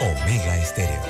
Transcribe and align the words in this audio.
Omega 0.00 0.56
Estéreo. 0.56 1.02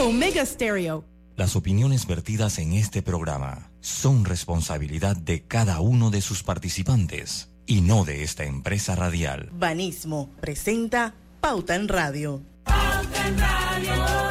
Omega 0.00 0.46
Stereo. 0.46 1.04
Las 1.36 1.54
opiniones 1.54 2.06
vertidas 2.06 2.58
en 2.58 2.72
este 2.72 3.02
programa 3.02 3.70
son 3.80 4.24
responsabilidad 4.24 5.14
de 5.16 5.42
cada 5.42 5.80
uno 5.80 6.10
de 6.10 6.22
sus 6.22 6.42
participantes 6.42 7.50
y 7.66 7.82
no 7.82 8.04
de 8.04 8.22
esta 8.22 8.44
empresa 8.44 8.94
radial. 8.94 9.50
Banismo 9.52 10.30
presenta 10.40 11.14
Pauta 11.40 11.74
en 11.74 11.88
Radio. 11.88 12.40
Pauta 12.64 13.28
en 13.28 13.38
Radio. 13.38 14.25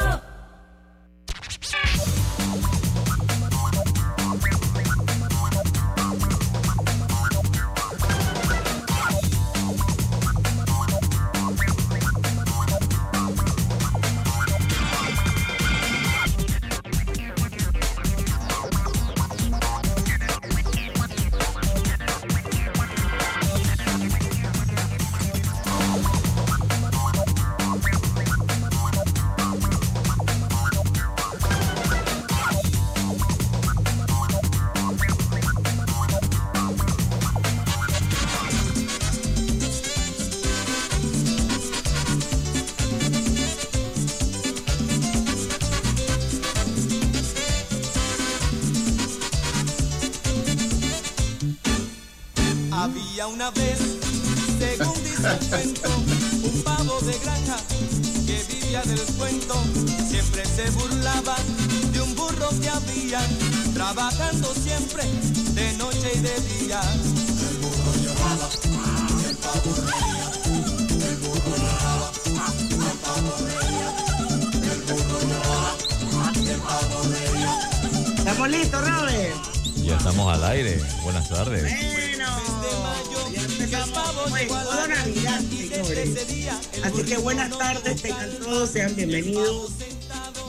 Bienvenidos 88.94 89.72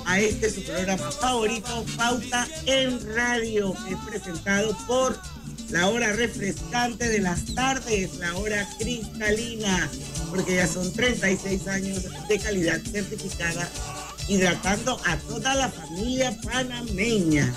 a 0.06 0.20
este 0.20 0.50
su 0.50 0.64
programa 0.64 1.12
favorito, 1.12 1.86
Pauta 1.96 2.48
en 2.66 3.00
Radio, 3.16 3.74
que 3.86 3.94
es 3.94 4.00
presentado 4.06 4.78
por 4.88 5.20
la 5.70 5.88
hora 5.88 6.14
refrescante 6.14 7.10
de 7.10 7.20
las 7.20 7.46
tardes, 7.54 8.16
la 8.16 8.36
hora 8.38 8.68
cristalina, 8.80 9.90
porque 10.30 10.56
ya 10.56 10.68
son 10.68 10.92
36 10.94 11.68
años 11.68 12.06
de 12.28 12.40
calidad 12.40 12.82
certificada, 12.82 13.70
hidratando 14.28 15.00
a 15.06 15.18
toda 15.18 15.56
la 15.56 15.70
familia 15.70 16.38
panameña. 16.42 17.54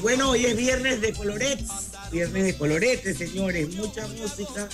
Bueno, 0.00 0.30
hoy 0.30 0.46
es 0.46 0.56
viernes 0.56 1.00
de 1.00 1.12
colorets, 1.12 1.64
viernes 2.12 2.44
de 2.44 2.56
coloretes, 2.56 3.18
señores, 3.18 3.74
mucha 3.74 4.06
música, 4.08 4.68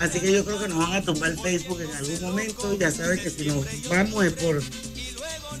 Así 0.00 0.18
que 0.18 0.32
yo 0.32 0.44
creo 0.44 0.58
que 0.58 0.68
nos 0.68 0.78
van 0.78 0.94
a 0.94 1.02
tumbar 1.02 1.36
Facebook 1.36 1.80
en 1.82 1.90
algún 1.94 2.22
momento. 2.22 2.74
Ya 2.78 2.90
saben 2.90 3.18
que 3.18 3.28
si 3.28 3.46
nos 3.46 3.66
vamos 3.88 4.24
es 4.24 4.32
por 4.32 4.62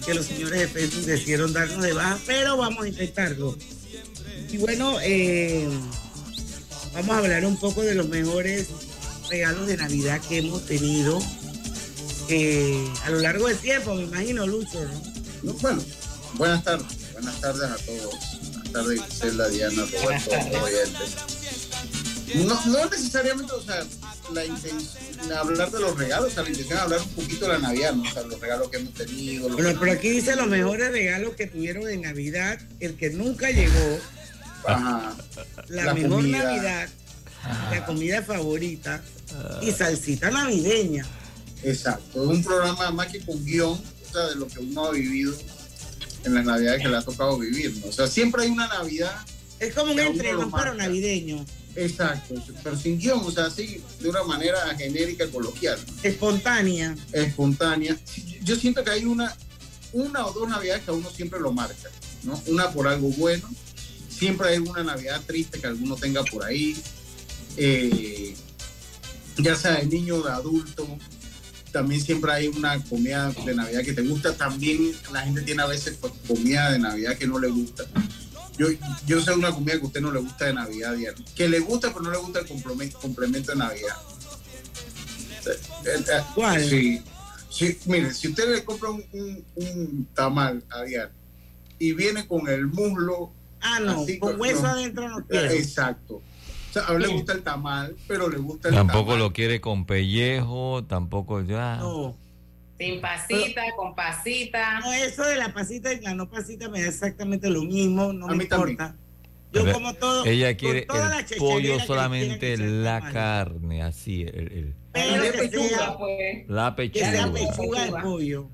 que 0.04 0.14
los 0.14 0.26
señores 0.26 0.60
de 0.60 0.68
Facebook 0.68 1.04
decidieron 1.04 1.52
darnos 1.52 1.82
de 1.82 1.92
baja, 1.92 2.18
pero 2.26 2.56
vamos 2.56 2.84
a 2.84 2.88
intentarlo. 2.88 3.56
Y 4.50 4.56
bueno, 4.56 4.96
eh, 5.02 5.68
vamos 6.94 7.10
a 7.10 7.18
hablar 7.18 7.44
un 7.44 7.58
poco 7.58 7.82
de 7.82 7.94
los 7.94 8.08
mejores 8.08 8.68
regalos 9.28 9.66
de 9.66 9.76
Navidad 9.76 10.20
que 10.26 10.38
hemos 10.38 10.64
tenido 10.64 11.20
a 13.04 13.10
lo 13.10 13.18
largo 13.18 13.48
del 13.48 13.58
tiempo, 13.58 13.92
me 13.94 14.04
imagino, 14.04 14.46
Lucho, 14.46 14.80
¿no? 15.42 15.52
bueno, 15.54 15.82
buenas 16.34 16.62
tardes, 16.62 16.86
buenas 17.12 17.40
tardes 17.40 17.64
a 17.64 17.76
todos. 17.76 18.39
Tardes, 18.72 19.00
Gisela, 19.02 19.48
Diana, 19.48 19.84
Roberto, 20.02 20.36
no, 22.34 22.66
no 22.66 22.86
necesariamente, 22.86 23.52
o 23.52 23.62
sea, 23.62 23.84
la 24.32 24.44
intención, 24.44 25.32
hablar 25.32 25.70
de 25.70 25.80
los 25.80 25.98
regalos, 25.98 26.28
o 26.28 26.34
sea, 26.34 26.42
la 26.44 26.50
intención 26.50 26.78
es 26.78 26.84
hablar 26.84 27.00
un 27.00 27.08
poquito 27.08 27.46
de 27.46 27.52
la 27.52 27.58
Navidad, 27.58 27.92
¿no? 27.94 28.02
O 28.02 28.12
sea, 28.12 28.22
los 28.22 28.40
regalos 28.40 28.68
que 28.68 28.76
hemos 28.76 28.94
tenido. 28.94 29.48
Bueno, 29.48 29.78
pero 29.80 29.92
aquí 29.92 30.10
dice 30.10 30.36
los 30.36 30.46
mejores 30.46 30.92
regalos 30.92 31.34
que 31.34 31.46
tuvieron 31.46 31.88
en 31.88 32.02
Navidad, 32.02 32.60
el 32.78 32.96
que 32.96 33.10
nunca 33.10 33.50
llegó, 33.50 33.98
Ajá. 34.64 35.14
La, 35.68 35.94
mejor 35.94 36.22
Navidad, 36.24 36.88
la 37.70 37.86
comida 37.86 38.22
favorita 38.22 39.02
y 39.62 39.72
salsita 39.72 40.30
navideña. 40.30 41.06
Exacto, 41.62 42.22
es 42.24 42.38
un 42.38 42.44
programa 42.44 42.90
más 42.90 43.08
que 43.08 43.20
con 43.20 43.44
guion, 43.44 43.72
o 43.72 44.12
sea, 44.12 44.28
de 44.28 44.36
lo 44.36 44.46
que 44.46 44.60
uno 44.60 44.86
ha 44.86 44.90
vivido 44.92 45.34
en 46.24 46.34
las 46.34 46.44
Navidades 46.44 46.82
que 46.82 46.88
le 46.88 46.96
ha 46.96 47.02
tocado 47.02 47.38
vivir, 47.38 47.76
¿no? 47.78 47.88
O 47.88 47.92
sea, 47.92 48.06
siempre 48.06 48.42
hay 48.42 48.50
una 48.50 48.66
Navidad. 48.68 49.14
Es 49.58 49.74
como 49.74 49.92
un 49.92 50.00
entreno 50.00 50.50
para 50.50 50.74
navideño. 50.74 51.44
Exacto, 51.76 52.34
pero 52.64 52.76
sin 52.76 52.98
guion, 52.98 53.20
o 53.24 53.30
sea, 53.30 53.46
así 53.46 53.80
de 54.00 54.08
una 54.08 54.24
manera 54.24 54.58
genérica, 54.76 55.28
coloquial. 55.28 55.78
Espontánea. 56.02 56.96
Espontánea. 57.12 57.96
Yo 58.42 58.56
siento 58.56 58.82
que 58.82 58.90
hay 58.90 59.04
una, 59.04 59.36
una 59.92 60.26
o 60.26 60.32
dos 60.32 60.48
navidades 60.48 60.82
que 60.82 60.90
a 60.90 60.94
uno 60.94 61.10
siempre 61.10 61.38
lo 61.38 61.52
marca, 61.52 61.90
¿no? 62.24 62.42
Una 62.46 62.70
por 62.70 62.88
algo 62.88 63.08
bueno, 63.10 63.48
siempre 64.08 64.48
hay 64.48 64.58
una 64.58 64.82
navidad 64.82 65.22
triste 65.26 65.60
que 65.60 65.66
alguno 65.66 65.96
tenga 65.96 66.24
por 66.24 66.44
ahí, 66.44 66.76
eh, 67.56 68.34
ya 69.38 69.54
sea 69.54 69.74
de 69.74 69.86
niño 69.86 70.16
o 70.16 70.22
de 70.22 70.32
adulto, 70.32 70.86
también 71.72 72.00
siempre 72.00 72.32
hay 72.32 72.48
una 72.48 72.82
comida 72.84 73.32
de 73.44 73.54
navidad 73.54 73.82
que 73.82 73.92
te 73.92 74.02
gusta, 74.02 74.34
también 74.34 74.92
la 75.12 75.22
gente 75.22 75.42
tiene 75.42 75.62
a 75.62 75.66
veces 75.66 75.96
pues, 76.00 76.12
comida 76.26 76.70
de 76.70 76.78
navidad 76.78 77.16
que 77.16 77.26
no 77.26 77.38
le 77.38 77.48
gusta. 77.48 77.84
Yo, 78.60 78.68
yo 79.06 79.22
sé 79.22 79.32
una 79.32 79.52
comida 79.52 79.76
que 79.76 79.84
a 79.84 79.86
usted 79.86 80.00
no 80.02 80.12
le 80.12 80.20
gusta 80.20 80.44
de 80.44 80.52
Navidad, 80.52 80.94
diario. 80.94 81.24
Que 81.34 81.48
le 81.48 81.60
gusta, 81.60 81.88
pero 81.94 82.02
no 82.02 82.10
le 82.10 82.18
gusta 82.18 82.40
el 82.40 82.46
complemento, 82.92 83.52
de 83.52 83.56
Navidad. 83.56 83.96
¿Cuál? 86.34 86.62
Sí. 86.62 87.02
sí. 87.48 87.78
Mire, 87.86 88.12
si 88.12 88.28
usted 88.28 88.54
le 88.54 88.62
compra 88.62 88.90
un, 88.90 90.06
tamal 90.14 90.62
a 90.68 90.82
diario 90.82 91.14
y 91.78 91.92
viene 91.92 92.28
con 92.28 92.48
el 92.48 92.66
muslo. 92.66 93.32
Ah, 93.62 93.80
no, 93.80 94.04
con 94.18 94.38
hueso 94.38 94.66
adentro 94.66 95.08
no 95.08 95.26
quiere. 95.26 95.56
Exacto. 95.56 96.20
O 96.70 96.72
sea, 96.72 96.84
a 96.86 96.92
él 96.92 97.02
le 97.02 97.08
gusta 97.08 97.32
el 97.32 97.42
tamal, 97.42 97.96
pero 98.06 98.28
le 98.28 98.38
gusta 98.38 98.68
el 98.68 98.74
Tampoco 98.76 99.16
lo 99.16 99.32
quiere 99.32 99.60
con 99.60 99.86
pellejo, 99.86 100.84
tampoco 100.84 101.42
ya. 101.42 101.78
No. 101.78 102.16
Sin 102.78 103.00
pasita, 103.00 103.62
con 103.76 103.94
pasita. 103.94 104.78
No, 104.80 104.92
eso 104.92 105.24
de 105.24 105.36
la 105.36 105.52
pasita 105.52 105.92
y 105.92 106.00
la 106.00 106.14
no 106.14 106.30
pasita 106.30 106.68
me 106.68 106.80
da 106.80 106.88
exactamente 106.88 107.50
lo 107.50 107.62
mismo, 107.62 108.12
no 108.12 108.28
me 108.28 108.44
importa. 108.44 108.94
Yo 109.52 109.72
como 109.72 109.92
todo. 109.94 110.24
Ella 110.24 110.56
quiere 110.56 110.86
el 110.88 111.38
pollo 111.38 111.80
solamente 111.80 112.56
la 112.56 113.00
carne, 113.12 113.82
así. 113.82 114.22
El, 114.22 114.76
Pero 114.92 115.22
que 115.22 115.32
pechuga, 115.32 115.98
pues. 115.98 116.48
La 116.48 116.76
pechuga. 116.76 117.04
Que 117.04 117.10
sea 117.10 117.32
pechuga 117.32 117.84
de 117.84 117.92
pollo. 118.00 118.48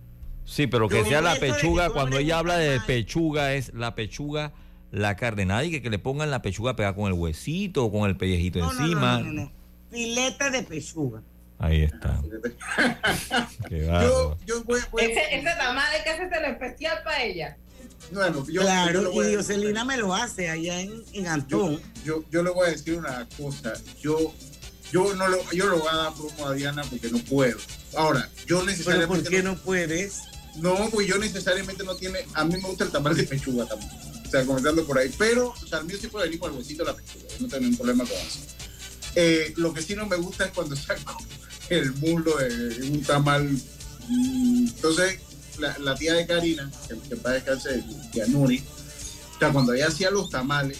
Sí, 0.46 0.66
pero 0.68 0.88
que 0.88 1.04
sea 1.04 1.20
la 1.20 1.36
pechuga, 1.36 1.90
cuando 1.90 2.18
ella 2.18 2.38
habla 2.38 2.56
de 2.56 2.80
pechuga, 2.80 3.54
es 3.54 3.74
la 3.74 3.94
pechuga, 3.94 4.52
la 4.90 5.16
carne. 5.16 5.44
Nadie 5.46 5.80
que, 5.82 5.90
le 5.90 5.98
pongan 5.98 6.30
la 6.30 6.42
pechuga 6.42 6.76
pegada 6.76 6.94
con 6.94 7.06
el 7.06 7.12
huesito 7.14 7.84
o 7.84 7.92
con 7.92 8.08
el 8.08 8.16
pellejito 8.16 8.58
encima. 8.58 9.18
No, 9.20 9.24
no, 9.24 9.32
no, 9.44 9.52
Filete 9.90 10.50
de 10.50 10.62
pechuga. 10.62 11.22
Ahí 11.58 11.82
está. 11.84 12.20
Qué 13.68 13.86
Yo, 13.86 14.36
yo 14.46 14.62
voy, 14.64 14.80
voy- 14.90 15.04
Ese, 15.04 15.20
ese 15.36 15.48
tamal 15.56 15.84
hay 15.92 16.02
que 16.02 16.10
hacerse 16.10 16.40
lo 16.40 16.46
especial 16.48 16.98
para 17.02 17.22
ella. 17.22 17.56
bueno, 18.12 18.44
yo, 18.46 18.52
yo 18.52 18.60
Claro, 18.62 19.12
y 19.22 19.26
Dioselina 19.28 19.84
me 19.84 19.96
lo 19.96 20.14
hace 20.14 20.50
allá 20.50 20.80
en, 20.80 21.02
en 21.14 21.24
yo, 21.24 21.30
Antón. 21.30 21.80
yo, 22.04 22.24
yo 22.30 22.42
le 22.42 22.50
voy 22.50 22.68
a 22.68 22.70
decir 22.72 22.94
una 22.98 23.26
cosa. 23.38 23.72
Yo, 24.00 24.34
yo 24.92 25.14
no 25.14 25.28
lo, 25.28 25.50
yo 25.52 25.66
lo 25.66 25.78
voy 25.78 25.88
a 25.90 25.96
dar 25.96 26.12
promo 26.14 26.46
a 26.46 26.52
Diana 26.54 26.82
porque 26.90 27.08
no 27.10 27.18
puedo. 27.20 27.56
Ahora, 27.96 28.28
yo 28.46 28.58
Pero 28.58 28.64
necesariamente 28.64 29.22
¿por 29.22 29.30
qué 29.30 29.42
no, 29.42 29.52
no 29.54 29.58
puedes? 29.58 30.22
no, 30.56 30.74
pues 30.90 31.06
yo 31.06 31.16
necesariamente 31.18 31.84
no 31.84 31.96
tiene. 31.96 32.18
A 32.34 32.44
mí 32.44 32.52
me 32.54 32.68
gusta 32.68 32.84
el 32.84 32.90
tamal 32.92 33.16
de 33.16 33.22
pechuga 33.24 33.66
también. 33.66 33.90
O 34.36 34.38
sea, 34.38 34.46
comenzando 34.46 34.84
por 34.84 34.98
ahí. 34.98 35.10
Pero, 35.16 35.54
mío 35.84 35.96
sí 36.00 36.08
puede 36.08 36.26
venir 36.26 36.40
con 36.40 36.52
el 36.52 36.58
huesito 36.58 36.84
de 36.84 36.90
la 36.90 36.96
pechuga. 36.96 37.24
No 37.40 37.48
tengo 37.48 37.60
ningún 37.62 37.76
problema 37.76 38.04
con 38.04 38.16
eso. 38.16 38.40
Eh, 39.14 39.54
lo 39.56 39.72
que 39.72 39.80
sí 39.80 39.94
no 39.94 40.06
me 40.06 40.16
gusta 40.16 40.44
es 40.44 40.50
cuando 40.52 40.76
saco 40.76 41.16
el 41.70 41.92
muslo 41.94 42.36
de 42.36 42.90
un 42.90 43.02
tamal. 43.02 43.48
Mm, 44.08 44.66
Entonces, 44.68 45.20
la, 45.58 45.94
tía 45.94 46.14
de 46.14 46.26
Karina, 46.26 46.70
que, 46.86 46.98
que 47.08 47.16
para 47.16 47.36
descansar, 47.36 47.82
tía 48.12 48.26
Nuri, 48.26 48.62
o 49.34 49.38
sea, 49.38 49.52
cuando 49.52 49.72
ella 49.72 49.88
hacía 49.88 50.10
los 50.10 50.28
tamales, 50.28 50.78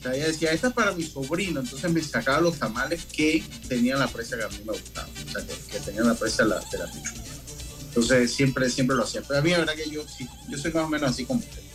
ella 0.00 0.28
decía, 0.28 0.52
esta 0.52 0.68
es 0.68 0.72
para 0.72 0.92
mi 0.92 1.04
sobrino, 1.04 1.60
entonces 1.60 1.92
me 1.92 2.02
sacaba 2.02 2.40
los 2.40 2.58
tamales 2.58 3.04
que 3.04 3.44
tenían 3.68 3.98
la 3.98 4.08
presa 4.08 4.38
que 4.38 4.44
a 4.44 4.48
mí 4.48 4.60
me 4.64 4.72
gustaba, 4.72 5.08
o 5.08 5.30
sea, 5.30 5.46
que, 5.46 5.54
que 5.70 5.80
tenían 5.80 6.06
la 6.06 6.14
presa 6.14 6.44
de 6.44 6.48
la, 6.48 6.58
de. 6.60 7.28
Entonces, 7.88 8.32
siempre, 8.32 8.70
siempre 8.70 8.96
lo 8.96 9.04
hacía. 9.04 9.22
Pero 9.26 9.40
a 9.40 9.42
mí, 9.42 9.50
la 9.50 9.58
verdad 9.58 9.74
que 9.74 9.90
yo 9.90 10.06
sí, 10.06 10.26
yo 10.48 10.56
soy 10.56 10.72
más 10.72 10.84
o 10.84 10.88
menos 10.88 11.10
así 11.10 11.24
como 11.24 11.40
usted. 11.40 11.67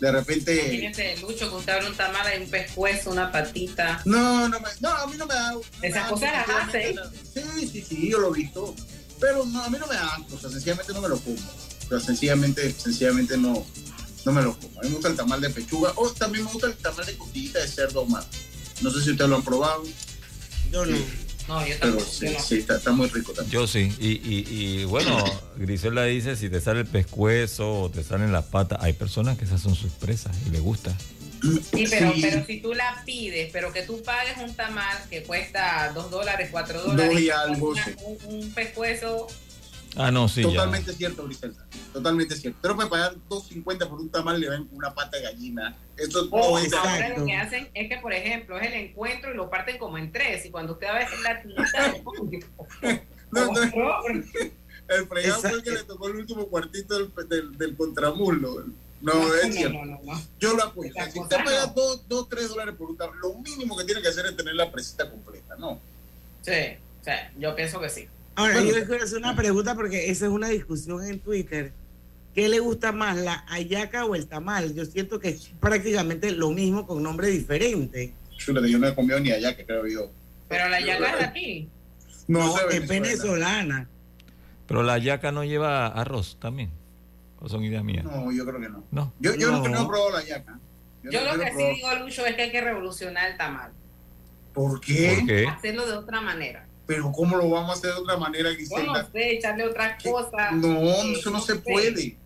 De 0.00 0.12
repente... 0.12 0.68
Fíjense, 0.70 1.16
Lucho, 1.20 1.48
que 1.48 1.56
usted 1.56 1.72
abre 1.72 1.88
un 1.88 1.96
tamal, 1.96 2.26
hay 2.26 2.42
un 2.42 2.50
pescuezo, 2.50 3.10
una 3.10 3.32
patita. 3.32 4.02
No, 4.04 4.48
no, 4.48 4.60
me, 4.60 4.68
no, 4.80 4.90
a 4.90 5.06
mí 5.06 5.16
no 5.16 5.26
me 5.26 5.34
da. 5.34 5.54
Esas 5.82 6.10
cosas 6.10 6.32
las 6.46 6.68
hace. 6.68 6.94
Sí, 7.34 7.68
sí, 7.72 7.84
sí, 7.88 8.10
yo 8.10 8.18
lo 8.18 8.34
he 8.34 8.38
visto. 8.40 8.74
Pero 9.20 9.44
no, 9.46 9.62
a 9.62 9.70
mí 9.70 9.78
no 9.78 9.86
me 9.86 9.94
da 9.94 10.14
asco, 10.14 10.36
o 10.36 10.38
sea, 10.38 10.50
sencillamente 10.50 10.92
no 10.92 11.00
me 11.00 11.08
lo 11.08 11.18
como. 11.18 11.36
O 11.36 11.88
sea, 11.88 12.00
sencillamente, 12.00 12.70
sencillamente 12.72 13.38
no, 13.38 13.66
no 14.24 14.32
me 14.32 14.42
lo 14.42 14.58
como. 14.58 14.78
A 14.78 14.82
mí 14.82 14.88
me 14.88 14.94
gusta 14.94 15.08
el 15.08 15.16
tamal 15.16 15.40
de 15.40 15.50
pechuga 15.50 15.92
o 15.96 16.10
también 16.10 16.44
me 16.44 16.52
gusta 16.52 16.66
el 16.66 16.74
tamal 16.74 17.06
de 17.06 17.16
costillita 17.16 17.60
de 17.60 17.68
cerdo 17.68 18.00
ahumado. 18.00 18.26
No 18.82 18.90
sé 18.90 19.02
si 19.02 19.12
ustedes 19.12 19.30
lo 19.30 19.36
han 19.36 19.42
probado, 19.42 19.84
Yo 20.70 20.84
no. 20.84 20.96
No, 21.48 21.60
yo 21.66 21.74
pero 21.80 21.92
tampoco. 21.92 22.10
sí, 22.10 22.26
yo 22.26 22.32
no. 22.32 22.40
sí, 22.40 22.54
está, 22.58 22.76
está 22.76 22.92
muy 22.92 23.08
rico 23.08 23.32
también. 23.32 23.52
Yo 23.52 23.66
sí. 23.66 23.92
Y, 24.00 24.08
y, 24.08 24.44
y 24.80 24.84
bueno, 24.84 25.22
Griselda 25.56 26.04
dice, 26.04 26.36
si 26.36 26.48
te 26.50 26.60
sale 26.60 26.80
el 26.80 26.86
pescuezo 26.86 27.82
o 27.82 27.90
te 27.90 28.02
salen 28.02 28.32
las 28.32 28.44
patas, 28.46 28.78
hay 28.82 28.92
personas 28.94 29.38
que 29.38 29.44
esas 29.44 29.60
son 29.60 29.74
sus 29.74 29.92
presas 29.92 30.36
y 30.46 30.50
les 30.50 30.60
gusta. 30.60 30.96
Sí, 31.42 31.86
pero, 31.90 32.12
Sí. 32.14 32.20
pero 32.22 32.44
si 32.46 32.60
tú 32.60 32.72
la 32.74 33.02
pides, 33.04 33.50
pero 33.52 33.72
que 33.72 33.82
tú 33.82 34.02
pagues 34.02 34.36
un 34.38 34.54
tamal 34.54 34.96
que 35.10 35.22
cuesta 35.22 35.92
2 35.94 36.10
dólares, 36.10 36.48
4 36.50 36.78
Dos 36.78 36.86
dólares, 36.96 37.20
y 37.20 37.30
algo, 37.30 37.68
una- 37.70 37.84
sí. 37.84 37.90
un, 38.04 38.34
un 38.34 38.50
pescuezo, 38.52 39.26
Ah, 39.98 40.10
no, 40.10 40.28
sí, 40.28 40.42
Totalmente 40.42 40.92
cierto, 40.92 41.24
Griselda. 41.24 41.64
Totalmente 41.92 42.36
cierto. 42.36 42.58
Pero 42.60 42.74
me 42.76 42.86
pagar 42.86 43.14
2.50 43.30 43.88
por 43.88 43.98
un 44.00 44.10
tamal 44.10 44.38
le 44.38 44.50
ven 44.50 44.68
una 44.72 44.94
pata 44.94 45.16
de 45.16 45.22
gallina. 45.24 45.74
Eso 45.96 46.28
o 46.30 46.50
no 46.52 46.58
es 46.58 46.66
exacto. 46.66 46.88
ahora 46.88 47.08
lo 47.18 47.24
que 47.24 47.34
hacen 47.34 47.68
es 47.72 47.88
que, 47.88 47.96
por 47.98 48.12
ejemplo, 48.12 48.58
es 48.58 48.66
el 48.66 48.74
encuentro 48.74 49.32
y 49.32 49.36
lo 49.36 49.48
parten 49.48 49.78
como 49.78 49.96
en 49.96 50.12
tres, 50.12 50.44
y 50.44 50.50
cuando 50.50 50.74
usted 50.74 50.86
va 50.88 50.96
a 50.96 50.98
ver 50.98 51.08
la 51.22 51.42
tinta 51.42 51.94
No, 53.32 53.46
no. 53.52 54.02
El 54.88 55.06
fregado 55.08 55.40
fue 55.40 55.50
el 55.52 55.62
que 55.62 55.70
le 55.72 55.82
tocó 55.82 56.08
el 56.08 56.16
último 56.16 56.46
cuartito 56.46 56.94
del, 56.98 57.28
del, 57.28 57.58
del 57.58 57.76
contramuslo. 57.76 58.64
No, 59.00 59.14
No, 59.14 59.34
es 59.34 59.48
no, 59.48 59.52
cierto. 59.52 59.84
no, 59.84 60.00
no. 60.04 60.22
Yo 60.38 60.54
lo 60.54 60.62
apoyo. 60.62 60.90
Esa 60.94 61.10
si 61.10 61.18
usted 61.20 61.36
paga 61.44 61.66
no. 61.66 61.72
2, 61.72 62.08
2, 62.08 62.28
3 62.28 62.48
dólares 62.50 62.74
por 62.78 62.90
un 62.90 62.96
tamal, 62.96 63.18
lo 63.18 63.34
mínimo 63.34 63.76
que 63.76 63.84
tiene 63.84 64.00
que 64.00 64.08
hacer 64.08 64.26
es 64.26 64.36
tener 64.36 64.54
la 64.54 64.70
presita 64.70 65.10
completa, 65.10 65.56
¿no? 65.58 65.80
Sí, 66.42 66.52
sí, 67.02 67.10
yo 67.38 67.56
pienso 67.56 67.80
que 67.80 67.88
sí. 67.90 68.08
Ahora, 68.36 68.54
Bueno. 68.54 68.68
yo 68.70 68.76
les 68.76 68.86
quiero 68.86 69.04
hacer 69.04 69.18
una 69.18 69.34
pregunta 69.34 69.74
porque 69.74 70.10
esa 70.10 70.26
es 70.26 70.30
una 70.30 70.48
discusión 70.48 71.04
en 71.04 71.20
Twitter. 71.20 71.72
¿Qué 72.34 72.48
le 72.50 72.58
gusta 72.58 72.92
más, 72.92 73.16
la 73.16 73.44
hallaca 73.48 74.04
o 74.04 74.14
el 74.14 74.26
tamal? 74.26 74.74
Yo 74.74 74.84
siento 74.84 75.18
que 75.18 75.30
es 75.30 75.50
prácticamente 75.58 76.30
lo 76.32 76.50
mismo 76.50 76.86
con 76.86 77.02
nombre 77.02 77.28
diferente. 77.28 78.12
Yo 78.46 78.52
no 78.52 78.86
he 78.86 78.94
comido 78.94 79.18
ni 79.20 79.30
que 79.30 79.64
creo 79.66 79.86
yo. 79.86 80.10
Pero 80.48 80.68
la 80.68 80.78
yaca 80.80 81.12
es 81.12 81.18
de 81.18 81.24
aquí. 81.24 81.68
No, 82.28 82.54
es 82.68 82.86
venezolana. 82.86 83.88
Pero 84.68 84.82
la 84.82 84.98
yaca 84.98 85.32
no 85.32 85.44
lleva 85.44 85.86
arroz 85.86 86.36
también. 86.38 86.70
¿O 87.40 87.48
son 87.48 87.64
ideas 87.64 87.84
mías? 87.84 88.04
No, 88.04 88.30
yo 88.32 88.44
creo 88.44 88.60
que 88.60 88.68
no. 88.68 88.84
No. 88.90 89.12
Yo, 89.20 89.34
yo 89.36 89.50
No. 89.52 89.66
no. 89.68 89.82
he 89.82 89.86
probado 89.86 90.10
la 90.10 90.24
yaca. 90.24 90.58
Yo 91.04 91.24
no- 91.24 91.36
lo 91.36 91.42
que 91.44 91.50
sí 91.52 91.62
digo, 91.76 91.94
Lucho, 92.04 92.26
es 92.26 92.34
que 92.34 92.42
hay 92.42 92.50
que 92.52 92.60
revolucionar 92.60 93.30
el 93.30 93.36
tamal. 93.38 93.72
¿Por 94.52 94.80
qué? 94.80 95.16
¿Por 95.20 95.26
qué? 95.26 95.46
Hacerlo 95.46 95.86
de 95.86 95.92
otra 95.96 96.20
manera. 96.20 96.66
Pero 96.86 97.10
¿cómo 97.12 97.36
lo 97.36 97.50
vamos 97.50 97.70
a 97.70 97.72
hacer 97.74 97.90
de 97.92 97.96
otra 98.00 98.16
manera, 98.16 98.50
Yo 98.50 98.56
Griselda? 98.56 99.02
no 99.02 99.10
sé, 99.10 99.32
echarle 99.34 99.66
otra 99.66 99.98
cosa. 99.98 100.50
No, 100.52 100.80
eh, 100.80 101.12
eso 101.18 101.30
no 101.30 101.40
se 101.40 101.54
sé, 101.54 101.58
puede. 101.60 102.16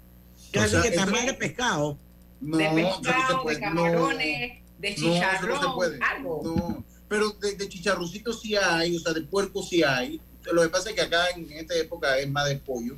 ¿Qué 0.52 0.58
O 0.58 0.62
hace 0.62 0.70
sea, 0.80 0.82
que 0.82 0.90
tamal 0.96 1.26
de 1.26 1.34
pescado? 1.34 1.98
No, 2.40 2.56
de 2.58 2.64
eso 2.66 2.74
no 2.82 2.94
se 2.96 3.00
pescado, 3.02 3.42
puede. 3.42 3.56
de 3.56 3.62
camarones, 3.62 4.52
de 4.78 4.90
No, 4.90 5.06
no, 5.06 5.12
eso 5.14 5.14
chicharrón, 5.14 5.60
no 5.60 5.60
se 5.62 5.74
puede. 5.74 5.98
algo. 6.02 6.40
No, 6.44 6.84
pero 7.08 7.30
de, 7.30 7.54
de 7.56 7.68
chicharroncito 7.68 8.32
sí 8.32 8.54
hay, 8.56 8.96
o 8.96 9.00
sea, 9.00 9.12
de 9.14 9.22
puerco 9.22 9.62
sí 9.62 9.82
hay. 9.82 10.20
Lo 10.52 10.62
que 10.62 10.68
pasa 10.68 10.90
es 10.90 10.94
que 10.94 11.02
acá 11.02 11.30
en 11.30 11.50
esta 11.52 11.74
época 11.76 12.18
es 12.18 12.28
más 12.30 12.46
de 12.46 12.56
pollo. 12.56 12.96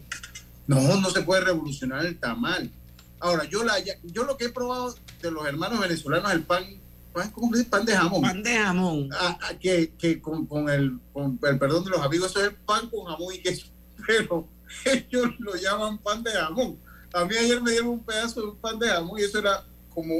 No, 0.67 0.81
no 1.01 1.11
se 1.11 1.23
puede 1.23 1.43
revolucionar 1.43 2.05
el 2.07 2.19
tamal. 2.19 2.71
Ahora, 3.21 3.45
yo 3.45 3.63
la 3.65 3.75
yo 4.05 4.25
lo 4.25 4.37
que 4.37 4.47
he 4.47 4.49
probado 4.49 4.95
de 5.21 5.31
los 5.31 5.47
hermanos 5.47 5.79
venezolanos, 5.81 6.33
el 6.33 6.43
pan, 6.43 6.65
pan 7.13 7.31
¿cómo 7.31 7.53
se 7.53 7.59
dice? 7.59 7.71
Pan 7.71 7.85
de 7.85 7.97
jamón. 7.97 8.23
Pan 8.23 8.43
de 8.43 8.57
jamón. 8.57 9.09
Ah, 9.13 9.39
ah, 9.43 9.55
que, 9.59 9.93
que 9.99 10.21
con, 10.21 10.47
con 10.47 10.69
el, 10.69 10.99
con 11.13 11.39
el 11.43 11.59
perdón 11.59 11.85
de 11.85 11.91
los 11.91 12.01
amigos, 12.01 12.31
eso 12.31 12.45
es 12.45 12.53
pan 12.67 12.89
con 12.89 13.05
jamón 13.07 13.35
y 13.35 13.39
queso. 13.39 13.67
Pero 14.07 14.49
ellos 14.85 15.29
lo 15.39 15.55
llaman 15.55 15.99
pan 15.99 16.23
de 16.23 16.33
jamón. 16.33 16.79
A 17.13 17.25
mí 17.25 17.37
ayer 17.37 17.61
me 17.61 17.73
dieron 17.73 17.91
un 17.91 18.05
pedazo 18.05 18.41
de 18.41 18.47
un 18.49 18.57
pan 18.57 18.79
de 18.79 18.89
jamón 18.89 19.19
y 19.19 19.23
eso 19.23 19.39
era 19.39 19.65
como, 19.95 20.15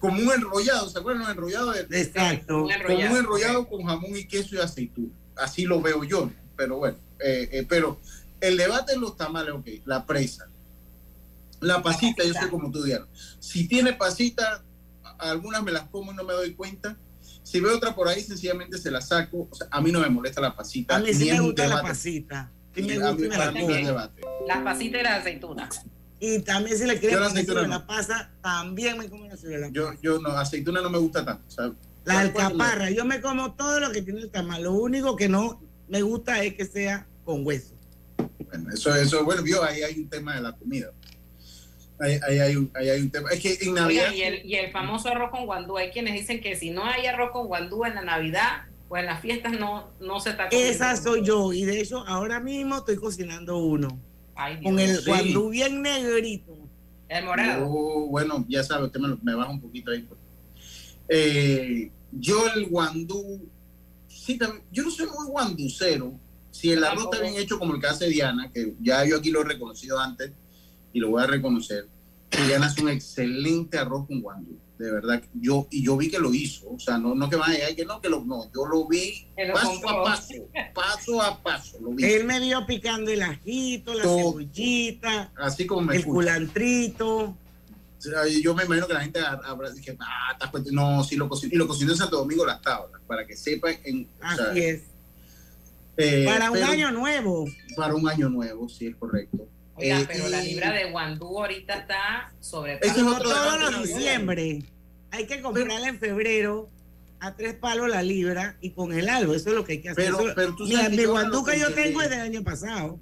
como 0.00 0.20
un 0.20 0.32
enrollado, 0.32 0.88
¿se 0.88 0.98
acuerdan? 0.98 1.22
los 1.22 1.30
enrollados 1.30 1.88
de, 1.88 2.00
Exacto. 2.00 2.64
Un 2.64 2.72
como 2.86 2.98
un 2.98 3.16
enrollado 3.16 3.68
con 3.68 3.84
jamón 3.84 4.16
y 4.16 4.24
queso 4.24 4.56
y 4.56 4.58
aceituna. 4.58 5.12
Así 5.36 5.64
lo 5.64 5.80
veo 5.80 6.04
yo, 6.04 6.30
pero 6.56 6.78
bueno, 6.78 6.96
eh, 7.20 7.48
eh, 7.52 7.66
pero 7.68 7.98
el 8.40 8.56
debate 8.56 8.94
en 8.94 9.00
los 9.00 9.16
tamales, 9.16 9.54
ok, 9.54 9.66
la 9.84 10.04
presa. 10.04 10.48
La 11.60 11.80
pasita, 11.80 12.24
yo 12.24 12.34
soy 12.34 12.48
como 12.48 12.72
tú, 12.72 12.82
Diana. 12.82 13.06
Si 13.38 13.68
tiene 13.68 13.92
pasita, 13.92 14.64
algunas 15.30 15.62
me 15.62 15.72
las 15.72 15.84
como 15.88 16.12
y 16.12 16.16
no 16.16 16.24
me 16.24 16.32
doy 16.34 16.54
cuenta. 16.54 16.96
Si 17.42 17.60
veo 17.60 17.76
otra 17.76 17.94
por 17.94 18.08
ahí, 18.08 18.22
sencillamente 18.22 18.78
se 18.78 18.90
la 18.90 19.00
saco. 19.00 19.48
O 19.50 19.54
sea, 19.54 19.66
a 19.70 19.80
mí 19.80 19.90
no 19.92 20.00
me 20.00 20.08
molesta 20.08 20.40
la 20.40 20.54
pasita. 20.54 20.96
A 20.96 20.98
mí 21.00 21.12
sí 21.12 21.24
ni 21.26 21.32
me 21.32 21.40
gusta 21.40 21.66
la 21.66 21.82
pasita. 21.82 22.50
Sí 22.74 22.82
me 22.82 22.98
gusta 22.98 23.12
me 23.14 23.28
la 23.28 23.50
debate. 23.52 24.22
Las 24.46 24.62
pasitas 24.62 25.00
y 25.00 25.04
las 25.04 25.20
aceitunas. 25.20 25.82
Y 26.20 26.38
también 26.40 26.78
si 26.78 26.84
le 26.84 26.94
Yo 26.94 27.00
quieren 27.00 27.20
la 27.20 27.26
aceituna 27.26 27.54
sobre 27.60 27.68
no. 27.68 27.74
la 27.78 27.86
pasa, 27.86 28.30
también 28.42 28.96
me 28.96 29.10
como 29.10 29.26
la 29.26 29.34
Yo, 29.70 29.86
pasa. 29.88 29.98
yo 30.02 30.18
no, 30.20 30.28
aceituna 30.30 30.80
no 30.80 30.88
me 30.90 30.98
gusta 30.98 31.24
tanto. 31.24 31.42
O 31.48 31.50
sea, 31.50 31.72
La 32.04 32.20
alcaparra, 32.20 32.90
yo 32.90 33.04
me 33.04 33.20
como 33.20 33.54
todo 33.54 33.80
lo 33.80 33.90
que 33.90 34.02
tiene 34.02 34.20
el 34.20 34.30
tamal. 34.30 34.62
Lo 34.62 34.72
único 34.72 35.16
que 35.16 35.28
no 35.28 35.60
me 35.88 36.00
gusta 36.02 36.42
es 36.44 36.54
que 36.54 36.64
sea 36.64 37.06
con 37.24 37.44
hueso. 37.44 37.74
Bueno, 38.46 38.70
eso, 38.72 38.94
eso, 38.94 39.24
bueno, 39.24 39.42
vio, 39.42 39.64
ahí 39.64 39.82
hay 39.82 39.98
un 39.98 40.08
tema 40.08 40.34
de 40.36 40.42
la 40.42 40.52
comida. 40.52 40.92
Ahí, 42.02 42.18
ahí 42.28 42.38
hay, 42.40 42.56
un, 42.56 42.70
ahí 42.74 42.88
hay 42.90 43.00
un 43.00 43.10
tema. 43.10 43.30
Es 43.30 43.40
que 43.40 43.56
en 43.60 43.74
Navidad. 43.74 44.08
Oiga, 44.10 44.14
y 44.16 44.22
el, 44.22 44.44
y 44.46 44.54
el 44.56 44.70
famoso 44.72 45.08
arroz 45.08 45.30
con 45.30 45.46
guandú. 45.46 45.76
Hay 45.78 45.90
quienes 45.90 46.14
dicen 46.14 46.40
que 46.40 46.56
si 46.56 46.70
no 46.70 46.84
hay 46.84 47.06
arroz 47.06 47.30
con 47.30 47.46
guandú 47.46 47.84
en 47.84 47.94
la 47.94 48.02
Navidad 48.02 48.64
o 48.88 48.96
en 48.96 49.06
las 49.06 49.20
fiestas 49.20 49.52
no, 49.52 49.90
no 50.00 50.18
se 50.20 50.30
está 50.30 50.48
comiendo. 50.48 50.70
Esa 50.72 50.96
soy 50.96 51.24
yo. 51.24 51.52
Y 51.52 51.64
de 51.64 51.80
hecho, 51.80 51.98
ahora 52.06 52.40
mismo 52.40 52.78
estoy 52.78 52.96
cocinando 52.96 53.58
uno. 53.58 53.98
Ay, 54.34 54.56
Dios. 54.56 54.64
Con 54.64 54.78
el 54.80 54.96
Sí. 54.96 55.04
guandú 55.06 55.50
bien 55.50 55.80
negrito. 55.82 56.56
El 57.08 57.24
morado. 57.24 57.66
Oh, 57.68 58.06
bueno, 58.08 58.44
ya 58.48 58.64
sabe, 58.64 58.86
usted 58.86 58.98
me, 58.98 59.08
lo- 59.08 59.18
me 59.22 59.34
baja 59.34 59.50
un 59.50 59.60
poquito 59.60 59.90
ahí. 59.92 60.00
pues. 60.00 60.18
Eh, 61.08 61.90
yo 62.10 62.46
el 62.54 62.66
guandú, 62.66 63.48
sí, 64.08 64.38
también, 64.38 64.64
yo 64.72 64.82
no 64.82 64.90
soy 64.90 65.06
muy 65.06 65.26
guanducero. 65.26 66.14
Si 66.50 66.70
el 66.70 66.84
arroz 66.84 67.04
está 67.04 67.20
bien 67.22 67.36
hecho 67.36 67.58
como 67.58 67.74
el 67.74 67.80
que 67.80 67.86
hace 67.86 68.08
Diana, 68.08 68.50
que 68.52 68.74
ya 68.80 69.04
yo 69.04 69.18
aquí 69.18 69.30
lo 69.30 69.40
he 69.42 69.44
reconocido 69.44 69.98
antes 69.98 70.32
y 70.92 71.00
lo 71.00 71.10
voy 71.10 71.22
a 71.22 71.26
reconocer, 71.26 71.86
que 72.30 72.42
Diana 72.44 72.66
hace 72.66 72.82
un 72.82 72.88
excelente 72.90 73.78
arroz 73.78 74.06
con 74.06 74.20
guandú. 74.20 74.58
De 74.78 74.90
verdad, 74.90 75.22
yo 75.40 75.68
y 75.70 75.84
yo 75.84 75.96
vi 75.96 76.10
que 76.10 76.18
lo 76.18 76.34
hizo, 76.34 76.68
o 76.70 76.80
sea, 76.80 76.98
no, 76.98 77.14
no 77.14 77.30
que 77.30 77.36
vaya, 77.36 77.66
ay, 77.68 77.76
que 77.76 77.84
no, 77.84 78.00
que 78.00 78.08
lo, 78.08 78.24
no, 78.24 78.50
yo 78.52 78.66
lo 78.66 78.88
vi 78.88 79.26
lo 79.46 79.52
paso 79.54 79.70
compró. 79.70 80.00
a 80.00 80.04
paso, 80.04 80.34
paso 80.74 81.22
a 81.22 81.40
paso, 81.42 81.78
lo 81.80 81.90
vi. 81.90 82.02
Él 82.04 82.24
me 82.24 82.40
vio 82.40 82.66
picando 82.66 83.10
el 83.12 83.22
ajito, 83.22 83.94
la 83.94 84.02
Todo. 84.02 84.16
cebollita, 84.32 85.30
Así 85.36 85.66
como 85.66 85.82
me 85.82 85.92
el 85.94 86.00
escucha. 86.00 86.14
culantrito. 86.14 87.36
Yo 88.42 88.52
me 88.56 88.64
imagino 88.64 88.88
que 88.88 88.94
la 88.94 89.02
gente 89.02 89.20
habrá 89.20 89.70
dije, 89.70 89.96
ah, 90.00 90.30
estás 90.32 90.50
cuenta-". 90.50 90.70
no, 90.72 91.04
sí 91.04 91.14
lo 91.14 91.28
cocinó, 91.28 91.54
y 91.54 91.56
lo 91.58 91.68
cocinó 91.68 91.92
en 91.92 91.98
Santo 91.98 92.16
Domingo 92.16 92.44
las 92.44 92.60
tablas, 92.60 93.00
para 93.06 93.24
que 93.24 93.36
sepan, 93.36 93.76
en, 93.84 94.08
o 94.20 94.34
sea, 94.34 94.46
Así 94.50 94.60
es. 94.64 94.80
eh, 95.96 96.24
Para 96.26 96.50
un 96.50 96.54
pero- 96.58 96.66
año 96.72 96.90
nuevo. 96.90 97.46
Para 97.76 97.94
un 97.94 98.08
año 98.08 98.28
nuevo, 98.28 98.68
sí, 98.68 98.86
es 98.88 98.96
correcto. 98.96 99.46
Oiga, 99.82 100.00
Eh, 100.00 100.04
pero 100.08 100.28
la 100.28 100.42
y- 100.44 100.48
libra 100.48 100.72
de 100.72 100.90
guandú 100.90 101.38
ahorita 101.40 101.74
está 101.74 102.32
sobre 102.40 102.74
Ese 102.74 102.86
es 102.88 103.02
otro 103.02 103.28
todos 103.30 103.60
los 103.72 103.82
diciembre. 103.88 104.62
Hay 105.10 105.26
que 105.26 105.40
comprarla 105.42 105.88
en 105.88 105.98
febrero 105.98 106.68
a 107.20 107.34
tres 107.36 107.54
palos 107.54 107.88
la 107.88 108.02
libra 108.02 108.56
y 108.60 108.70
congelarlo. 108.70 109.34
Eso 109.34 109.50
es 109.50 109.54
lo 109.54 109.64
que 109.64 109.72
hay 109.72 109.80
que 109.80 109.90
hacer. 109.90 110.04
Pero, 110.04 110.20
Eso- 110.20 110.32
pero 110.34 110.56
tú 110.56 110.64
Mira, 110.64 110.82
sabes 110.82 110.90
que 110.96 110.96
mi 111.02 111.04
guanduca 111.08 111.52
lo 111.52 111.58
yo 111.58 111.74
tengo 111.74 112.02
es 112.02 112.10
del 112.10 112.20
año 112.20 112.42
pasado. 112.42 112.98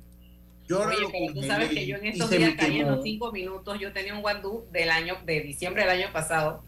Yo 0.69 0.81
Oye, 0.81 0.97
pero 1.11 1.35
tú 1.35 1.43
sabes 1.43 1.71
que 1.71 1.87
yo 1.87 1.97
en 1.97 2.07
estos 2.07 2.31
días 2.31 2.55
en 2.61 2.87
los 2.87 3.03
cinco 3.03 3.33
minutos. 3.33 3.79
Yo 3.81 3.93
tenía 3.93 4.15
un 4.15 4.21
guandú 4.23 4.65
del 4.73 4.91
año, 4.91 5.17
de 5.25 5.41
diciembre 5.41 5.83
del 5.83 5.91
año 6.03 6.13
pasado, 6.13 6.63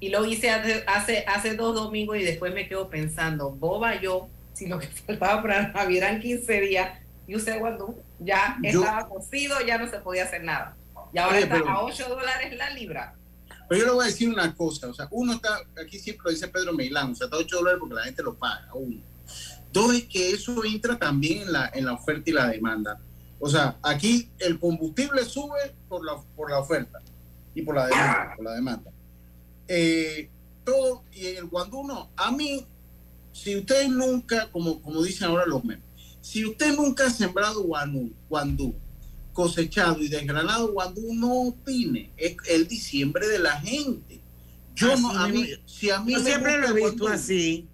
y 0.00 0.10
lo 0.10 0.24
hice 0.24 0.50
hace, 0.50 0.84
hace, 0.86 1.24
hace 1.26 1.54
dos 1.56 1.74
domingos 1.74 2.16
y 2.18 2.22
después 2.22 2.54
me 2.54 2.68
quedo 2.68 2.88
pensando, 2.88 3.50
boba 3.50 4.00
yo, 4.00 4.28
si 4.54 4.66
lo 4.66 4.78
que 4.78 4.86
faltaba 5.06 5.42
para 5.42 5.68
Navidad 5.72 6.08
eran 6.10 6.20
15 6.20 6.60
días, 6.60 7.00
y 7.28 7.36
usé 7.36 7.58
guandú, 7.58 7.94
ya 8.18 8.56
Yo- 8.62 8.80
estaba 8.80 9.06
cocido, 9.08 9.60
ya 9.64 9.78
no 9.78 9.88
se 9.88 9.98
podía 9.98 10.24
hacer 10.24 10.42
nada. 10.42 10.74
Y 11.12 11.18
ahora 11.18 11.36
Oye, 11.36 11.44
está 11.44 11.54
pero- 11.56 11.68
a 11.68 11.84
8 11.84 12.08
dólares 12.08 12.56
la 12.56 12.70
libra. 12.70 13.14
Pero 13.68 13.80
yo 13.80 13.86
le 13.86 13.92
voy 13.92 14.04
a 14.04 14.08
decir 14.08 14.28
una 14.30 14.54
cosa, 14.54 14.88
o 14.88 14.94
sea, 14.94 15.06
uno 15.10 15.34
está, 15.34 15.60
aquí 15.80 15.98
siempre 15.98 16.24
lo 16.24 16.30
dice 16.30 16.48
Pedro 16.48 16.72
Meilán, 16.72 17.12
o 17.12 17.14
sea, 17.14 17.26
está 17.26 17.36
8 17.36 17.58
dólares 17.58 17.78
porque 17.80 17.94
la 17.94 18.04
gente 18.04 18.22
lo 18.22 18.34
paga, 18.34 18.66
uno. 18.74 19.00
Dos 19.72 19.94
es 19.94 20.04
que 20.04 20.30
eso 20.30 20.64
entra 20.64 20.98
también 20.98 21.42
en 21.42 21.52
la, 21.52 21.70
en 21.74 21.84
la 21.84 21.92
oferta 21.92 22.30
y 22.30 22.32
la 22.32 22.48
demanda. 22.48 22.98
O 23.38 23.48
sea, 23.48 23.76
aquí 23.82 24.30
el 24.38 24.58
combustible 24.58 25.22
sube 25.24 25.74
por 25.88 26.02
la, 26.04 26.16
por 26.34 26.50
la 26.50 26.58
oferta 26.58 26.98
y 27.54 27.60
por 27.62 27.76
la 27.76 27.86
demanda, 27.86 28.32
por 28.36 28.44
la 28.46 28.54
demanda. 28.54 28.90
Eh, 29.68 30.30
todo, 30.64 31.04
y 31.12 31.26
el 31.26 31.44
guandú 31.46 31.86
no. 31.86 32.10
A 32.16 32.32
mí, 32.32 32.66
si 33.32 33.56
usted 33.56 33.86
nunca, 33.88 34.50
como, 34.50 34.80
como 34.80 35.02
dicen 35.02 35.28
ahora 35.28 35.44
los 35.46 35.62
memes, 35.62 35.84
si 36.20 36.44
usted 36.44 36.74
nunca 36.76 37.06
ha 37.06 37.10
sembrado 37.10 37.64
guanú- 37.64 38.12
guandú, 38.28 38.74
cosechado 39.32 40.02
y 40.02 40.08
desgranado 40.08 40.72
guandú, 40.72 41.14
no 41.14 41.32
opine. 41.42 42.10
Es 42.16 42.36
el 42.48 42.66
diciembre 42.66 43.28
de 43.28 43.38
la 43.38 43.60
gente. 43.60 44.20
Yo 44.74 44.92
Así 44.92 45.02
no, 45.02 45.10
a 45.10 45.28
mí, 45.28 45.46
si 45.66 45.90
a 45.90 46.00
mí 46.00 46.12
Yo 46.12 46.18
me 46.20 46.24
siempre 46.24 46.58
lo 46.58 46.68
he 46.68 46.72
visto 46.72 46.90
guandú 47.04 47.08
así. 47.08 47.68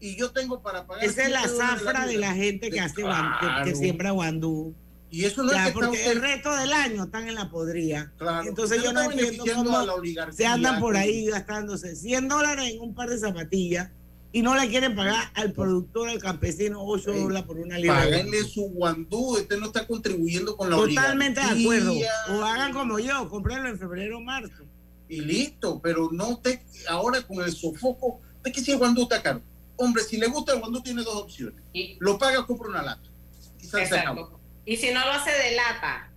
y 0.00 0.16
yo 0.16 0.30
tengo 0.30 0.60
para 0.62 0.86
pagar. 0.86 1.04
Esa 1.04 1.24
es 1.24 1.30
la 1.30 1.40
7 1.40 1.52
dólares 1.54 1.82
zafra 1.84 2.06
de 2.06 2.12
libra, 2.12 2.28
la 2.28 2.34
gente 2.34 2.70
que 2.70 2.80
hace 2.80 3.02
guan- 3.02 3.32
que- 3.40 3.46
que, 3.46 3.52
Claro. 3.52 3.76
siembra 3.76 4.10
guandú. 4.12 4.74
Y 5.12 5.24
eso 5.24 5.42
no 5.42 5.52
Ya, 5.52 5.62
es 5.66 5.66
que 5.68 5.72
porque 5.74 5.90
usted- 5.98 6.12
el 6.12 6.20
resto 6.20 6.54
del 6.56 6.72
año 6.72 7.04
están 7.04 7.28
en 7.28 7.34
la 7.34 7.50
podría. 7.50 8.12
claro, 8.16 8.48
Entonces 8.48 8.82
yo 8.82 8.92
no 8.92 9.10
entiendo 9.10 9.44
cómo 9.56 9.82
la 9.82 10.32
se 10.32 10.46
andan 10.46 10.80
por 10.80 10.96
ahí 10.96 11.26
gastándose 11.26 11.96
100 11.96 12.28
dólares 12.28 12.72
en 12.72 12.80
un 12.80 12.94
par 12.94 13.10
de 13.10 13.18
zapatillas 13.18 13.90
y 14.32 14.42
no 14.42 14.54
le 14.54 14.68
quieren 14.68 14.94
pagar 14.94 15.30
al 15.34 15.52
productor, 15.52 16.08
al 16.08 16.20
campesino, 16.20 16.82
8 16.84 17.12
Ey, 17.12 17.20
dólares 17.20 17.46
por 17.46 17.58
una 17.58 17.78
libra. 17.78 18.06
guandú. 18.06 18.44
su 18.44 18.62
guandú, 18.62 19.18
usted 19.38 19.58
no 19.58 19.66
está 19.66 19.86
contribuyendo 19.86 20.56
con 20.56 20.70
la 20.70 20.76
Totalmente 20.76 21.40
de 21.40 21.46
acuerdo. 21.46 21.94
O 22.30 22.44
hagan 22.44 22.72
como 22.72 22.98
yo, 22.98 23.28
comprarlo 23.28 23.68
en 23.68 23.78
febrero 23.78 24.18
o 24.18 24.20
marzo. 24.20 24.64
Y 25.08 25.20
listo, 25.22 25.80
pero 25.82 26.10
no 26.12 26.38
te, 26.38 26.64
ahora 26.88 27.22
con 27.22 27.42
el 27.42 27.52
sofoco, 27.52 28.20
es 28.44 28.52
que 28.52 28.60
si 28.60 28.70
el 28.70 28.78
guandú 28.78 29.02
está 29.02 29.20
caro. 29.20 29.42
Hombre, 29.76 30.04
si 30.04 30.16
le 30.16 30.28
gusta 30.28 30.52
el 30.52 30.60
guandú 30.60 30.80
tiene 30.82 31.02
dos 31.02 31.16
opciones. 31.16 31.60
Y, 31.72 31.96
Lo 31.98 32.18
paga, 32.18 32.46
compra 32.46 32.68
una 32.68 32.82
lata. 32.82 33.10
Se 33.58 33.82
exacto. 33.82 34.38
Y 34.64 34.76
si 34.76 34.92
no 34.92 35.04
lo 35.04 35.10
hace 35.10 35.32
de 35.32 35.56
lata, 35.56 36.10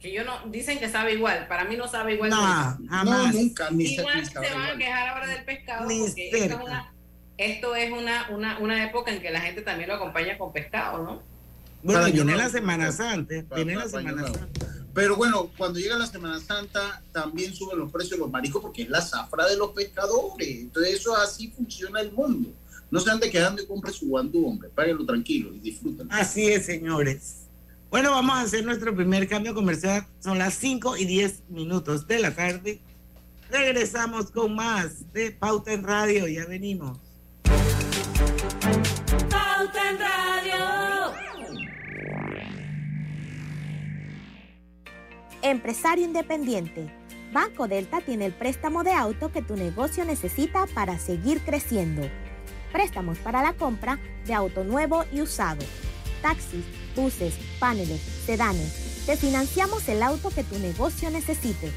que 0.00 0.12
yo 0.12 0.24
no, 0.24 0.46
dicen 0.46 0.78
que 0.78 0.88
sabe 0.88 1.14
igual, 1.14 1.46
para 1.48 1.64
mí 1.64 1.76
no 1.76 1.88
sabe 1.88 2.14
igual. 2.14 2.30
No, 2.30 2.36
jamás. 2.36 3.04
No, 3.04 3.32
nunca, 3.32 3.70
ni 3.70 3.88
se, 3.88 4.00
Igual 4.00 4.24
se 4.24 4.32
sabrá 4.32 4.54
van 4.54 4.70
a 4.70 4.78
quejar 4.78 5.08
ahora 5.08 5.26
del 5.26 5.44
pescado 5.44 5.86
Ni 5.86 5.98
porque 5.98 6.30
esto 6.30 6.54
es, 6.54 6.64
una, 6.64 6.94
esto 7.38 7.74
es 7.74 7.90
una, 7.92 8.28
una, 8.30 8.58
una 8.58 8.84
época 8.84 9.10
en 9.12 9.22
que 9.22 9.30
la 9.30 9.40
gente 9.40 9.62
también 9.62 9.88
lo 9.88 9.94
acompaña 9.96 10.36
con 10.36 10.52
pescado, 10.52 11.02
¿no? 11.02 11.22
Bueno, 11.82 12.00
Para 12.00 12.12
viene 12.12 12.36
la. 12.36 12.48
Semana 12.50 12.92
Santa. 12.92 13.34
Para- 13.48 13.62
Viene 13.62 13.76
la 13.78 13.84
para 13.86 13.98
Año 14.00 14.08
Semana 14.10 14.20
Nuevo. 14.22 14.34
Santa. 14.38 14.66
Pero 14.94 15.16
bueno, 15.16 15.50
cuando 15.56 15.78
llega 15.78 15.96
la 15.96 16.06
Semana 16.08 16.40
Santa 16.40 17.00
también 17.12 17.54
suben 17.54 17.78
los 17.78 17.92
precios 17.92 18.12
de 18.12 18.18
los 18.18 18.30
mariscos 18.30 18.60
porque 18.60 18.82
es 18.82 18.88
la 18.88 19.00
zafra 19.00 19.46
de 19.46 19.56
los 19.56 19.70
pescadores. 19.70 20.48
Entonces 20.48 20.94
eso 20.94 21.16
así 21.16 21.48
funciona 21.48 22.00
el 22.00 22.10
mundo. 22.12 22.50
No 22.90 22.98
se 23.00 23.10
ande 23.10 23.30
quedando 23.30 23.62
y 23.62 23.66
compre 23.66 23.92
su 23.92 24.08
guandú, 24.08 24.46
hombre. 24.48 24.70
Páguenlo 24.74 25.06
tranquilo 25.06 25.54
y 25.54 25.60
disfrútenlo. 25.60 26.12
Así 26.12 26.48
es, 26.48 26.66
señores. 26.66 27.44
Bueno, 27.90 28.10
vamos 28.10 28.36
a 28.36 28.40
hacer 28.40 28.64
nuestro 28.64 28.94
primer 28.96 29.28
cambio 29.28 29.54
comercial. 29.54 30.04
Son 30.20 30.36
las 30.38 30.54
5 30.54 30.96
y 30.96 31.04
10 31.04 31.42
minutos 31.48 32.06
de 32.08 32.18
la 32.18 32.34
tarde. 32.34 32.80
Regresamos 33.50 34.30
con 34.30 34.54
más 34.54 35.12
de 35.12 35.30
Pauta 35.30 35.72
en 35.72 35.84
Radio. 35.84 36.26
Ya 36.26 36.44
venimos. 36.46 36.98
Pauta 38.48 39.90
en 39.90 39.98
Radio. 39.98 40.56
Empresario 45.42 46.06
independiente. 46.06 46.90
Banco 47.32 47.68
Delta 47.68 48.00
tiene 48.00 48.24
el 48.24 48.32
préstamo 48.32 48.84
de 48.84 48.92
auto 48.92 49.30
que 49.30 49.42
tu 49.42 49.54
negocio 49.54 50.06
necesita 50.06 50.66
para 50.72 50.98
seguir 50.98 51.42
creciendo. 51.42 52.08
Préstamos 52.72 53.18
para 53.18 53.42
la 53.42 53.52
compra 53.52 53.98
de 54.26 54.32
auto 54.32 54.64
nuevo 54.64 55.04
y 55.12 55.20
usado. 55.20 55.60
Taxis, 56.22 56.64
buses, 56.96 57.34
paneles, 57.58 58.00
sedanes. 58.00 59.04
Te 59.04 59.18
financiamos 59.18 59.86
el 59.88 60.02
auto 60.02 60.30
que 60.30 60.44
tu 60.44 60.58
negocio 60.58 61.10
necesite. 61.10 61.70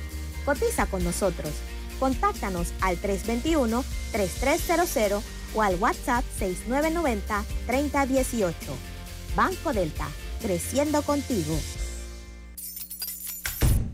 Cotiza 0.45 0.85
con 0.85 1.03
nosotros. 1.03 1.51
Contáctanos 1.99 2.71
al 2.81 2.97
321-3300 3.01 5.21
o 5.53 5.62
al 5.62 5.75
WhatsApp 5.75 6.25
6990-3018. 6.39 8.53
Banco 9.36 9.74
Delta, 9.74 10.10
creciendo 10.41 11.01
contigo. 11.03 11.55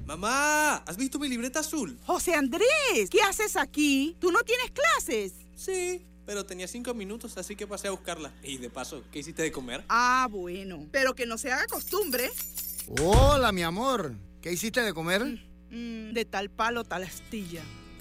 Mamá, 0.05 0.75
¿has 0.77 0.95
visto 0.95 1.19
mi 1.19 1.27
libreta 1.27 1.59
azul? 1.59 1.99
José 2.05 2.33
Andrés, 2.33 3.09
¿qué 3.11 3.21
haces 3.21 3.57
aquí? 3.57 4.15
¿Tú 4.19 4.31
no 4.31 4.41
tienes 4.43 4.71
clases? 4.71 5.33
Sí, 5.55 6.05
pero 6.25 6.45
tenía 6.45 6.67
cinco 6.67 6.93
minutos, 6.93 7.37
así 7.37 7.55
que 7.55 7.67
pasé 7.67 7.89
a 7.89 7.91
buscarla. 7.91 8.33
Y 8.41 8.57
de 8.57 8.69
paso, 8.69 9.03
¿qué 9.11 9.19
hiciste 9.19 9.41
de 9.41 9.51
comer? 9.51 9.83
Ah, 9.89 10.27
bueno. 10.31 10.87
Pero 10.91 11.13
que 11.13 11.25
no 11.25 11.37
se 11.37 11.51
haga 11.51 11.65
costumbre. 11.67 12.31
Hola, 13.01 13.51
mi 13.51 13.63
amor. 13.63 14.13
¿Qué 14.41 14.53
hiciste 14.53 14.81
de 14.81 14.93
comer? 14.93 15.23
Mm, 15.69 16.13
de 16.13 16.25
tal 16.25 16.49
palo, 16.49 16.85
tal 16.85 17.03
astilla. 17.03 17.61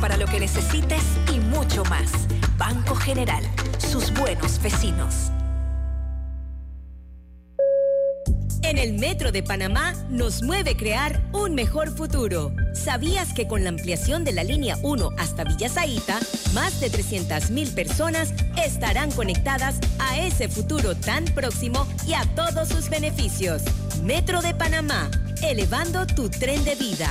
para 0.00 0.16
lo 0.16 0.26
que 0.26 0.40
necesites 0.40 1.02
y 1.32 1.38
mucho 1.38 1.84
más. 1.84 2.10
Banco 2.56 2.94
General, 2.94 3.42
sus 3.78 4.12
buenos 4.12 4.60
vecinos. 4.60 5.30
En 8.62 8.76
el 8.76 8.94
Metro 8.94 9.32
de 9.32 9.42
Panamá 9.42 9.94
nos 10.10 10.42
mueve 10.42 10.76
crear 10.76 11.22
un 11.32 11.54
mejor 11.54 11.90
futuro. 11.90 12.52
¿Sabías 12.74 13.32
que 13.32 13.46
con 13.46 13.62
la 13.62 13.70
ampliación 13.70 14.24
de 14.24 14.32
la 14.32 14.44
línea 14.44 14.76
1 14.82 15.10
hasta 15.16 15.44
Villa 15.44 15.68
Zaita, 15.68 16.18
más 16.52 16.80
de 16.80 16.90
300.000 16.90 17.74
personas 17.74 18.34
estarán 18.62 19.10
conectadas 19.12 19.76
a 19.98 20.18
ese 20.18 20.48
futuro 20.48 20.96
tan 20.96 21.24
próximo 21.26 21.86
y 22.06 22.14
a 22.14 22.24
todos 22.34 22.68
sus 22.68 22.90
beneficios? 22.90 23.62
Metro 24.02 24.42
de 24.42 24.54
Panamá, 24.54 25.08
elevando 25.42 26.06
tu 26.06 26.28
tren 26.28 26.64
de 26.64 26.74
vida. 26.74 27.10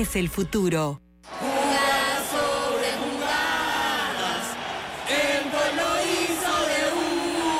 el 0.00 0.30
futuro. 0.30 1.02
Jugadas 1.40 2.24
sobre 2.30 2.90
jugadas, 3.02 4.44
el 5.10 5.42
gol 5.50 5.76
lo 5.76 5.90
hizo 6.08 6.54
de 6.70 6.80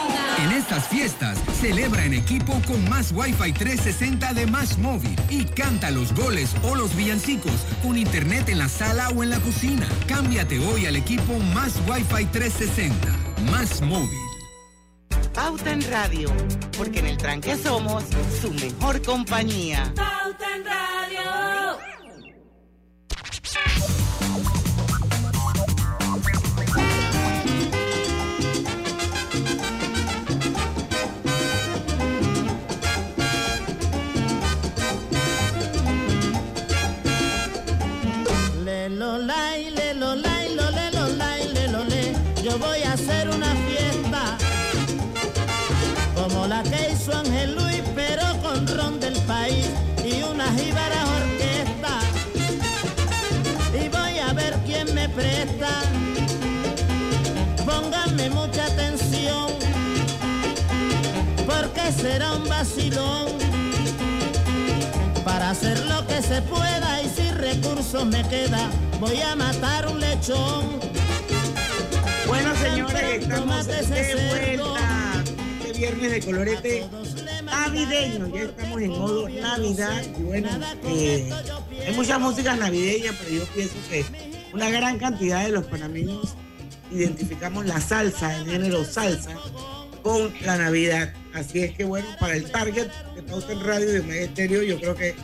una. 0.09 0.45
En 0.45 0.53
estas 0.53 0.89
fiestas, 0.89 1.39
celebra 1.61 2.07
en 2.07 2.15
equipo 2.15 2.59
con 2.67 2.89
más 2.89 3.13
Wi-Fi 3.13 3.53
360 3.53 4.33
de 4.33 4.47
Más 4.47 4.79
Móvil 4.79 5.15
y 5.29 5.45
canta 5.45 5.91
los 5.91 6.15
goles 6.15 6.55
o 6.63 6.75
los 6.75 6.97
villancicos 6.97 7.67
con 7.83 7.99
internet 7.99 8.49
en 8.49 8.59
la 8.59 8.71
sala 8.71 9.11
o 9.11 9.23
en 9.23 9.29
la 9.29 9.41
cocina. 9.41 9.87
Cámbiate 10.07 10.59
hoy 10.61 10.87
al 10.87 10.97
equipo 10.97 11.39
Más 11.55 11.75
Wi-Fi 11.87 12.25
360. 12.25 13.07
Más 13.51 13.83
Móvil. 13.83 14.19
Pauta 15.35 15.73
en 15.73 15.83
Radio, 15.91 16.31
porque 16.77 17.01
en 17.01 17.07
el 17.07 17.19
tranque 17.19 17.55
somos 17.57 18.03
su 18.41 18.51
mejor 18.53 19.03
compañía. 19.03 19.93
Pauta 19.95 20.57
en 20.57 20.65
Radio. 20.65 21.60
Lo 39.01 39.17
le. 39.17 39.51
Yo 42.43 42.59
voy 42.59 42.83
a 42.83 42.93
hacer 42.93 43.29
una 43.29 43.55
fiesta 43.67 44.37
como 46.15 46.47
la 46.47 46.63
que 46.63 46.93
hizo 46.93 47.17
Ángel 47.17 47.55
Luis, 47.55 47.83
pero 47.95 48.23
con 48.43 48.67
ron 48.67 49.01
del 49.01 49.17
país 49.23 49.69
y 50.05 50.23
una 50.23 50.47
jíbara 50.53 51.05
orquesta. 51.19 52.01
Y 53.73 53.89
voy 53.89 54.19
a 54.19 54.33
ver 54.35 54.55
quién 54.67 54.95
me 54.95 55.09
presta. 55.09 55.71
Pónganme 57.65 58.29
mucha 58.31 58.67
atención, 58.67 59.49
porque 61.47 61.93
será 61.93 62.33
un 62.33 62.49
vacilón 62.49 63.29
para 65.25 65.51
hacer 65.51 65.79
lo 65.87 66.07
que 66.07 66.21
se 66.23 66.43
pueda 66.43 67.03
y 67.03 67.09
si 67.09 67.31
recursos 67.31 68.05
me 68.07 68.27
queda, 68.29 68.69
voy 69.01 69.21
a 69.23 69.35
matar 69.35 69.89
un 69.89 69.99
lechón. 69.99 70.79
Bueno, 72.27 72.55
señores, 72.57 73.23
estamos 73.23 73.67
de 73.67 74.15
vuelta. 74.29 75.25
Este 75.65 75.79
viernes 75.79 76.11
de 76.13 76.21
colorete 76.21 76.87
navideño. 77.45 78.29
Ya 78.29 78.43
estamos 78.43 78.83
en 78.83 78.91
modo 78.91 79.29
Navidad. 79.29 80.03
Y 80.19 80.23
bueno, 80.23 80.49
eh, 80.85 81.33
hay 81.87 81.95
muchas 81.95 82.21
músicas 82.21 82.59
navideñas, 82.59 83.17
pero 83.19 83.31
yo 83.39 83.45
pienso 83.55 83.75
que 83.89 84.05
una 84.53 84.71
gran 84.71 84.99
cantidad 84.99 85.45
de 85.45 85.53
los 85.53 85.65
panameños 85.65 86.35
identificamos 86.93 87.65
la 87.65 87.81
salsa, 87.81 88.37
el 88.37 88.47
género 88.47 88.85
salsa, 88.85 89.35
con 90.03 90.33
la 90.43 90.59
Navidad. 90.59 91.15
Así 91.33 91.61
es 91.63 91.75
que 91.75 91.85
bueno, 91.85 92.07
para 92.19 92.37
el 92.37 92.51
target 92.51 92.89
de 93.15 93.23
Pauta 93.23 93.53
en 93.53 93.61
Radio 93.61 93.97
y 93.97 94.01
de 94.01 94.25
Estéreo, 94.25 94.63
yo 94.63 94.79
creo 94.79 94.95
que 94.95 95.15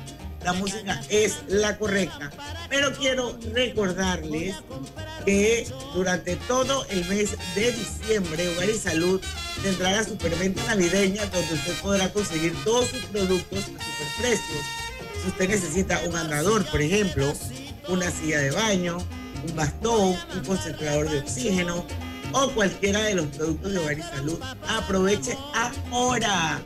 la 0.47 0.53
música 0.53 1.03
es 1.09 1.39
la 1.49 1.77
correcta. 1.77 2.31
Pero 2.69 2.93
quiero 2.93 3.37
recordarles 3.53 4.55
que 5.25 5.67
durante 5.93 6.37
todo 6.37 6.87
el 6.89 7.05
mes 7.07 7.37
de 7.57 7.73
diciembre, 7.73 8.49
Hogar 8.51 8.71
y 8.71 8.79
Salud 8.79 9.21
tendrá 9.65 9.91
la 9.91 10.05
superventa 10.05 10.63
navideña 10.69 11.27
donde 11.27 11.53
usted 11.53 11.75
podrá 11.83 12.13
conseguir 12.13 12.55
todos 12.63 12.87
sus 12.87 13.05
productos 13.07 13.59
a 13.59 13.65
superprecios. 13.65 14.63
Si 15.21 15.29
usted 15.31 15.49
necesita 15.49 16.01
un 16.07 16.15
andador, 16.15 16.65
por 16.67 16.81
ejemplo, 16.81 17.33
una 17.89 18.09
silla 18.13 18.39
de 18.39 18.53
baño, 18.53 18.99
un 19.49 19.57
bastón, 19.57 20.17
un 20.33 20.45
concentrador 20.47 21.11
de 21.11 21.19
oxígeno 21.19 21.85
o 22.31 22.51
cualquiera 22.53 23.03
de 23.03 23.15
los 23.15 23.27
productos 23.27 23.73
de 23.73 23.79
Hogar 23.79 23.99
y 23.99 24.03
Salud, 24.03 24.39
aproveche 24.69 25.37
ahora 25.91 26.63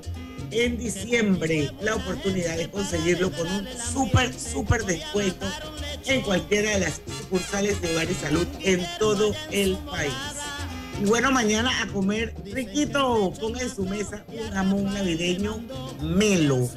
en 0.50 0.78
diciembre 0.78 1.70
la 1.80 1.96
oportunidad 1.96 2.56
de 2.56 2.68
conseguirlo 2.68 3.30
con 3.30 3.46
un 3.46 3.66
súper, 3.92 4.38
súper 4.38 4.84
descuento 4.84 5.46
en 6.06 6.20
cualquiera 6.22 6.70
de 6.70 6.80
las 6.80 7.00
sucursales 7.20 7.80
de 7.80 7.92
Hogar 7.92 8.10
y 8.10 8.14
Salud 8.14 8.46
en 8.60 8.86
todo 8.98 9.34
el 9.50 9.76
país. 9.78 10.12
Y 11.00 11.06
bueno, 11.06 11.30
mañana 11.30 11.70
a 11.82 11.86
comer 11.86 12.34
riquito, 12.44 13.32
ponga 13.40 13.62
en 13.62 13.74
su 13.74 13.84
mesa 13.84 14.24
un 14.28 14.50
jamón 14.50 14.84
navideño 14.92 15.62
melo. 16.02 16.68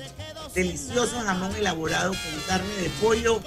Delicioso 0.54 1.20
jamón 1.20 1.56
elaborado 1.56 2.12
con 2.12 2.42
carne 2.48 2.76
de 2.76 2.90
pollo 3.02 3.42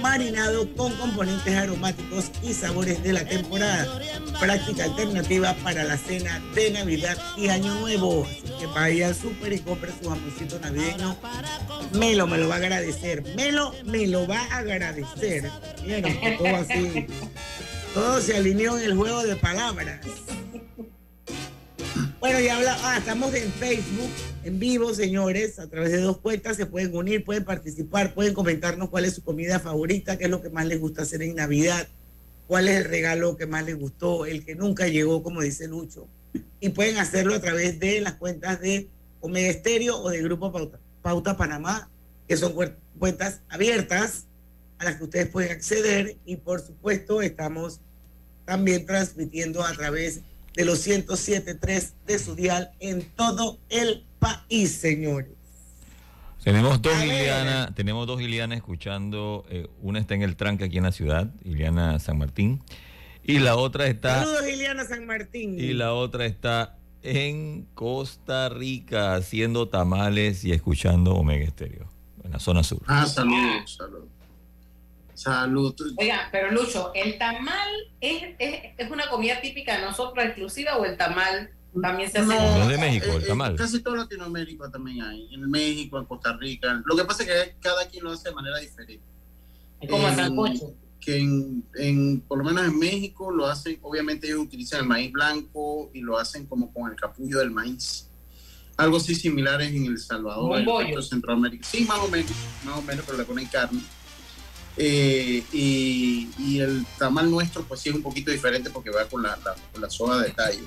marinado 0.00 0.68
con 0.74 0.92
componentes 0.94 1.54
aromáticos 1.54 2.30
y 2.42 2.52
sabores 2.52 3.02
de 3.02 3.12
la 3.12 3.24
temporada. 3.24 4.00
Práctica 4.38 4.84
alternativa 4.84 5.54
para 5.62 5.84
la 5.84 5.96
cena 5.96 6.42
de 6.54 6.70
Navidad 6.70 7.16
y 7.36 7.48
Año 7.48 7.74
Nuevo. 7.76 8.26
Así 8.26 8.52
que 8.58 8.66
vaya 8.66 9.08
al 9.08 9.14
súper 9.14 9.52
y 9.52 9.58
compre 9.60 9.92
su 10.00 10.08
jamoncito 10.08 10.58
navideño. 10.60 11.16
Melo 11.92 12.26
me 12.26 12.38
lo 12.38 12.48
va 12.48 12.56
a 12.56 12.58
agradecer. 12.58 13.22
Melo 13.34 13.74
me 13.84 14.06
lo 14.06 14.26
va 14.26 14.40
a 14.40 14.58
agradecer. 14.58 15.50
Miren, 15.82 16.38
todo 16.38 16.56
así. 16.56 17.06
Todo 17.94 18.20
se 18.20 18.36
alineó 18.36 18.78
en 18.78 18.84
el 18.84 18.96
juego 18.96 19.22
de 19.22 19.36
palabras. 19.36 20.00
Bueno, 22.20 22.40
ya 22.40 22.56
habla, 22.56 22.78
ah, 22.84 22.98
estamos 22.98 23.34
en 23.34 23.52
Facebook, 23.54 24.10
en 24.44 24.58
vivo, 24.58 24.92
señores, 24.94 25.58
a 25.58 25.68
través 25.68 25.92
de 25.92 26.00
dos 26.00 26.18
cuentas, 26.18 26.56
se 26.56 26.66
pueden 26.66 26.94
unir, 26.96 27.24
pueden 27.24 27.44
participar, 27.44 28.14
pueden 28.14 28.34
comentarnos 28.34 28.88
cuál 28.90 29.04
es 29.04 29.14
su 29.14 29.22
comida 29.22 29.60
favorita, 29.60 30.18
qué 30.18 30.24
es 30.24 30.30
lo 30.30 30.42
que 30.42 30.50
más 30.50 30.66
les 30.66 30.80
gusta 30.80 31.02
hacer 31.02 31.22
en 31.22 31.36
Navidad, 31.36 31.86
cuál 32.48 32.68
es 32.68 32.78
el 32.78 32.84
regalo 32.84 33.36
que 33.36 33.46
más 33.46 33.64
les 33.64 33.78
gustó, 33.78 34.26
el 34.26 34.44
que 34.44 34.54
nunca 34.54 34.88
llegó, 34.88 35.22
como 35.22 35.42
dice 35.42 35.68
Lucho. 35.68 36.08
Y 36.60 36.70
pueden 36.70 36.98
hacerlo 36.98 37.34
a 37.34 37.40
través 37.40 37.78
de 37.78 38.00
las 38.00 38.14
cuentas 38.14 38.60
de 38.60 38.88
Omega 39.20 39.48
Estéreo 39.48 39.98
o 39.98 40.10
de 40.10 40.22
Grupo 40.22 40.50
Pauta, 40.50 40.78
Pauta 41.02 41.36
Panamá, 41.36 41.88
que 42.26 42.36
son 42.36 42.54
cuentas 42.98 43.40
abiertas 43.48 44.26
a 44.78 44.84
las 44.84 44.96
que 44.96 45.04
ustedes 45.04 45.28
pueden 45.28 45.52
acceder 45.52 46.16
y 46.24 46.36
por 46.36 46.60
supuesto 46.60 47.22
estamos 47.22 47.80
también 48.44 48.86
transmitiendo 48.86 49.62
a 49.62 49.72
través 49.72 50.16
de 50.16 50.22
los 50.56 50.86
107.3 50.86 51.92
de 52.06 52.18
su 52.18 52.34
dial 52.34 52.72
en 52.80 53.02
todo 53.16 53.58
el 53.68 54.04
país, 54.18 54.72
señores. 54.72 55.30
Tenemos 56.44 56.82
dos 56.82 56.94
Iliana, 57.02 57.72
tenemos 57.74 58.06
dos 58.06 58.20
Iliana 58.20 58.56
escuchando, 58.56 59.44
eh, 59.48 59.68
una 59.80 60.00
está 60.00 60.14
en 60.14 60.22
el 60.22 60.34
tranque 60.34 60.64
aquí 60.64 60.78
en 60.78 60.84
la 60.84 60.92
ciudad, 60.92 61.30
Iliana 61.44 61.98
San 62.00 62.18
Martín, 62.18 62.62
y 63.22 63.38
la 63.38 63.54
otra 63.54 63.86
está 63.86 64.24
Saludos, 64.24 64.48
Iliana 64.48 64.84
San 64.84 65.06
Martín. 65.06 65.56
y 65.58 65.72
la 65.72 65.92
otra 65.92 66.26
está 66.26 66.76
en 67.02 67.68
Costa 67.74 68.48
Rica 68.48 69.14
haciendo 69.14 69.68
tamales 69.68 70.44
y 70.44 70.50
escuchando 70.52 71.14
Omega 71.14 71.44
Estéreo, 71.44 71.88
en 72.24 72.32
la 72.32 72.40
zona 72.40 72.64
sur. 72.64 72.82
Ah, 72.86 73.06
saludos, 73.06 73.76
saludos. 73.76 74.08
Salud. 75.22 75.74
Oiga, 75.98 76.28
pero 76.32 76.50
Lucho, 76.50 76.90
¿el 76.94 77.16
tamal 77.18 77.68
es, 78.00 78.22
es, 78.38 78.60
es 78.76 78.90
una 78.90 79.08
comida 79.08 79.40
típica 79.40 79.76
de 79.78 79.82
nosotros 79.86 80.24
exclusiva 80.24 80.76
o 80.76 80.84
el 80.84 80.96
tamal 80.96 81.50
también 81.80 82.10
se 82.10 82.18
hace? 82.18 82.26
No 82.34 82.62
es 82.62 82.68
de 82.68 82.78
México, 82.78 83.06
el 83.16 83.22
Eh, 83.22 83.26
tamal. 83.26 83.54
Casi 83.56 83.80
todo 83.80 83.96
Latinoamérica 83.96 84.70
también 84.70 85.02
hay. 85.02 85.32
En 85.32 85.48
México, 85.50 85.98
en 85.98 86.06
Costa 86.06 86.36
Rica. 86.36 86.82
Lo 86.84 86.96
que 86.96 87.04
pasa 87.04 87.22
es 87.22 87.28
que 87.28 87.56
cada 87.60 87.86
quien 87.88 88.04
lo 88.04 88.10
hace 88.10 88.28
de 88.30 88.34
manera 88.34 88.58
diferente. 88.58 89.00
Es 89.80 89.88
como 89.90 90.06
el 90.08 90.12
En- 90.14 90.18
sancocho. 90.18 90.74
Que 91.00 91.18
en, 91.18 91.64
en- 91.74 92.20
por 92.20 92.38
lo 92.38 92.44
menos 92.44 92.64
en 92.64 92.78
México 92.78 93.30
lo 93.32 93.46
hacen, 93.46 93.78
obviamente 93.82 94.26
ellos 94.28 94.40
utilizan 94.40 94.80
el 94.80 94.86
maíz 94.86 95.10
blanco 95.10 95.90
y 95.92 96.00
lo 96.00 96.16
hacen 96.18 96.46
como 96.46 96.72
con 96.72 96.90
el 96.90 96.96
capullo 96.96 97.38
del 97.38 97.50
maíz. 97.50 98.08
Algo 98.76 98.96
así 98.98 99.14
similar 99.14 99.60
es 99.62 99.72
en 99.72 99.86
El 99.86 99.98
Salvador, 99.98 100.58
en 100.58 101.02
Centroamérica. 101.02 101.66
Sí, 101.68 101.84
más 101.84 101.98
o 101.98 102.08
menos, 102.08 102.30
más 102.64 102.78
o 102.78 102.82
menos, 102.82 103.04
pero 103.04 103.18
le 103.18 103.24
ponen 103.24 103.46
carne. 103.46 103.80
Eh, 104.76 105.42
y, 105.52 106.28
y 106.38 106.60
el 106.60 106.86
tamal 106.98 107.30
nuestro, 107.30 107.62
pues 107.64 107.80
sí 107.80 107.90
es 107.90 107.94
un 107.94 108.02
poquito 108.02 108.30
diferente 108.30 108.70
porque 108.70 108.90
va 108.90 109.04
con 109.06 109.22
la, 109.22 109.36
la, 109.44 109.54
con 109.72 109.82
la 109.82 109.90
soja 109.90 110.22
de 110.22 110.30
tallo. 110.30 110.64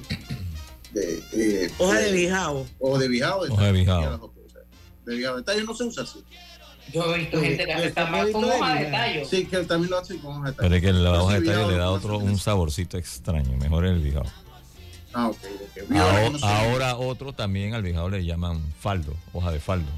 De, 0.91 1.21
eh, 1.33 1.71
Hoja 1.77 1.99
de 1.99 2.11
bijao. 2.11 2.65
O 2.79 2.97
de 2.97 3.07
bijao. 3.07 3.41
Hoja 3.41 3.65
de 3.65 3.71
bijao. 3.71 4.31
De 5.05 5.15
bijao 5.15 5.37
de 5.37 5.43
tallo 5.43 5.63
no 5.63 5.73
se 5.75 5.83
usa 5.83 6.03
así. 6.03 6.23
Yo 6.93 7.15
he 7.15 7.19
visto 7.19 7.41
gente 7.41 7.65
que 7.65 7.73
hace 7.73 7.91
tamal 7.91 8.31
con 8.31 8.43
hoja 8.43 8.75
de 8.75 8.85
tallo. 8.85 9.25
Sí, 9.25 9.45
que 9.45 9.57
también 9.63 9.89
lo 9.91 9.97
hace 9.97 10.17
con 10.19 10.37
hoja 10.37 10.51
de 10.51 10.53
tallo. 10.53 10.69
Pero 10.69 10.75
es 10.75 10.81
que 10.81 10.93
la 10.93 11.11
Pero 11.11 11.23
hoja 11.23 11.39
de 11.39 11.45
tallo 11.47 11.71
le 11.71 11.77
da 11.77 11.89
otro 11.89 12.17
un 12.19 12.37
saborcito 12.37 12.97
extraño. 12.97 13.57
Mejor 13.57 13.85
el 13.85 13.99
bijao. 14.01 14.23
Ah, 15.13 15.29
ok. 15.29 15.37
Bijao, 15.89 16.07
Ahora, 16.09 16.29
no 16.29 16.39
sé. 16.39 16.45
ahora 16.45 16.97
otro 16.97 17.33
también 17.33 17.73
al 17.73 17.81
bijao 17.83 18.09
le 18.09 18.23
llaman 18.23 18.61
faldo, 18.79 19.13
hoja 19.33 19.51
de 19.51 19.59
faldo. 19.59 19.89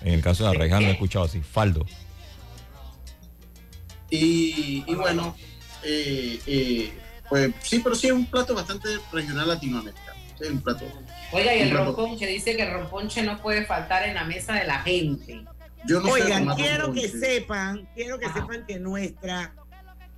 En 0.00 0.14
el 0.14 0.22
caso 0.22 0.44
de 0.44 0.50
arraiján 0.50 0.82
lo 0.82 0.88
he 0.88 0.92
escuchado 0.92 1.26
así, 1.26 1.40
faldo. 1.42 1.84
Y, 4.10 4.84
y 4.86 4.94
bueno, 4.94 5.36
eh, 5.84 6.40
eh, 6.46 6.92
pues 7.28 7.52
sí, 7.62 7.78
pero 7.78 7.94
sí 7.94 8.08
es 8.08 8.12
un 8.12 8.26
plato 8.26 8.54
bastante 8.54 8.88
regional 9.12 9.48
latinoamericano. 9.48 10.20
Sí, 10.36 10.44
es 10.44 10.50
un 10.50 10.60
plato. 10.60 10.84
Oiga, 11.32 11.54
y 11.54 11.60
el 11.60 11.70
romponche 11.70 12.26
dice 12.26 12.56
que 12.56 12.62
el 12.64 12.72
romponche 12.72 13.22
no 13.22 13.40
puede 13.40 13.64
faltar 13.64 14.08
en 14.08 14.14
la 14.14 14.24
mesa 14.24 14.54
de 14.54 14.64
la 14.64 14.80
gente. 14.80 15.44
Yo 15.86 16.00
no 16.00 16.06
sé 16.06 16.22
Oigan, 16.24 16.46
quiero 16.56 16.92
que 16.92 17.08
sepan, 17.08 17.88
quiero 17.94 18.18
que 18.18 18.26
sepan 18.26 18.66
que 18.66 18.78
nuestra, 18.78 19.54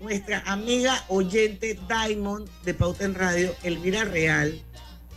nuestra 0.01 0.43
amiga 0.47 1.05
oyente 1.09 1.79
Diamond 1.87 2.49
de 2.65 2.75
Pauta 2.75 3.05
en 3.05 3.15
Radio, 3.15 3.55
Elvira 3.63 4.05
Real, 4.05 4.61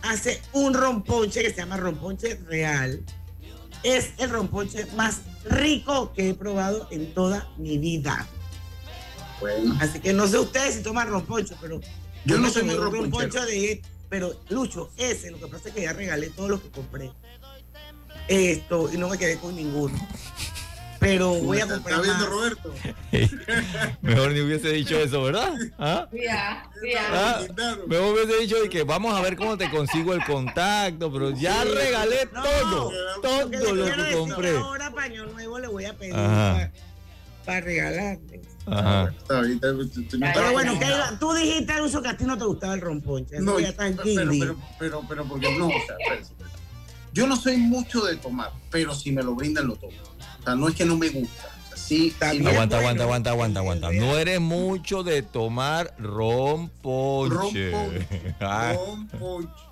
hace 0.02 0.40
un 0.52 0.74
romponche 0.74 1.42
que 1.42 1.50
se 1.50 1.56
llama 1.56 1.78
romponche 1.78 2.38
real. 2.46 3.02
Es 3.82 4.12
el 4.18 4.30
romponche 4.30 4.86
más 4.96 5.22
rico 5.44 6.12
que 6.12 6.30
he 6.30 6.34
probado 6.34 6.88
en 6.90 7.12
toda 7.14 7.48
mi 7.56 7.78
vida. 7.78 8.26
Bueno. 9.40 9.76
Así 9.80 10.00
que 10.00 10.12
no 10.12 10.26
sé 10.26 10.38
ustedes 10.38 10.74
si 10.76 10.82
toman 10.82 11.08
romponche, 11.08 11.54
pero 11.60 11.80
Yo 12.24 12.38
no 12.38 12.50
soy 12.50 12.62
muy 12.64 12.74
romponche 12.76 13.40
de 13.40 13.82
pero 14.08 14.40
Lucho, 14.50 14.90
ese, 14.96 15.30
lo 15.32 15.38
que 15.40 15.46
pasa 15.48 15.68
es 15.68 15.74
que 15.74 15.82
ya 15.82 15.92
regalé 15.92 16.30
todos 16.30 16.48
los 16.48 16.60
que 16.60 16.70
compré. 16.70 17.10
Esto, 18.28 18.88
y 18.92 18.96
no 18.98 19.08
me 19.08 19.18
quedé 19.18 19.36
con 19.38 19.54
ninguno. 19.54 19.96
Pero 20.98 21.34
voy 21.34 21.58
a 21.58 21.62
¿Está- 21.64 21.74
comprar 21.74 22.00
está 22.00 22.02
viendo, 22.02 22.24
más. 22.24 22.34
Roberto? 22.34 22.74
Mejor 24.02 24.32
ni 24.32 24.40
hubiese 24.40 24.70
dicho 24.70 24.96
eso, 24.98 25.22
¿verdad? 25.22 25.54
¿Ah? 25.78 26.08
Ya, 26.12 26.70
Ah, 27.12 27.42
mejor 27.86 28.14
hubiese 28.14 28.40
dicho 28.40 28.60
de 28.62 28.68
que 28.68 28.82
vamos 28.84 29.14
a 29.16 29.20
ver 29.20 29.36
cómo 29.36 29.58
te 29.58 29.68
consigo 29.70 30.14
el 30.14 30.24
contacto, 30.24 31.12
pero 31.12 31.30
ya 31.30 31.64
regalé 31.64 32.26
todo, 32.26 32.90
todo 33.22 33.50
que 33.50 33.58
lo 33.58 33.84
que 33.84 33.90
decir 33.90 34.16
compré. 34.16 34.56
Ahora 34.56 34.90
paño 34.92 35.26
nuevo 35.26 35.58
le 35.58 35.68
voy 35.68 35.84
a 35.84 35.92
pedir 35.94 36.14
Ajá. 36.14 36.70
para 37.44 37.60
regalarle. 37.60 38.40
Ajá. 38.66 39.14
Pero 39.28 40.52
bueno, 40.52 40.78
que 40.78 40.86
iba- 40.86 41.18
tú 41.18 41.32
dijiste, 41.34 41.72
Aruso, 41.72 42.02
que 42.02 42.08
a 42.08 42.16
ti 42.16 42.24
no 42.24 42.36
te 42.36 42.44
gustaba 42.44 42.74
el 42.74 42.80
romponche. 42.80 43.38
No, 43.40 43.58
ya 43.60 43.72
tan 43.74 43.96
pero, 43.96 44.30
pero, 44.38 44.56
pero, 44.78 45.02
pero, 45.08 45.24
porque 45.24 45.56
no, 45.58 45.66
o 45.68 45.70
sea, 45.70 45.96
yo 47.12 47.26
no 47.26 47.36
soy 47.36 47.56
mucho 47.56 48.04
de 48.04 48.16
tomar, 48.16 48.50
pero 48.70 48.94
si 48.94 49.12
me 49.12 49.22
lo 49.22 49.34
brindan 49.34 49.68
lo 49.68 49.76
tomo. 49.76 49.92
O 50.40 50.42
sea, 50.42 50.54
no 50.54 50.68
es 50.68 50.74
que 50.74 50.84
no 50.84 50.96
me 50.96 51.08
gusta. 51.10 51.50
Sí, 51.74 52.12
Aguanta, 52.20 52.78
aguanta, 52.78 53.04
aguanta, 53.04 53.30
aguanta, 53.30 53.60
aguanta. 53.60 53.92
No 53.92 54.18
eres 54.18 54.40
mucho 54.40 55.04
de 55.04 55.22
tomar 55.22 55.94
ron 55.98 56.68
ponche. 56.82 57.72
Ay. 58.40 58.76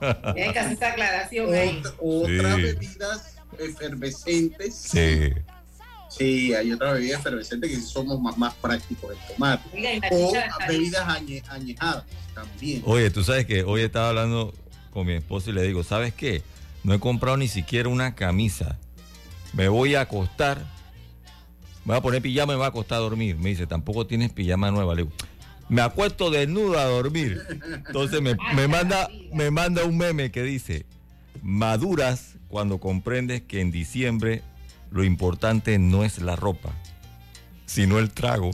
Hay 0.00 0.52
que 0.52 0.59
hacer 0.61 0.72
esta 0.74 0.92
aclaración 0.92 1.52
ahí. 1.52 1.83
Ot- 1.83 1.94
Otras 2.38 2.54
Sí. 2.57 2.62
bebidas 2.62 3.37
efervescentes. 3.59 4.74
Sí. 4.76 5.30
Sí, 6.18 6.55
hay 6.55 6.72
otras 6.72 6.94
bebidas 6.94 7.20
efervescentes 7.20 7.70
que 7.70 7.77
sí 7.77 7.83
somos 7.87 8.20
más, 8.20 8.37
más 8.38 8.55
prácticos 8.55 9.12
en 9.12 9.35
tomar. 9.35 9.61
O 10.11 10.33
bebidas 10.68 11.07
añe- 11.09 11.42
añejadas 11.48 12.05
también. 12.35 12.83
Oye, 12.87 13.11
tú 13.11 13.24
sabes 13.24 13.46
que 13.46 13.62
hoy 13.64 13.83
estaba 13.83 14.11
hablando 14.11 14.55
con 14.90 15.07
mi 15.07 15.14
esposo 15.14 15.50
y 15.50 15.53
le 15.55 15.62
digo, 15.62 15.83
¿sabes 15.83 16.14
qué? 16.14 16.42
No 16.85 16.94
he 16.94 17.00
comprado 17.00 17.37
ni 17.37 17.48
siquiera 17.48 17.88
una 17.88 18.14
camisa. 18.14 18.79
Me 19.53 19.68
voy 19.68 19.94
a 19.94 20.03
acostar. 20.03 20.59
Me 21.85 21.92
voy 21.92 21.96
a 21.96 22.00
poner 22.00 22.22
pijama 22.22 22.53
y 22.53 22.57
me 22.57 22.59
voy 22.59 22.64
a 22.64 22.68
acostar 22.68 22.98
a 22.98 23.00
dormir. 23.00 23.37
Me 23.37 23.50
dice, 23.50 23.66
tampoco 23.66 24.07
tienes 24.07 24.33
pijama 24.33 24.70
nueva. 24.70 24.94
Le 24.94 25.03
digo, 25.03 25.14
me 25.68 25.81
acuesto 25.83 26.31
desnuda 26.31 26.83
a 26.83 26.87
dormir. 26.87 27.40
Entonces 27.87 28.20
me, 28.22 28.37
me 28.55 28.68
manda, 28.68 29.09
me 29.33 29.50
manda 29.50 29.85
un 29.85 29.96
meme 29.96 30.31
que 30.31 30.42
dice, 30.42 30.87
maduras 31.42 32.35
cuando 32.48 32.79
comprendes 32.79 33.42
que 33.42 33.61
en 33.61 33.70
diciembre 33.70 34.42
lo 34.94 35.02
importante 35.02 35.76
no 35.80 36.04
es 36.04 36.18
la 36.22 36.37
ropa, 36.37 36.72
sino 37.66 37.98
el 37.98 38.11
trago. 38.12 38.52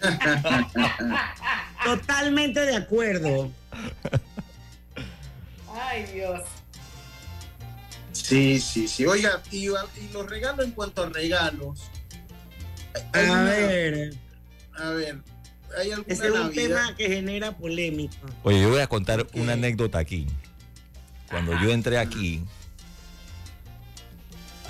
Totalmente 1.84 2.60
de 2.60 2.76
acuerdo. 2.76 3.50
Ay, 5.74 6.04
Dios. 6.14 6.40
Sí, 8.12 8.58
sí, 8.60 8.88
sí. 8.88 9.04
Oiga, 9.06 9.42
y, 9.50 9.66
y 9.66 9.70
los 10.12 10.26
regalos 10.28 10.64
en 10.64 10.72
cuanto 10.72 11.02
a 11.02 11.10
regalos. 11.10 11.82
A 13.12 13.20
una- 13.20 13.44
ver, 13.44 14.14
A 14.78 14.88
ver, 14.90 15.18
hay 15.78 15.92
alguna 15.92 16.14
ese 16.14 16.26
es 16.26 16.32
un 16.32 16.40
Navidad? 16.40 16.62
tema 16.86 16.96
que 16.96 17.06
genera 17.08 17.54
polémica. 17.56 18.16
Oye, 18.44 18.62
yo 18.62 18.70
voy 18.70 18.80
a 18.80 18.86
contar 18.86 19.26
una 19.34 19.52
anécdota 19.52 19.98
aquí. 19.98 20.26
Cuando 21.28 21.52
yo 21.60 21.70
entré 21.70 21.98
aquí, 21.98 22.42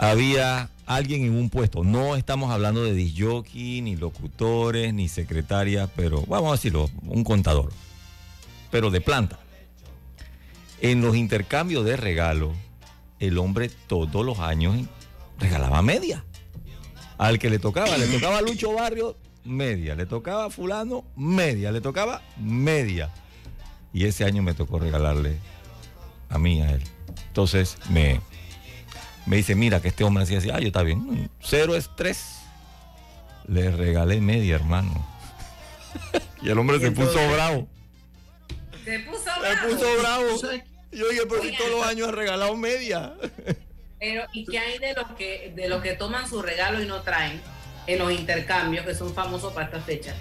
había 0.00 0.70
alguien 0.86 1.24
en 1.24 1.36
un 1.36 1.50
puesto. 1.50 1.84
No 1.84 2.16
estamos 2.16 2.50
hablando 2.50 2.82
de 2.82 2.94
disjockey, 2.94 3.82
ni 3.82 3.96
locutores, 3.96 4.94
ni 4.94 5.08
secretarias, 5.08 5.90
pero 5.94 6.22
vamos 6.26 6.48
a 6.48 6.52
decirlo, 6.52 6.88
un 7.02 7.22
contador. 7.22 7.70
Pero 8.70 8.90
de 8.90 9.02
planta. 9.02 9.38
En 10.80 11.02
los 11.02 11.16
intercambios 11.16 11.84
de 11.84 11.98
regalos, 11.98 12.52
el 13.18 13.36
hombre 13.36 13.70
todos 13.86 14.24
los 14.24 14.38
años 14.38 14.74
regalaba 15.38 15.82
media. 15.82 16.24
Al 17.18 17.38
que 17.38 17.50
le 17.50 17.58
tocaba, 17.58 17.98
le 17.98 18.06
tocaba 18.06 18.40
Lucho 18.40 18.72
Barrio, 18.72 19.18
media. 19.44 19.94
Le 19.94 20.06
tocaba 20.06 20.48
fulano, 20.48 21.04
media. 21.14 21.72
Le 21.72 21.82
tocaba 21.82 22.22
media. 22.38 23.12
Y 23.92 24.06
ese 24.06 24.24
año 24.24 24.42
me 24.42 24.54
tocó 24.54 24.78
regalarle 24.78 25.36
a 26.30 26.38
mí, 26.38 26.62
a 26.62 26.70
él. 26.70 26.82
Entonces 27.26 27.76
me, 27.90 28.22
me 29.30 29.36
dice, 29.36 29.54
mira 29.54 29.80
que 29.80 29.86
este 29.86 30.02
hombre 30.02 30.24
así, 30.24 30.34
así, 30.34 30.50
ah, 30.50 30.58
yo 30.58 30.66
está 30.66 30.82
bien. 30.82 31.30
Cero 31.40 31.76
es 31.76 31.88
tres. 31.96 32.40
Le 33.46 33.70
regalé 33.70 34.20
media, 34.20 34.56
hermano. 34.56 35.06
y 36.42 36.48
el 36.48 36.58
hombre 36.58 36.80
se 36.80 36.90
puso 36.90 37.14
bravo. 37.32 37.68
Se 38.84 38.98
puso 38.98 39.22
Se 39.22 39.40
bravo. 39.40 39.68
puso 39.68 39.86
bravo. 40.00 40.26
Yo 40.90 41.08
dije, 41.10 41.22
pero 41.28 41.42
si 41.42 41.56
todos 41.56 41.70
los 41.70 41.86
años 41.86 42.08
ha 42.08 42.10
regalado 42.10 42.56
media. 42.56 43.14
Pero, 44.00 44.24
¿y 44.32 44.46
qué 44.46 44.58
hay 44.58 44.78
de 44.80 44.94
los 44.94 45.12
que, 45.12 45.52
de 45.54 45.68
los 45.68 45.80
que 45.80 45.92
toman 45.92 46.28
su 46.28 46.42
regalo 46.42 46.82
y 46.82 46.86
no 46.86 47.02
traen 47.02 47.40
en 47.86 47.98
los 48.00 48.10
intercambios 48.10 48.84
que 48.84 48.96
son 48.96 49.14
famosos 49.14 49.52
para 49.52 49.66
esta 49.66 49.80
fecha? 49.80 50.12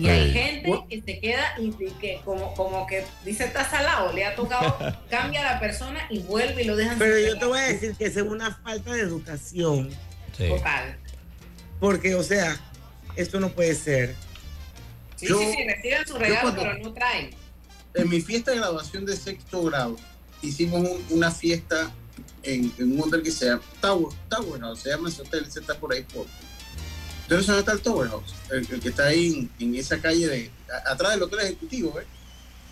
Y 0.00 0.08
hay 0.08 0.32
gente 0.32 0.72
que 0.88 1.02
se 1.02 1.20
queda 1.20 1.54
y 1.58 1.70
que 2.00 2.20
como, 2.24 2.54
como 2.54 2.86
que 2.86 3.04
dice 3.24 3.44
está 3.44 3.68
salado, 3.68 4.12
le 4.12 4.24
ha 4.24 4.34
tocado, 4.34 4.76
cambia 5.10 5.40
a 5.48 5.54
la 5.54 5.60
persona 5.60 6.00
y 6.10 6.20
vuelve 6.20 6.62
y 6.62 6.64
lo 6.66 6.76
dejan 6.76 6.98
Pero 6.98 7.18
yo 7.18 7.38
te 7.38 7.44
voy 7.44 7.58
a 7.58 7.62
decir 7.64 7.94
que 7.96 8.06
es 8.06 8.16
una 8.16 8.54
falta 8.54 8.92
de 8.94 9.00
educación. 9.00 9.90
Total. 10.36 10.96
Porque, 11.78 12.14
o 12.14 12.22
sea, 12.22 12.58
esto 13.16 13.40
no 13.40 13.50
puede 13.50 13.74
ser. 13.74 14.14
Sí, 15.16 15.26
Yo- 15.28 15.38
sí, 15.38 15.52
sí, 15.56 15.64
reciben 15.64 16.06
su 16.06 16.16
regalo, 16.16 16.40
cuando- 16.42 16.62
pero 16.62 16.78
no 16.78 16.92
traen. 16.92 17.30
En 17.94 18.08
mi 18.08 18.20
fiesta 18.20 18.52
de 18.52 18.58
graduación 18.58 19.04
de 19.04 19.16
sexto 19.16 19.62
grado, 19.64 19.96
hicimos 20.42 20.80
un- 20.80 21.04
una 21.10 21.30
fiesta 21.30 21.90
en, 22.42 22.72
en 22.78 22.92
un 22.92 23.00
hotel 23.02 23.22
que 23.22 23.30
se 23.32 23.46
llama 23.46 23.62
Tower, 23.80 24.14
Tower 24.28 24.60
House, 24.60 24.80
se 24.80 24.90
llama 24.90 25.08
ese 25.08 25.22
hotel, 25.22 25.44
ese 25.46 25.60
está 25.60 25.74
por 25.74 25.92
ahí 25.92 26.02
por. 26.04 26.26
Entonces, 27.30 27.46
¿dónde 27.46 27.60
está 27.60 27.72
el 27.72 27.80
Tower 27.80 28.08
House? 28.08 28.34
El, 28.50 28.66
el 28.68 28.80
que 28.80 28.88
está 28.88 29.06
ahí 29.06 29.48
en, 29.58 29.68
en 29.68 29.74
esa 29.76 30.00
calle 30.00 30.26
de. 30.26 30.50
a- 30.68 30.92
atrás 30.92 31.12
del 31.12 31.22
hotel 31.22 31.38
ejecutivo, 31.40 31.92
¿ves? 31.92 32.06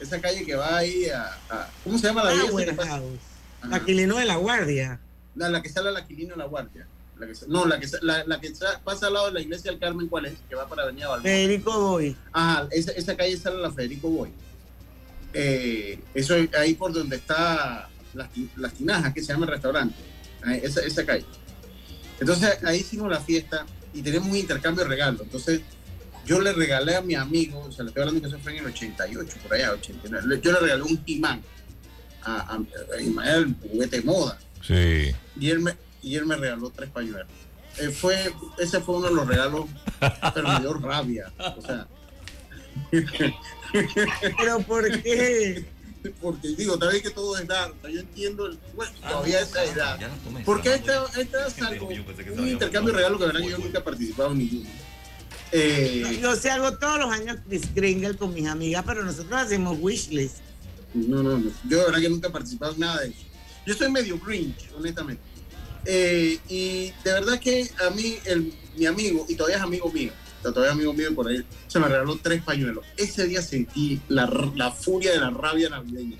Esa 0.01 0.21
calle 0.21 0.45
que 0.45 0.57
va 0.57 0.77
ahí 0.79 1.09
a. 1.11 1.27
a- 1.49 1.71
¿Cómo 1.85 1.97
se 1.97 2.09
llama 2.09 2.25
la 2.25 2.33
vía? 2.33 2.75
pasa? 2.77 2.91
House. 2.97 3.19
Ajá. 3.63 3.77
Aquilino 3.77 4.17
de 4.17 4.25
la 4.25 4.35
Guardia. 4.35 4.99
La, 5.37 5.49
la 5.49 5.63
que 5.63 5.69
sale 5.69 5.91
a 5.91 5.93
la 5.93 6.01
Aquilino 6.01 6.31
de 6.33 6.39
la 6.39 6.47
Guardia. 6.47 6.89
La 7.21 7.27
que, 7.29 7.33
no, 7.47 7.67
la 7.67 7.79
que, 7.79 7.87
la, 8.03 8.25
la 8.27 8.41
que 8.41 8.53
sa- 8.53 8.81
pasa 8.83 9.07
al 9.07 9.13
lado 9.15 9.27
de 9.27 9.33
la 9.35 9.41
iglesia 9.43 9.71
del 9.71 9.79
Carmen, 9.79 10.09
¿cuál 10.09 10.27
es? 10.27 10.35
Que 10.49 10.57
va 10.57 10.69
para 10.69 10.83
Avenida 10.83 11.07
Balboa. 11.09 11.23
Federico 11.23 11.81
Boy. 11.81 12.17
Ajá, 12.33 12.67
esa, 12.73 12.91
esa 12.93 13.17
calle 13.17 13.37
sale 13.37 13.57
a 13.59 13.61
la 13.61 13.71
Federico 13.73 14.09
Boy. 14.11 14.31
Eh, 15.35 16.01
eso 16.15 16.35
es 16.35 16.53
ahí 16.55 16.75
por 16.75 16.93
donde 16.93 17.15
está 17.17 17.89
las, 18.15 18.29
las 18.57 18.73
tinajas, 18.73 19.13
que 19.15 19.21
se 19.23 19.33
llama 19.33 19.47
el 19.47 19.53
restaurante. 19.53 19.95
Esa, 20.63 20.81
esa 20.83 21.05
calle. 21.07 21.25
Entonces 22.21 22.59
ahí 22.65 22.79
hicimos 22.81 23.09
la 23.11 23.21
fiesta 23.21 23.65
y 23.95 24.03
tenemos 24.03 24.29
un 24.29 24.37
intercambio 24.37 24.85
de 24.85 24.91
regalos. 24.91 25.21
Entonces 25.23 25.61
yo 26.27 26.41
le 26.41 26.53
regalé 26.53 26.95
a 26.97 27.01
mi 27.01 27.15
amigo, 27.15 27.61
o 27.61 27.73
sea, 27.73 27.85
le 27.85 27.91
estoy 27.91 28.03
hablando 28.03 28.21
que 28.23 28.29
eso 28.29 28.39
fue 28.43 28.53
en 28.53 28.59
el 28.59 28.67
88, 28.67 29.37
por 29.43 29.55
allá, 29.55 29.73
89. 29.73 30.27
le- 30.29 30.41
Yo 30.41 30.53
le 30.53 30.59
regalé 30.61 30.83
un 30.83 31.03
imán. 31.07 31.43
A, 32.23 32.41
a, 32.41 32.59
a 32.97 33.01
Imán 33.01 33.27
era 33.27 33.37
el 33.39 33.55
juguete 33.55 34.01
de 34.01 34.03
moda. 34.03 34.39
Sí. 34.61 35.15
Y 35.41 35.51
él 35.51 35.61
me, 35.61 35.75
y 36.03 36.17
él 36.17 36.27
me 36.27 36.37
regaló 36.37 36.69
tres 36.71 36.91
pañuelos. 36.91 37.29
Eh, 37.79 37.89
fue, 37.91 38.33
ese 38.59 38.81
fue 38.81 38.97
uno 38.97 39.09
de 39.09 39.15
los 39.15 39.27
regalos, 39.27 39.67
pero 40.35 40.49
me 40.49 40.61
dio 40.61 40.75
rabia. 40.75 41.33
O 41.57 41.63
sea, 41.63 41.87
Pero 43.73 44.61
¿por 44.67 45.03
qué? 45.03 45.65
Porque 46.21 46.49
digo, 46.49 46.79
tal 46.79 46.93
vez 46.93 47.03
que 47.03 47.11
todo 47.11 47.37
es 47.37 47.47
danza, 47.47 47.89
yo 47.91 48.01
entiendo, 48.01 48.47
el, 48.47 48.59
bueno, 48.75 48.93
Ah, 49.03 49.11
todavía 49.11 49.41
esa 49.41 49.65
edad. 49.65 49.99
Porque 50.45 50.75
esta, 50.75 51.05
esta 51.17 51.47
es 51.47 51.63
algo, 51.63 51.89
un 51.89 52.49
intercambio 52.49 52.93
de 52.93 52.99
regalo 52.99 53.19
que 53.19 53.39
que 53.39 53.51
yo 53.51 53.59
nunca 53.59 53.79
he 53.79 53.83
participado 53.83 54.33
en 54.33 54.39
ninguno. 54.39 54.71
Eh, 55.51 56.19
Yo 56.21 56.37
se 56.37 56.51
hago 56.51 56.77
todos 56.77 56.99
los 56.99 57.11
años 57.11 57.39
Chris 57.49 57.63
Kringle 57.75 58.17
con 58.17 58.35
mis 58.35 58.47
amigas, 58.47 58.85
pero 58.87 59.03
nosotros 59.05 59.33
hacemos 59.33 59.79
wishlist. 59.81 60.37
No, 60.95 61.23
no, 61.23 61.39
no. 61.39 61.51
Yo 61.69 61.79
de 61.79 61.85
verdad 61.87 62.01
que 62.01 62.09
nunca 62.09 62.29
he 62.29 62.31
participado 62.31 62.73
en 62.75 62.81
nada 62.81 63.01
de 63.01 63.09
eso. 63.09 63.19
Yo 63.67 63.75
soy 63.75 63.91
medio 63.91 64.19
grinch, 64.19 64.71
honestamente. 64.77 65.23
Eh, 65.85 66.39
y 66.49 66.91
de 67.05 67.13
verdad 67.13 67.39
que 67.41 67.71
a 67.87 67.91
mí, 67.91 68.17
el, 68.25 68.53
mi 68.77 68.87
amigo, 68.87 69.25
y 69.29 69.35
todavía 69.35 69.57
es 69.57 69.63
amigo 69.63 69.91
mío, 69.91 70.13
todavía 70.43 70.73
amigo 70.73 70.93
mío 70.93 71.15
por 71.15 71.29
ahí, 71.29 71.45
se 71.67 71.79
me 71.79 71.89
regaló 71.89 72.19
tres 72.23 72.43
pañuelos. 72.43 72.85
Ese 72.97 73.25
día 73.27 73.43
sentí 73.43 74.01
la, 74.09 74.27
furia 74.71 75.13
de 75.13 75.19
la 75.21 75.31
rabia 75.31 75.69
navideña. 75.69 76.17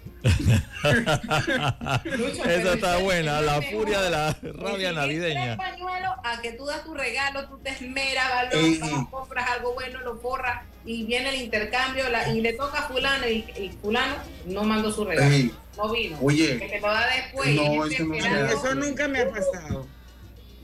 Esa 2.47 2.75
está 2.75 2.99
buena, 2.99 3.41
la 3.41 3.63
furia 3.63 4.01
de 4.03 4.11
la 4.11 4.33
rabia 4.43 4.89
Tres 4.91 4.95
navideña. 4.95 5.57
pañuelos 5.57 6.13
a 6.25 6.41
que 6.43 6.53
tú 6.53 6.67
das 6.67 6.85
tu 6.85 6.95
regalo, 6.95 7.47
tú 7.49 7.59
te 7.59 7.71
esmeras, 7.71 8.29
valor, 8.31 8.55
Eh, 8.55 8.81
compras 9.11 9.51
algo 9.51 9.75
bueno, 9.75 10.01
lo 10.01 10.19
forras 10.19 10.63
y 10.85 11.05
viene 11.05 11.31
el 11.31 11.43
intercambio 11.43 12.09
la- 12.09 12.29
y 12.33 12.41
le 12.41 12.53
toca 12.55 12.79
a 12.81 12.89
fulano 12.89 13.29
y, 13.29 13.45
y 13.59 13.71
fulano 13.81 14.17
no 14.47 14.65
mandó 14.65 14.91
su 14.93 15.05
regalo, 15.05 15.31
no 15.77 15.93
vino. 15.93 16.19
oye, 16.21 16.59
que 16.59 16.69
te 16.69 16.81
lo 16.81 16.89
da 16.89 17.07
después. 17.15 17.55
no, 17.55 17.63
y 17.63 17.67
eso 17.67 17.77
no 17.77 17.87
se 17.89 18.19
esperando. 18.19 18.45
hace. 18.47 18.55
Eso 18.55 18.75
nunca 18.75 19.09
me 19.09 19.21
ha 19.21 19.31
pasado. 19.31 19.87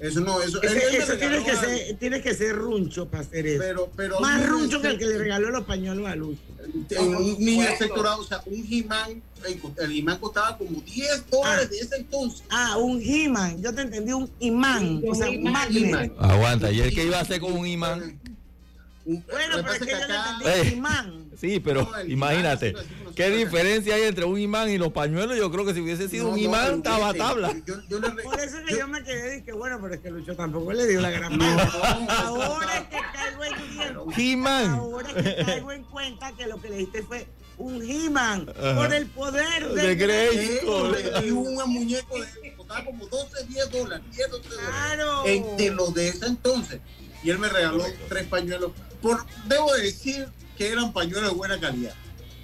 Eso 0.01 0.21
no, 0.21 0.43
eso, 0.43 0.61
Ese- 0.63 0.77
él- 0.77 0.83
él 0.97 1.03
eso 1.03 1.17
tiene, 1.17 1.45
que 1.45 1.51
algo. 1.53 1.63
ser, 1.63 1.97
tiene 1.97 2.21
que 2.21 2.35
ser 2.35 2.57
runcho 2.57 3.07
para 3.09 3.23
hacer 3.23 3.47
eso. 3.47 3.63
Pero, 3.63 3.91
pero 3.97 4.21
Más 4.21 4.41
un 4.43 4.47
runcho 4.49 4.83
que 4.83 4.89
el 4.89 4.99
que 4.99 5.07
le 5.07 5.19
regaló 5.19 5.51
los 5.51 5.65
pañuelos 5.65 6.07
a 6.07 6.17
Lucho. 6.17 6.41
en 6.91 7.15
un 7.15 7.39
niño 7.39 7.67
sectorado, 7.79 8.21
o 8.21 8.25
sea, 8.25 8.43
un 8.47 8.67
He-Man, 8.71 9.23
el, 9.79 9.97
He-Man 9.99 10.19
costaba 10.19 10.59
como 10.59 10.81
10 10.81 11.31
dólares 11.31 11.71
de 11.71 11.79
ese 11.79 11.97
entonces. 11.97 12.43
Ah, 12.51 12.77
un 12.77 13.01
He-Man. 13.03 13.63
Yo 13.63 13.73
te 13.75 13.83
entendí 13.83 14.13
un 14.13 14.29
imán. 14.41 15.03
O 15.09 15.15
sea, 15.15 15.31
un 15.31 15.43
magnet. 15.45 16.13
Aguanta, 16.19 16.71
¿y 16.73 16.81
el 16.81 16.95
que 16.95 17.05
iba 17.05 17.19
a 17.19 17.23
hacer 17.23 17.41
con 17.41 17.53
un 17.53 17.67
imán? 17.67 18.19
Bueno, 19.07 19.23
pero 19.29 19.73
es 19.73 19.79
que 19.79 19.91
yo 19.91 19.97
le 19.99 20.03
entendí 20.03 20.69
Eh. 20.71 20.73
imán. 20.77 21.25
Sí, 21.39 21.61
pero 21.61 21.91
imagínate, 22.07 22.75
¿qué 23.15 23.31
diferencia 23.31 23.95
hay 23.95 24.03
entre 24.03 24.25
un 24.25 24.39
imán 24.39 24.69
y 24.71 24.79
los 24.79 24.93
pañuelos? 24.93 25.37
Yo 25.37 25.51
creo 25.51 25.65
que 25.65 25.75
si 25.75 25.81
hubiese 25.81 26.09
sido 26.09 26.25
No, 26.25 26.31
un 26.31 26.37
no, 26.37 26.43
imán, 26.43 26.75
estaba 26.77 27.13
tabla. 27.15 27.49
Por 28.23 28.41
eso 28.41 28.57
que 28.67 28.77
yo, 28.79 28.89
me 28.89 29.03
quedé 29.03 29.37
y 29.37 29.41
dije, 29.41 29.53
bueno, 29.53 29.79
pero 29.81 29.95
es 29.95 30.01
que 30.01 30.11
Lucho 30.11 30.35
tampoco 30.37 30.73
le 30.73 30.87
dio 30.87 31.01
la 31.01 31.11
gran 31.11 31.37
mano. 31.37 31.63
Ahora 32.09 32.79
es 32.79 32.85
que 32.89 32.97
caigo 33.13 33.45
en. 33.45 33.55
He-Man. 34.17 34.71
Ahora 34.71 35.09
es 35.11 35.35
que 35.37 35.45
caigo 35.45 35.73
en 35.73 35.85
cuenta 35.85 36.33
que 36.37 36.47
lo 36.47 36.61
que 36.61 36.69
le 36.71 36.77
diste 36.79 37.03
fue 37.03 37.27
un 37.59 37.83
He-Man 37.83 38.47
por 38.75 38.93
el 38.93 39.07
poder 39.07 39.69
De 39.69 39.95
Grayskull. 39.95 40.97
Y 41.25 41.31
un 41.31 41.55
muñeco 41.73 42.19
de 42.21 42.55
costaba 42.57 42.85
como 42.85 43.07
12, 43.07 43.47
10 43.47 43.71
dólares. 43.71 44.05
10, 44.13 44.31
12 44.31 44.49
dólares. 44.49 44.69
Claro. 44.71 45.27
En- 45.27 45.57
de 45.57 45.71
los 45.71 45.95
de 45.95 46.09
ese 46.09 46.27
entonces. 46.27 46.81
Y 47.23 47.31
él 47.31 47.39
me 47.39 47.49
regaló 47.49 47.85
tres 48.09 48.27
pañuelos. 48.27 48.73
Por, 49.01 49.25
debo 49.47 49.73
de 49.75 49.83
decir 49.83 50.27
que 50.59 50.71
eran 50.71 50.93
pañuelos 50.93 51.31
de 51.31 51.37
buena 51.37 51.59
calidad. 51.61 51.95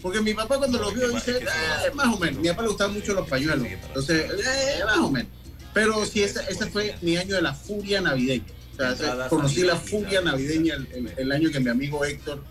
Porque 0.03 0.21
mi 0.21 0.33
papá 0.35 0.57
cuando 0.59 0.79
los 0.79 0.95
vio 0.95 1.09
dice, 1.11 1.39
"Eh, 1.39 1.91
más 1.95 2.07
o 2.15 2.19
menos. 2.19 2.41
Mi 2.41 2.49
papá 2.49 2.63
le 2.63 2.69
gustaban 2.69 2.95
mucho 2.95 3.13
los 3.15 3.29
pañuelos. 3.29 3.67
Entonces, 3.67 4.31
eh, 4.31 4.81
más 4.85 4.99
o 4.99 5.11
menos. 5.11 5.29
Pero 5.75 6.05
sí, 6.07 6.23
ese, 6.23 6.41
ese 6.49 6.67
fue 6.67 6.95
mi 7.03 7.17
año 7.17 7.37
de 7.37 7.43
la 7.43 7.55
furia 7.55 8.01
navideña. 8.01 8.45
O 8.73 8.77
sea, 8.77 8.93
ese- 8.93 9.29
conocí 9.29 9.61
la 9.63 9.77
furia 9.77 10.21
navideña 10.23 10.75
el, 10.75 10.89
el- 10.93 11.15
el 11.17 11.33
año 11.33 11.51
que 11.51 11.61
mi 11.61 11.69
amigo 11.71 12.05
Héctor 12.05 12.43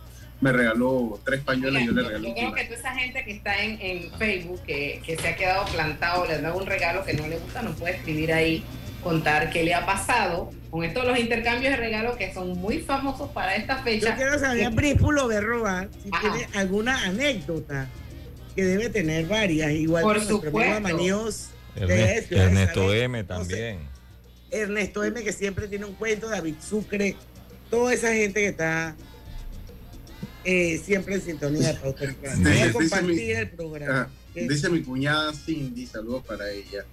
me 0.41 0.53
regaló 0.53 1.19
tres 1.25 1.41
pañuelos 1.41 1.81
y 1.81 1.87
yo 1.87 1.91
le 1.91 2.01
regalé 2.03 2.27
Yo 2.29 2.33
creo 2.35 2.53
que 2.53 2.63
toda 2.65 2.77
esa 2.77 2.95
gente 2.95 3.25
que 3.25 3.31
está 3.31 3.61
en, 3.61 3.77
en 3.81 4.11
Facebook, 4.17 4.61
que, 4.65 5.01
que 5.05 5.17
se 5.17 5.27
ha 5.27 5.35
quedado 5.35 5.65
plantado, 5.65 6.25
le 6.25 6.39
dado 6.39 6.57
un 6.57 6.65
regalo 6.65 7.03
que 7.03 7.13
no 7.13 7.27
le 7.27 7.37
gusta, 7.39 7.61
nos 7.61 7.75
puede 7.75 7.95
escribir 7.97 8.31
ahí, 8.31 8.63
contar 9.03 9.49
qué 9.49 9.63
le 9.63 9.73
ha 9.73 9.85
pasado 9.85 10.51
con 10.69 10.83
estos 10.83 11.05
los 11.05 11.17
intercambios 11.17 11.71
de 11.71 11.77
regalos 11.77 12.15
que 12.17 12.33
son 12.33 12.57
muy 12.59 12.79
famosos 12.79 13.29
para 13.31 13.55
esta 13.55 13.77
fecha. 13.83 14.11
Yo 14.11 14.15
quiero 14.15 14.39
saber, 14.39 14.73
Príspulo 14.75 15.27
Berroba, 15.27 15.87
si 16.03 16.09
Ajá. 16.11 16.21
tiene 16.33 16.47
alguna 16.53 17.03
anécdota 17.05 17.87
que 18.55 18.63
debe 18.63 18.89
tener 18.89 19.25
varias, 19.27 19.71
igual 19.71 20.03
Por 20.03 20.19
que 20.19 20.25
supuesto. 20.25 20.75
Amaníos. 20.75 21.49
Ernesto, 21.75 22.35
de- 22.35 22.41
Ernesto 22.41 22.93
M 22.93 23.23
también. 23.23 23.79
Ernesto 24.51 25.03
M, 25.03 25.23
que 25.23 25.31
siempre 25.31 25.67
tiene 25.67 25.85
un 25.85 25.93
cuento, 25.93 26.27
David 26.27 26.55
Sucre, 26.67 27.15
toda 27.69 27.93
esa 27.93 28.11
gente 28.13 28.41
que 28.41 28.47
está 28.47 28.95
eh, 30.43 30.81
siempre 30.83 31.15
en 31.15 31.21
sintonía. 31.21 31.79
Voy 31.83 31.91
a 32.61 32.71
compartir 32.73 33.07
dice 33.15 33.39
el 33.39 33.49
programa. 33.51 34.09
Ah, 34.09 34.31
dice 34.35 34.69
mi 34.69 34.81
cuñada 34.81 35.33
Cindy, 35.33 35.85
saludos 35.85 36.23
para 36.25 36.49
ella. 36.51 36.85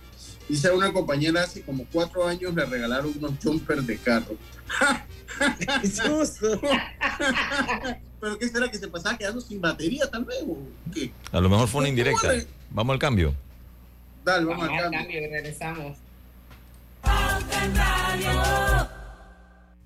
Dice 0.49 0.69
a 0.69 0.75
una 0.75 0.93
compañera 0.93 1.43
hace 1.43 1.63
como 1.63 1.85
cuatro 1.91 2.27
años 2.27 2.55
le 2.55 2.65
regalaron 2.65 3.13
unos 3.17 3.33
jumpers 3.43 3.85
de 3.87 3.99
carro. 3.99 4.37
¿Pero 8.21 8.39
qué 8.39 8.49
será 8.49 8.71
que 8.71 8.79
se 8.79 8.89
pasaba 8.89 9.19
quedando 9.19 9.41
sin 9.41 9.61
batería 9.61 10.09
tal 10.11 10.25
vez? 10.25 10.39
¿O 10.47 10.57
qué? 10.93 11.13
A 11.33 11.41
lo 11.41 11.49
mejor 11.49 11.69
fue 11.69 11.81
una 11.81 11.89
indirecta. 11.89 12.33
Vamos 12.71 12.95
al 12.95 12.99
cambio. 12.99 13.35
Dale, 14.25 14.45
Vamos 14.45 14.67
vamos 14.67 14.79
al 14.79 14.85
al 14.85 14.91
cambio. 14.91 15.01
cambio 15.01 15.23
y 15.23 15.27
regresamos. 15.31 15.99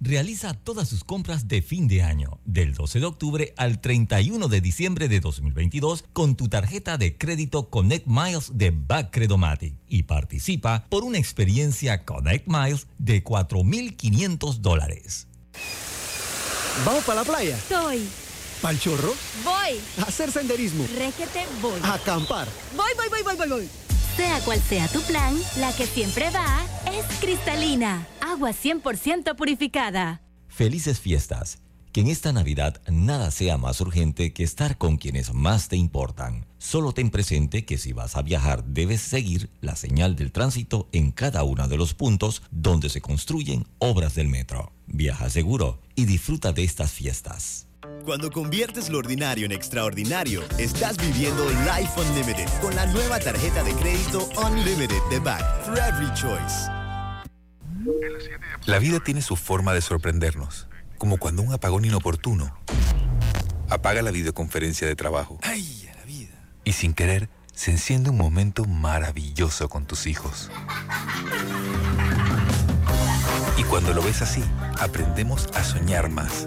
Realiza 0.03 0.55
todas 0.55 0.89
sus 0.89 1.05
compras 1.05 1.47
de 1.47 1.61
fin 1.61 1.87
de 1.87 2.03
año, 2.03 2.41
del 2.47 2.73
12 2.73 3.01
de 3.01 3.05
octubre 3.05 3.55
al 3.59 3.83
31 3.83 4.49
de 4.49 4.63
diciembre 4.63 5.09
de 5.09 5.21
2022, 5.21 6.07
con 6.15 6.37
tu 6.37 6.49
tarjeta 6.49 6.97
de 6.97 7.19
crédito 7.19 7.69
Connect 7.69 8.07
Miles 8.07 8.53
de 8.55 8.71
Backcredomatic 8.71 9.75
y 9.87 10.05
participa 10.05 10.87
por 10.89 11.05
una 11.05 11.19
experiencia 11.19 12.07
Connect 12.07 12.49
Miles 12.49 12.87
de 12.97 13.23
4.500 13.23 14.55
dólares. 14.57 15.29
¿Vamos 16.87 17.05
para 17.05 17.21
la 17.21 17.27
playa? 17.27 17.59
Soy. 17.69 18.09
¿Pal 18.63 18.81
chorro? 18.81 19.13
Voy. 19.45 19.81
¿A 19.99 20.09
hacer 20.09 20.33
senderismo? 20.33 20.87
Réquete, 20.97 21.45
voy. 21.61 21.79
¿A 21.83 21.95
acampar? 21.95 22.49
Voy, 22.75 22.91
voy, 22.97 23.09
voy, 23.11 23.23
voy, 23.23 23.37
voy, 23.37 23.49
voy. 23.49 23.90
Sea 24.21 24.39
cual 24.41 24.61
sea 24.61 24.87
tu 24.87 25.01
plan, 25.01 25.35
la 25.57 25.73
que 25.73 25.87
siempre 25.87 26.29
va 26.29 26.67
es 26.93 27.07
cristalina. 27.21 28.07
Agua 28.21 28.51
100% 28.51 29.35
purificada. 29.35 30.21
Felices 30.47 31.01
fiestas. 31.01 31.63
Que 31.91 32.03
en 32.03 32.09
esta 32.09 32.31
Navidad 32.31 32.83
nada 32.91 33.31
sea 33.31 33.57
más 33.57 33.81
urgente 33.81 34.35
que 34.35 34.43
estar 34.43 34.77
con 34.77 34.99
quienes 34.99 35.33
más 35.33 35.69
te 35.69 35.77
importan. 35.79 36.45
Solo 36.59 36.93
ten 36.93 37.09
presente 37.09 37.65
que 37.65 37.79
si 37.79 37.95
vas 37.95 38.15
a 38.15 38.21
viajar 38.21 38.63
debes 38.63 39.01
seguir 39.01 39.49
la 39.63 39.75
señal 39.75 40.17
del 40.17 40.33
tránsito 40.33 40.87
en 40.93 41.13
cada 41.13 41.43
uno 41.43 41.67
de 41.67 41.79
los 41.79 41.95
puntos 41.95 42.43
donde 42.51 42.91
se 42.91 43.01
construyen 43.01 43.67
obras 43.79 44.17
del 44.17 44.29
metro. 44.29 44.71
Viaja 44.87 45.31
seguro 45.31 45.81
y 45.95 46.05
disfruta 46.05 46.53
de 46.53 46.65
estas 46.65 46.93
fiestas. 46.93 47.70
Cuando 48.05 48.31
conviertes 48.31 48.91
lo 48.91 48.99
ordinario 48.99 49.47
en 49.47 49.53
extraordinario, 49.53 50.43
estás 50.59 50.97
viviendo 50.97 51.49
Life 51.49 52.01
Unlimited 52.01 52.49
con 52.61 52.75
la 52.75 52.87
nueva 52.87 53.19
tarjeta 53.19 53.63
de 53.63 53.73
crédito 53.75 54.29
Unlimited 54.37 55.01
de 55.11 55.19
Back 55.21 55.65
for 55.65 55.79
Every 55.79 56.13
Choice. 56.15 56.69
La 58.67 58.79
vida 58.79 59.01
tiene 59.01 59.23
su 59.23 59.37
forma 59.37 59.73
de 59.73 59.81
sorprendernos, 59.81 60.69
como 60.99 61.19
cuando 61.19 61.43
un 61.43 61.53
apagón 61.53 61.85
inoportuno 61.85 62.55
apaga 63.69 64.03
la 64.03 64.11
videoconferencia 64.11 64.87
de 64.87 64.97
trabajo. 64.97 65.39
¡Ay, 65.43 65.89
a 65.93 65.97
la 65.99 66.05
vida! 66.05 66.35
Y 66.65 66.73
sin 66.73 66.93
querer, 66.93 67.31
se 67.55 67.71
enciende 67.71 68.11
un 68.11 68.17
momento 68.17 68.65
maravilloso 68.65 69.69
con 69.69 69.87
tus 69.87 70.07
hijos. 70.07 70.51
Y 73.57 73.63
cuando 73.65 73.95
lo 73.95 74.03
ves 74.03 74.23
así, 74.23 74.43
aprendemos 74.79 75.49
a 75.55 75.63
soñar 75.65 76.11
más, 76.11 76.47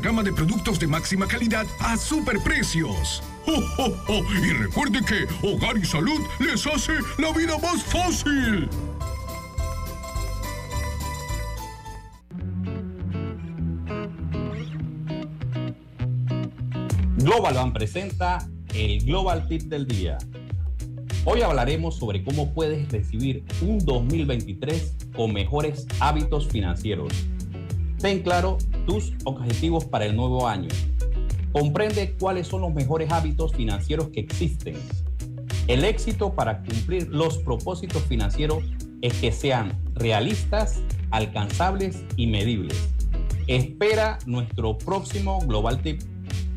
gama 0.00 0.22
de 0.22 0.32
productos 0.32 0.78
de 0.78 0.86
máxima 0.86 1.26
calidad 1.26 1.66
a 1.80 1.96
superprecios. 1.96 3.22
¡Jo, 3.46 3.60
jo, 3.76 3.96
jo! 4.06 4.22
Y 4.42 4.50
recuerde 4.52 5.00
que 5.04 5.26
Hogar 5.46 5.76
y 5.76 5.84
Salud 5.84 6.20
les 6.40 6.66
hace 6.66 6.92
la 7.18 7.32
vida 7.32 7.58
más 7.58 7.82
fácil. 7.84 8.68
Global 17.16 17.54
Bank 17.54 17.72
presenta 17.72 18.46
el 18.74 19.04
Global 19.04 19.48
Tip 19.48 19.62
del 19.62 19.86
Día. 19.86 20.18
Hoy 21.24 21.40
hablaremos 21.40 21.96
sobre 21.96 22.22
cómo 22.22 22.52
puedes 22.52 22.90
recibir 22.92 23.44
un 23.62 23.78
2023 23.78 24.96
con 25.16 25.32
mejores 25.32 25.86
hábitos 26.00 26.48
financieros. 26.48 27.12
Ten 28.04 28.20
claro 28.20 28.58
tus 28.86 29.14
objetivos 29.24 29.86
para 29.86 30.04
el 30.04 30.14
nuevo 30.14 30.46
año. 30.46 30.68
Comprende 31.52 32.14
cuáles 32.20 32.46
son 32.46 32.60
los 32.60 32.74
mejores 32.74 33.10
hábitos 33.10 33.54
financieros 33.54 34.08
que 34.08 34.20
existen. 34.20 34.76
El 35.68 35.84
éxito 35.84 36.34
para 36.34 36.58
cumplir 36.58 37.08
los 37.08 37.38
propósitos 37.38 38.02
financieros 38.02 38.62
es 39.00 39.14
que 39.14 39.32
sean 39.32 39.80
realistas, 39.94 40.82
alcanzables 41.12 42.04
y 42.18 42.26
medibles. 42.26 42.76
Espera 43.46 44.18
nuestro 44.26 44.76
próximo 44.76 45.38
Global 45.46 45.80
Tip. 45.80 46.02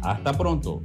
Hasta 0.01 0.33
pronto. 0.37 0.83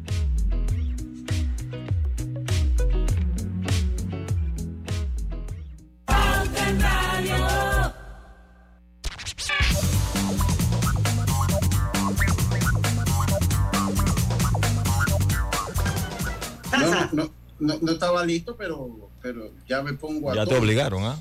No, 17.83 17.93
estaba 17.93 18.25
listo, 18.25 18.57
pero, 18.57 19.11
pero 19.21 19.51
ya 19.69 19.83
me 19.83 19.93
pongo 19.95 20.31
a 20.31 20.35
Ya 20.35 20.45
te 20.45 20.51
tono. 20.51 20.63
obligaron, 20.63 21.05
¿ah? 21.05 21.21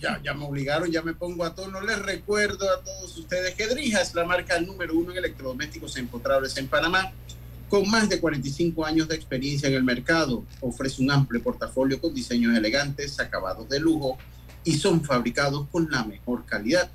Ya, 0.00 0.20
ya 0.22 0.34
me 0.34 0.44
obligaron, 0.44 0.90
ya 0.90 1.02
me 1.02 1.14
pongo 1.14 1.44
a 1.44 1.54
tono. 1.54 1.80
Les 1.80 1.98
recuerdo 2.00 2.68
a 2.70 2.80
todos 2.82 3.16
ustedes 3.18 3.54
que 3.54 3.66
Drija 3.66 4.00
es 4.00 4.14
la 4.14 4.24
marca 4.24 4.60
número 4.60 4.94
uno 4.94 5.12
en 5.12 5.18
electrodomésticos 5.18 5.96
empotrables 5.96 6.56
en 6.56 6.68
Panamá, 6.68 7.12
con 7.68 7.88
más 7.88 8.08
de 8.08 8.20
45 8.20 8.84
años 8.84 9.08
de 9.08 9.14
experiencia 9.16 9.68
en 9.68 9.74
el 9.74 9.84
mercado. 9.84 10.44
Ofrece 10.60 11.02
un 11.02 11.10
amplio 11.10 11.42
portafolio 11.42 12.00
con 12.00 12.14
diseños 12.14 12.56
elegantes, 12.56 13.18
acabados 13.20 13.68
de 13.68 13.80
lujo 13.80 14.18
y 14.64 14.74
son 14.74 15.02
fabricados 15.02 15.66
con 15.70 15.90
la 15.90 16.04
mejor 16.04 16.44
calidad, 16.44 16.90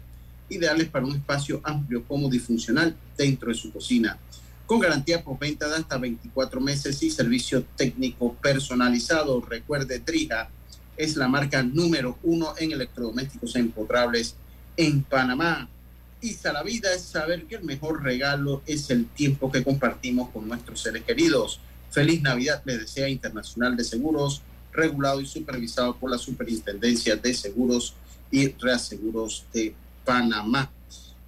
ideales 0.50 0.88
para 0.90 1.06
un 1.06 1.16
espacio 1.16 1.60
amplio, 1.64 2.04
cómodo 2.08 2.36
y 2.36 2.40
funcional 2.40 2.96
dentro 3.18 3.50
de 3.50 3.56
su 3.56 3.72
cocina. 3.72 4.18
Con 4.66 4.80
garantía 4.80 5.24
por 5.24 5.38
venta 5.38 5.68
de 5.68 5.76
hasta 5.76 5.98
24 5.98 6.60
meses 6.60 7.02
y 7.04 7.12
servicio 7.12 7.64
técnico 7.76 8.34
personalizado. 8.36 9.42
Recuerde, 9.42 10.00
Drija 10.00 10.50
es 10.98 11.16
la 11.16 11.28
marca 11.28 11.62
número 11.62 12.18
uno 12.24 12.54
en 12.58 12.72
electrodomésticos 12.72 13.56
empotrables 13.56 14.36
en 14.78 15.04
Panamá. 15.04 15.70
Y 16.22 16.36
la 16.44 16.64
vida 16.64 16.92
es 16.94 17.04
saber 17.04 17.46
que 17.46 17.56
el 17.56 17.64
mejor 17.64 18.02
regalo 18.02 18.64
es 18.66 18.90
el 18.90 19.06
tiempo 19.06 19.52
que 19.52 19.64
compartimos 19.64 20.30
con 20.32 20.48
nuestros 20.48 20.82
seres 20.82 21.04
queridos. 21.04 21.60
Feliz 21.92 22.22
Navidad 22.22 22.64
les 22.66 22.80
desea 22.80 23.08
Internacional 23.08 23.78
de 23.78 23.84
Seguros, 23.84 24.42
regulado 24.74 25.22
y 25.22 25.28
supervisado 25.28 25.96
por 25.96 26.10
la 26.10 26.18
Superintendencia 26.18 27.16
de 27.16 27.34
Seguros 27.34 27.94
y 28.32 28.48
Reaseguros 28.54 29.46
de 29.54 29.76
Panamá. 30.04 30.72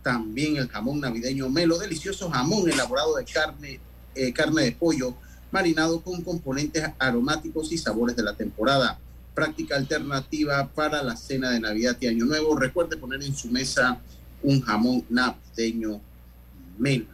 También 0.07 0.55
el 0.55 0.69
jamón 0.69 1.01
navideño 1.01 1.49
Melo, 1.49 1.77
delicioso 1.77 2.29
jamón 2.29 2.71
elaborado 2.71 3.17
de 3.17 3.25
carne, 3.25 3.81
eh, 4.15 4.31
carne 4.31 4.63
de 4.63 4.71
pollo, 4.71 5.13
marinado 5.51 5.99
con 5.99 6.21
componentes 6.21 6.81
aromáticos 6.97 7.73
y 7.73 7.77
sabores 7.77 8.15
de 8.15 8.23
la 8.23 8.33
temporada. 8.33 8.97
Práctica 9.35 9.75
alternativa 9.75 10.65
para 10.73 11.03
la 11.03 11.17
cena 11.17 11.49
de 11.49 11.59
Navidad 11.59 11.97
y 11.99 12.07
Año 12.07 12.23
Nuevo. 12.23 12.55
Recuerde 12.55 12.95
poner 12.95 13.21
en 13.21 13.35
su 13.35 13.49
mesa 13.49 13.99
un 14.41 14.61
jamón 14.61 15.03
navideño 15.09 15.99
Melo. 16.77 17.07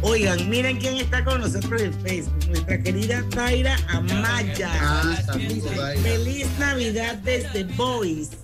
Oigan, 0.00 0.48
miren 0.48 0.78
quién 0.78 0.96
está 0.96 1.22
con 1.26 1.42
nosotros 1.42 1.82
en 1.82 1.92
Facebook. 2.00 2.46
Nuestra 2.48 2.82
querida 2.82 3.22
Taira 3.28 3.76
Amaya. 3.88 4.70
Ah, 4.80 5.22
saludos. 5.26 5.70
Feliz 6.02 6.46
Navidad 6.58 7.16
desde 7.16 7.64
Boise. 7.64 8.43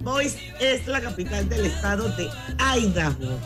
Boise 0.00 0.38
es 0.60 0.86
la 0.86 1.00
capital 1.00 1.48
del 1.48 1.66
estado 1.66 2.08
de 2.16 2.28
Idaho, 2.78 3.38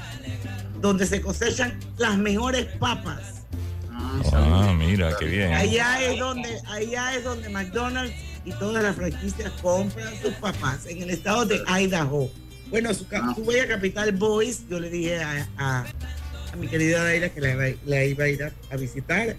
donde 0.80 1.06
se 1.06 1.20
cosechan 1.20 1.78
las 1.98 2.16
mejores 2.16 2.66
papas. 2.78 3.42
Ah, 4.32 4.72
mira, 4.76 5.14
qué 5.18 5.24
bien. 5.26 5.52
Allá 5.52 6.00
es 6.02 6.18
donde, 6.18 6.60
allá 6.68 7.16
es 7.16 7.24
donde 7.24 7.48
McDonald's 7.48 8.14
y 8.44 8.52
todas 8.52 8.82
las 8.82 8.94
franquicias 8.94 9.50
compran 9.62 10.14
sus 10.22 10.32
papas, 10.34 10.86
en 10.86 11.02
el 11.02 11.10
estado 11.10 11.44
de 11.46 11.60
Idaho. 11.80 12.30
Bueno, 12.70 12.92
su, 12.94 13.04
su 13.34 13.44
bella 13.44 13.66
capital, 13.68 14.12
Boise, 14.12 14.62
yo 14.70 14.78
le 14.80 14.90
dije 14.90 15.20
a, 15.22 15.48
a- 15.58 15.84
a 16.52 16.56
mi 16.56 16.68
querida 16.68 17.02
Daira 17.02 17.28
que 17.30 17.40
la, 17.40 17.50
iba- 17.52 17.78
la 17.84 18.04
iba 18.04 18.24
a 18.24 18.28
ir 18.28 18.42
a, 18.44 18.52
a 18.70 18.76
visitar. 18.76 19.34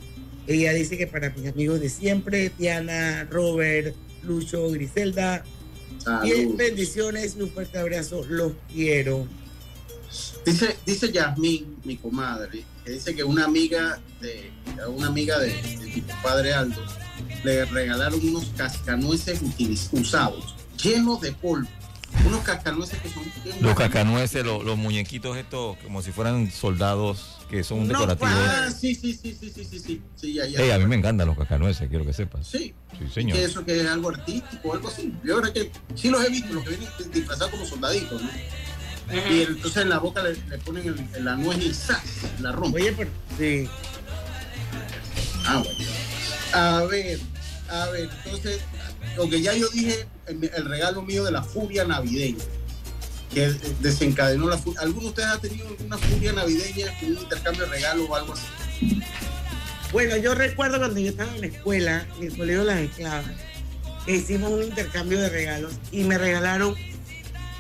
Ella 0.48 0.74
dice 0.74 0.98
que 0.98 1.08
para 1.08 1.30
mis 1.30 1.50
amigos 1.50 1.80
de 1.80 1.90
siempre, 1.90 2.52
Diana, 2.58 3.26
Robert, 3.32 3.96
Lucho, 4.24 4.70
Griselda, 4.70 5.44
Salud. 6.04 6.24
bien 6.24 6.58
bendiciones 6.58 7.36
y 7.38 7.42
un 7.42 7.50
fuerte 7.52 7.78
abrazo, 7.78 8.24
los 8.30 8.54
quiero. 8.72 9.28
Dice, 10.46 10.78
dice 10.86 11.12
Yasmín, 11.12 11.78
mi 11.84 11.98
comadre, 11.98 12.64
que 12.84 12.92
dice 12.92 13.16
que 13.16 13.24
una 13.24 13.46
amiga 13.46 14.00
de 14.22 14.52
una 14.88 15.08
amiga 15.08 15.40
de, 15.40 15.48
de 15.62 15.78
mi 15.78 16.04
padre 16.24 16.54
Aldo 16.54 16.82
le 17.44 17.66
regalaron 17.66 18.20
unos 18.28 18.46
cascanueces 18.56 19.42
utiliz- 19.42 19.90
usados, 19.92 20.56
llenos 20.82 21.20
de 21.22 21.32
polvo. 21.34 21.68
Unos 22.26 22.42
cacanueces 22.42 23.00
que 23.00 23.10
son. 23.10 23.24
Los 23.62 23.76
cacanueces, 23.76 24.46
los, 24.46 24.78
muñequitos 24.78 25.38
estos, 25.38 25.78
como 25.78 26.02
si 26.02 26.12
fueran 26.12 26.52
soldados 26.52 27.38
que 27.50 27.64
son 27.64 27.88
no, 27.88 27.94
decorativos. 27.94 28.34
Ah, 28.34 28.70
sí, 28.72 28.96
sí, 28.96 29.14
sí, 29.14 29.38
sí, 29.40 29.52
sí, 29.52 29.80
sí. 29.80 30.02
sí, 30.16 30.40
a 30.40 30.78
mí 30.80 30.86
me 30.86 30.96
encantan 30.96 31.28
los 31.28 31.38
cacanueces, 31.38 31.88
quiero 31.90 32.06
que 32.06 32.14
sepas. 32.14 32.48
Sí. 32.48 32.74
Sí, 32.98 33.08
señor. 33.14 33.38
Que 33.38 33.44
eso 33.44 33.66
que 33.66 33.82
es 33.82 33.88
algo 33.88 34.10
artístico, 34.10 34.74
algo 34.74 34.88
así. 34.88 35.14
Yo 35.24 35.42
creo 35.42 35.54
que 35.54 35.72
sí 35.96 36.10
los 36.10 36.24
he 36.24 36.30
visto, 36.30 36.54
los 36.54 36.64
que 36.64 36.70
vienen 36.72 36.90
disfrazados 37.12 37.52
como 37.52 37.66
soldaditos, 37.66 38.22
¿no? 38.22 38.30
Y 39.14 39.42
entonces 39.42 39.84
en 39.84 39.90
la 39.90 40.00
boca 40.00 40.24
le, 40.24 40.36
ponen 40.60 40.88
el, 40.88 41.08
el, 41.16 41.26
la 41.26 41.36
nuez 41.36 41.60
y 41.64 41.74
¡zas! 41.74 42.02
la 42.40 42.52
rompen. 42.52 42.82
Oye, 42.82 42.94
pero. 42.94 43.10
Sí. 43.38 43.70
Ah, 45.46 45.64
bueno. 45.64 45.86
A 46.54 46.84
ver, 46.86 47.20
a 47.70 47.86
ver, 47.88 48.10
entonces 48.24 48.62
lo 49.16 49.30
que 49.30 49.42
ya 49.42 49.54
yo 49.54 49.68
dije, 49.70 50.06
el, 50.28 50.44
el 50.44 50.66
regalo 50.66 51.02
mío 51.02 51.24
de 51.24 51.32
la 51.32 51.44
furia 51.44 51.86
navideña, 51.86 52.44
que 53.34 53.50
desencadenó 53.82 54.48
la 54.48 54.58
furia. 54.58 54.82
¿Alguno 54.82 55.02
de 55.02 55.08
ustedes 55.08 55.30
ha 55.30 55.40
tenido 55.40 55.68
alguna 55.68 55.98
furia 55.98 56.34
navideña, 56.34 56.88
un 57.02 57.18
intercambio 57.18 57.64
de 57.64 57.70
regalos 57.70 58.10
o 58.10 58.16
algo 58.16 58.34
así? 58.34 59.02
Bueno, 59.92 60.18
yo 60.18 60.36
recuerdo 60.36 60.78
cuando 60.78 61.00
yo 61.00 61.10
estaba 61.10 61.34
en 61.36 61.42
la 61.42 61.48
escuela, 61.48 62.08
en 62.18 62.24
el 62.24 62.38
Colegio 62.38 62.60
de 62.62 62.66
las 62.66 62.80
Esclavas, 62.80 63.32
que 64.06 64.16
hicimos 64.16 64.52
un 64.52 64.64
intercambio 64.64 65.20
de 65.20 65.30
regalos 65.30 65.74
y 65.92 66.04
me 66.04 66.18
regalaron 66.18 66.76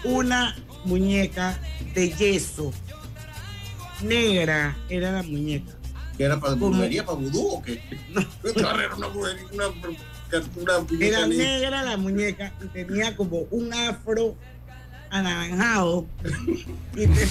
una 0.03 0.55
muñeca 0.83 1.59
de 1.93 2.11
yeso. 2.11 2.73
Negra 4.01 4.77
era 4.89 5.11
la 5.11 5.23
muñeca. 5.23 5.71
¿Que 6.17 6.23
era 6.23 6.39
para 6.39 6.55
brujería, 6.55 7.05
para 7.05 7.17
vudú 7.17 7.47
o 7.47 7.61
qué? 7.61 7.81
No, 8.13 8.21
una 8.55 9.07
una, 9.51 9.65
una 10.55 10.79
muñeca 10.79 11.05
Era 11.05 11.27
negra. 11.27 11.83
la 11.83 11.97
muñeca 11.97 12.53
y 12.63 12.67
tenía 12.67 13.15
como 13.15 13.39
un 13.51 13.73
afro 13.73 14.35
anaranjado. 15.09 16.05
Y 16.95 17.07
te- 17.07 17.27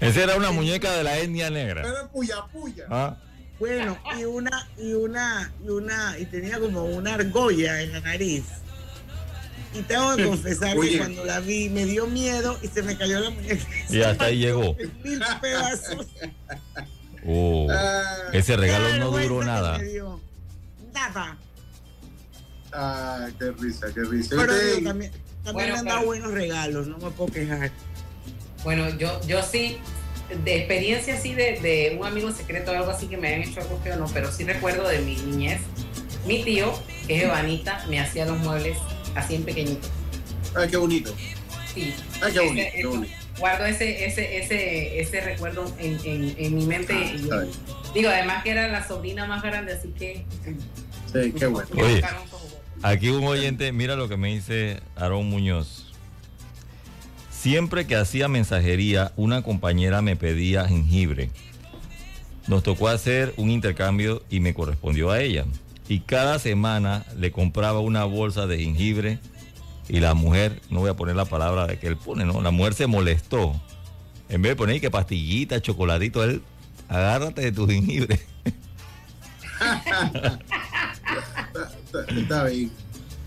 Esa 0.00 0.22
era 0.22 0.36
una 0.36 0.50
muñeca 0.52 0.92
de 0.92 1.04
la 1.04 1.18
etnia 1.18 1.50
negra. 1.50 1.82
Era 1.86 2.08
puya 2.08 2.36
puya. 2.52 2.84
Ah, 2.88 3.16
bueno, 3.58 3.98
y 4.18 4.24
una, 4.24 4.68
y 4.78 4.92
una, 4.94 5.52
y 5.62 5.68
una, 5.68 6.18
y 6.18 6.24
tenía 6.26 6.58
como 6.58 6.84
una 6.84 7.14
argolla 7.14 7.82
en 7.82 7.92
la 7.92 8.00
nariz. 8.00 8.44
Y 9.74 9.82
tengo 9.82 10.16
que 10.16 10.24
confesar 10.24 10.76
Oye. 10.78 10.92
que 10.92 10.98
cuando 10.98 11.24
la 11.24 11.38
vi 11.40 11.68
me 11.68 11.84
dio 11.84 12.06
miedo 12.06 12.58
y 12.62 12.68
se 12.68 12.82
me 12.82 12.96
cayó 12.96 13.20
la 13.20 13.30
muñeca. 13.30 13.64
y 13.88 14.02
hasta 14.02 14.24
ahí 14.26 14.38
llegó. 14.38 14.74
Mil 15.04 15.20
pedazos. 15.40 16.06
Oh, 17.26 17.68
ese 18.32 18.56
regalo 18.56 18.96
no 18.96 19.10
duró 19.10 19.44
nada. 19.44 19.78
Nada. 20.94 21.36
Ay, 22.72 23.32
qué 23.38 23.50
risa, 23.58 23.86
qué 23.94 24.00
risa. 24.02 24.36
Pero 24.36 24.52
también, 24.52 24.84
también 24.84 25.12
Bueno, 25.52 25.72
me 25.74 25.78
han 25.78 25.84
dado 25.84 25.98
pero- 25.98 26.06
buenos 26.06 26.32
regalos, 26.32 26.86
no 26.88 26.98
me 26.98 27.10
puedo 27.10 27.32
quejar. 27.32 27.70
Bueno, 28.64 28.88
yo, 28.98 29.20
yo 29.26 29.42
sí, 29.42 29.78
de 30.44 30.56
experiencia 30.58 31.14
así 31.14 31.34
de, 31.34 31.58
de 31.60 31.96
un 31.98 32.06
amigo 32.06 32.30
secreto 32.30 32.70
o 32.70 32.74
algo 32.74 32.90
así 32.90 33.06
que 33.06 33.16
me 33.16 33.28
hayan 33.28 33.42
hecho 33.48 33.60
algo 33.60 33.80
feo, 33.82 33.96
no, 33.96 34.06
pero 34.08 34.30
sí 34.30 34.44
recuerdo 34.44 34.86
de 34.88 35.00
mi 35.00 35.16
niñez. 35.16 35.60
Mi 36.26 36.44
tío, 36.44 36.72
que 37.06 37.16
es 37.16 37.22
ebanita, 37.24 37.84
me 37.88 37.98
hacía 37.98 38.26
los 38.26 38.38
muebles 38.38 38.76
así 39.14 39.34
en 39.36 39.44
pequeñito. 39.44 39.88
Ay, 40.54 40.68
qué 40.68 40.76
bonito. 40.76 41.14
Sí. 41.74 41.94
Ay, 42.20 42.32
qué 42.32 42.38
Ese- 42.38 42.40
bonito, 42.46 42.70
qué 42.72 42.80
eso- 42.80 42.88
bonito. 42.90 43.14
Guardo 43.38 43.64
ese, 43.64 44.04
ese, 44.04 44.36
ese, 44.36 45.00
ese 45.00 45.20
recuerdo 45.22 45.72
en, 45.78 45.98
en, 46.04 46.34
en 46.36 46.54
mi 46.54 46.66
mente 46.66 46.92
Ah, 46.92 47.44
y. 47.46 47.92
Digo, 47.94 48.10
además 48.10 48.44
que 48.44 48.50
era 48.50 48.68
la 48.68 48.86
sobrina 48.86 49.24
más 49.24 49.42
grande, 49.42 49.72
así 49.72 49.88
que. 49.98 50.26
Sí, 51.10 51.32
qué 51.32 51.46
bueno. 51.46 51.66
Oye, 51.74 52.02
aquí 52.82 53.08
un 53.08 53.24
oyente, 53.24 53.72
mira 53.72 53.96
lo 53.96 54.08
que 54.08 54.16
me 54.16 54.32
dice 54.34 54.80
Aarón 54.96 55.28
Muñoz. 55.28 55.92
Siempre 57.30 57.86
que 57.86 57.96
hacía 57.96 58.28
mensajería, 58.28 59.12
una 59.16 59.42
compañera 59.42 60.02
me 60.02 60.16
pedía 60.16 60.68
jengibre. 60.68 61.30
Nos 62.46 62.62
tocó 62.62 62.88
hacer 62.88 63.32
un 63.36 63.50
intercambio 63.50 64.22
y 64.28 64.40
me 64.40 64.54
correspondió 64.54 65.10
a 65.10 65.20
ella. 65.20 65.44
Y 65.88 66.00
cada 66.00 66.38
semana 66.38 67.04
le 67.16 67.32
compraba 67.32 67.80
una 67.80 68.04
bolsa 68.04 68.46
de 68.46 68.58
jengibre 68.58 69.18
y 69.88 70.00
la 70.00 70.14
mujer, 70.14 70.60
no 70.70 70.80
voy 70.80 70.90
a 70.90 70.94
poner 70.94 71.16
la 71.16 71.24
palabra 71.24 71.66
de 71.66 71.78
que 71.78 71.86
él 71.86 71.96
pone, 71.96 72.24
¿no? 72.24 72.40
La 72.42 72.50
mujer 72.50 72.74
se 72.74 72.86
molestó. 72.86 73.60
En 74.28 74.42
vez 74.42 74.52
de 74.52 74.56
poner 74.56 74.80
que 74.80 74.90
pastillita, 74.90 75.60
chocolatito, 75.60 76.22
él, 76.22 76.42
agárrate 76.88 77.42
de 77.42 77.52
tu 77.52 77.66
jengibre. 77.66 78.20
está, 81.18 82.20
está 82.20 82.44
bien. 82.44 82.70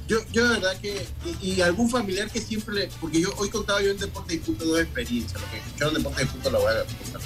Yo, 0.08 0.18
yo 0.32 0.44
de 0.48 0.60
verdad 0.60 0.80
que, 0.82 1.06
y, 1.42 1.54
y 1.54 1.62
algún 1.62 1.90
familiar 1.90 2.30
que 2.30 2.42
siempre 2.42 2.76
le, 2.76 2.90
porque 3.00 3.22
yo 3.22 3.34
hoy 3.38 3.50
contaba 3.50 3.82
yo 3.82 3.92
en 3.92 3.98
Deporte 3.98 4.36
y 4.36 4.38
Punto 4.40 4.66
dos 4.66 4.80
experiencias, 4.82 5.42
lo 5.42 5.50
que 5.50 5.58
escucharon 5.58 5.94
Deporte 5.94 6.26
Punto 6.26 6.52
la 6.52 6.60
voy 6.60 6.74
a 6.74 6.84
contar. 6.84 7.22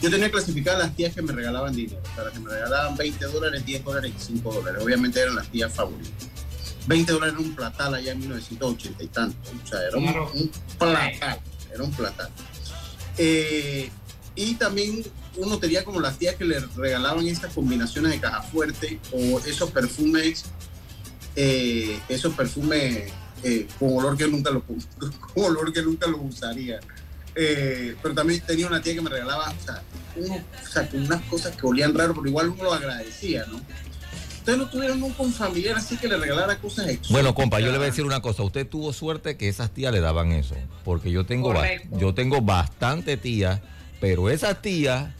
Yo 0.00 0.10
tenía 0.10 0.30
clasificadas 0.30 0.80
las 0.80 0.96
tías 0.96 1.14
que 1.14 1.22
me 1.22 1.32
regalaban 1.32 1.74
dinero, 1.74 2.00
o 2.02 2.14
sea, 2.14 2.24
las 2.24 2.32
que 2.32 2.40
me 2.40 2.50
regalaban 2.50 2.96
20 2.96 3.24
dólares, 3.26 3.64
10 3.64 3.84
dólares 3.84 4.12
y 4.16 4.20
5 4.20 4.54
dólares. 4.54 4.82
Obviamente 4.82 5.20
eran 5.20 5.34
las 5.36 5.48
tías 5.48 5.72
favoritas. 5.72 6.28
20 6.86 7.12
dólares 7.12 7.34
era 7.36 7.48
un 7.48 7.54
platal 7.54 7.94
allá 7.94 8.12
en 8.12 8.18
1980 8.20 9.02
y 9.02 9.06
tanto. 9.08 9.36
O 9.64 9.66
sea, 9.66 9.80
era 9.82 9.96
un 9.96 10.50
platal. 10.78 11.40
Era 11.72 11.82
un 11.82 11.92
platal. 11.92 12.30
Eh, 13.18 13.90
y 14.36 14.54
también 14.54 15.04
uno 15.38 15.58
tenía 15.58 15.84
como 15.84 16.00
las 16.00 16.18
tías 16.18 16.34
que 16.34 16.44
le 16.44 16.60
regalaban 16.76 17.26
estas 17.26 17.54
combinaciones 17.54 18.12
de 18.12 18.20
caja 18.20 18.42
fuerte 18.42 18.98
o 19.12 19.38
esos 19.40 19.70
perfumes, 19.70 20.44
eh, 21.36 21.98
esos 22.08 22.34
perfumes 22.34 23.10
eh, 23.44 23.66
con 23.78 23.96
olor 23.96 24.16
que 24.16 24.26
nunca 24.26 24.50
lo 24.50 24.62
con 25.34 25.44
olor 25.44 25.72
que 25.72 25.82
nunca 25.82 26.06
lo 26.06 26.18
usaría. 26.18 26.80
Eh, 27.34 27.94
pero 28.02 28.14
también 28.14 28.40
tenía 28.40 28.66
una 28.66 28.82
tía 28.82 28.94
que 28.94 29.00
me 29.00 29.10
regalaba, 29.10 29.50
o 29.50 29.64
sea, 29.64 29.82
uno, 30.16 30.34
o 30.34 30.66
sea, 30.66 30.88
con 30.88 31.02
unas 31.04 31.22
cosas 31.22 31.54
que 31.54 31.66
olían 31.66 31.94
raro, 31.94 32.12
pero 32.14 32.26
igual 32.26 32.48
uno 32.48 32.64
lo 32.64 32.74
agradecía, 32.74 33.44
¿no? 33.46 33.60
Ustedes 34.38 34.58
no 34.58 34.68
tuvieron 34.68 34.98
nunca 34.98 35.22
un 35.22 35.32
familiar 35.32 35.76
así 35.76 35.96
que 35.98 36.08
le 36.08 36.16
regalara 36.16 36.58
cosas 36.58 36.86
exóticas. 36.86 37.12
Bueno, 37.12 37.34
compa, 37.34 37.60
yo 37.60 37.66
le 37.66 37.76
voy 37.76 37.84
a 37.84 37.90
decir 37.90 38.04
una 38.04 38.22
cosa. 38.22 38.42
Usted 38.42 38.66
tuvo 38.66 38.92
suerte 38.92 39.36
que 39.36 39.46
esas 39.46 39.70
tías 39.70 39.92
le 39.92 40.00
daban 40.00 40.32
eso. 40.32 40.56
Porque 40.84 41.12
yo 41.12 41.26
tengo, 41.26 41.54
yo 41.92 42.14
tengo 42.14 42.40
bastante 42.40 43.18
tías, 43.18 43.60
pero 44.00 44.30
esas 44.30 44.62
tías 44.62 45.10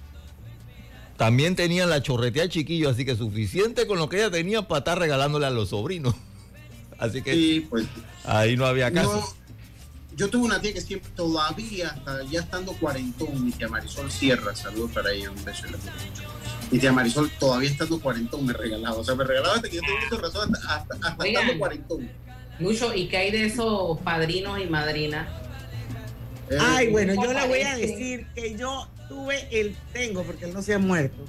también 1.19 1.57
tenían 1.57 1.91
la 1.91 2.01
chorretea 2.01 2.45
de 2.45 2.49
chiquillo, 2.49 2.89
así 2.89 3.05
que 3.05 3.17
suficiente 3.17 3.89
con 3.89 3.99
lo 3.99 4.09
que 4.09 4.19
ella 4.19 4.31
tenía 4.31 4.63
para 4.67 4.79
estar 4.79 4.99
regalándole 4.99 5.47
a 5.47 5.51
los 5.51 5.71
sobrinos. 5.71 6.15
Así 6.99 7.23
que 7.23 7.33
Sí, 7.33 7.67
pues 7.69 7.87
ahí 8.25 8.57
no 8.57 8.67
había 8.67 8.91
caso. 8.91 9.15
No, 9.15 9.57
yo 10.17 10.29
tuve 10.31 10.47
una 10.47 10.61
tía 10.61 10.73
que 10.73 10.81
siempre, 10.81 11.09
todavía, 11.15 11.91
hasta 11.91 12.25
ya 12.25 12.41
estando 12.41 12.73
cuarentón, 12.73 13.45
mi 13.45 13.53
tía 13.53 13.69
Marisol 13.69 14.11
Sierra, 14.11 14.55
saludos 14.57 14.91
para 14.93 15.13
ella, 15.13 15.31
un 15.31 15.45
beso 15.45 15.67
y 15.69 15.71
la 15.71 15.79
mucho. 15.79 16.23
Mi 16.73 16.79
tía 16.81 16.93
Marisol, 16.93 17.31
todavía 17.39 17.71
estando 17.71 18.01
cuarentón, 18.01 18.47
me 18.47 18.53
regalaba. 18.53 18.97
O 18.97 19.05
sea, 19.05 19.15
me 19.15 19.23
regalaba 19.23 19.55
hasta 19.55 19.69
que 19.69 19.77
yo 19.77 19.83
tengo 19.83 19.97
mucha 20.11 20.23
razón, 20.23 20.55
hasta, 20.57 20.75
hasta, 20.75 21.09
hasta 21.09 21.23
Oigan. 21.23 21.43
estando 21.43 21.59
cuarentón. 21.61 22.11
Lucho, 22.59 22.93
¿y 22.95 23.07
qué 23.07 23.17
hay 23.17 23.31
de 23.31 23.47
esos 23.47 23.99
padrinos 24.01 24.61
y 24.61 24.67
madrinas? 24.67 25.29
Eh, 26.51 26.59
Ay, 26.61 26.89
bueno, 26.91 27.15
yo 27.15 27.33
le 27.33 27.47
voy 27.47 27.61
a 27.61 27.77
decir 27.77 28.27
que 28.35 28.57
yo 28.57 28.89
tuve 29.09 29.49
el, 29.51 29.77
tengo, 29.93 30.23
porque 30.23 30.47
él 30.47 30.55
no 30.55 30.63
se 30.63 30.75
ha 30.75 30.79
muerto, 30.79 31.25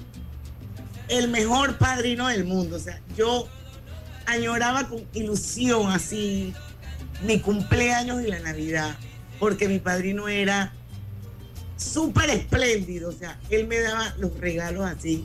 el 1.08 1.28
mejor 1.28 1.78
padrino 1.78 2.28
del 2.28 2.44
mundo. 2.44 2.76
O 2.76 2.78
sea, 2.78 3.00
yo 3.16 3.48
añoraba 4.26 4.88
con 4.88 5.04
ilusión 5.12 5.90
así 5.90 6.54
mi 7.22 7.40
cumpleaños 7.40 8.22
y 8.22 8.28
la 8.28 8.40
Navidad, 8.40 8.96
porque 9.38 9.68
mi 9.68 9.78
padrino 9.78 10.28
era 10.28 10.72
súper 11.76 12.30
espléndido. 12.30 13.10
O 13.10 13.12
sea, 13.12 13.38
él 13.50 13.66
me 13.66 13.80
daba 13.80 14.14
los 14.18 14.38
regalos 14.38 14.84
así, 14.84 15.24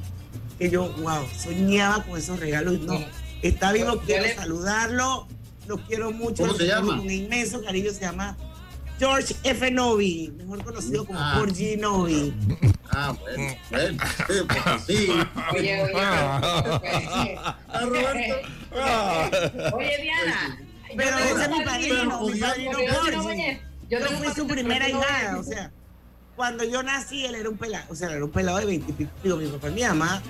que 0.59 0.69
yo, 0.69 0.91
wow, 0.99 1.25
soñaba 1.37 2.03
con 2.03 2.17
esos 2.17 2.39
regalos. 2.39 2.79
No, 2.81 2.99
está 3.41 3.71
vivo, 3.71 4.01
quiero 4.05 4.25
saludarlo, 4.35 5.27
lo 5.67 5.77
quiero 5.85 6.11
mucho. 6.11 6.43
¿Cómo 6.43 6.57
se 6.57 6.67
llama? 6.67 6.97
Con 6.97 7.09
inmenso 7.09 7.63
cariño 7.63 7.91
se 7.91 8.01
llama 8.01 8.37
George 8.99 9.35
F. 9.43 9.71
Novi, 9.71 10.31
mejor 10.37 10.63
conocido 10.63 11.05
como 11.05 11.19
Ah. 11.19 11.35
Porgy 11.37 11.75
Novi. 11.77 12.33
Ah, 12.91 13.13
bueno, 13.19 13.53
bueno, 13.69 14.03
sí, 14.27 14.33
porque 14.47 14.79
sí. 14.87 15.09
Oye, 15.53 15.81
oye, 15.83 15.93
Ah, 15.97 17.57
Roberto. 17.81 18.35
Oye, 19.75 20.01
Diana. 20.01 20.57
Pero 20.95 21.17
ese 21.17 21.43
es 21.43 21.49
mi 21.49 21.63
padrino, 21.65 22.21
mi 22.21 22.39
padrino 22.39 22.71
porque 23.21 23.59
yo 23.89 23.99
tengo 23.99 24.11
fui 24.23 24.33
su 24.33 24.47
primera 24.47 24.87
no 24.87 25.01
es- 25.01 25.39
o 25.39 25.43
sea, 25.43 25.71
cuando 26.37 26.63
yo 26.63 26.81
nací 26.83 27.25
él 27.25 27.35
era 27.35 27.49
un 27.49 27.57
pelado, 27.57 27.85
o 27.89 27.95
sea, 27.95 28.11
era 28.11 28.23
un 28.23 28.31
pelado 28.31 28.57
de 28.59 28.65
20 28.65 28.91
y 28.91 28.93
pico, 28.93 29.11
digo, 29.23 29.35
mi 29.37 29.47
papá 29.47 29.69
y 29.69 29.73
mi 29.73 29.81
mamá, 29.81 30.21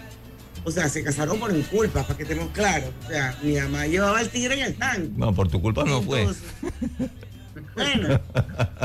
o 0.63 0.71
sea, 0.71 0.89
se 0.89 1.03
casaron 1.03 1.39
por 1.39 1.53
mi 1.53 1.61
culpa, 1.63 2.01
para 2.03 2.17
que 2.17 2.23
estemos 2.23 2.49
claros. 2.51 2.89
O 3.05 3.07
sea, 3.09 3.37
mi 3.43 3.53
mamá 3.59 3.85
llevaba 3.85 4.19
el 4.21 4.29
tigre 4.29 4.55
en 4.55 4.65
el 4.65 4.75
tanque. 4.75 5.11
No, 5.15 5.33
por 5.33 5.47
tu 5.49 5.61
culpa 5.61 5.83
no 5.83 6.01
fue. 6.01 6.27
Bueno, 7.75 8.19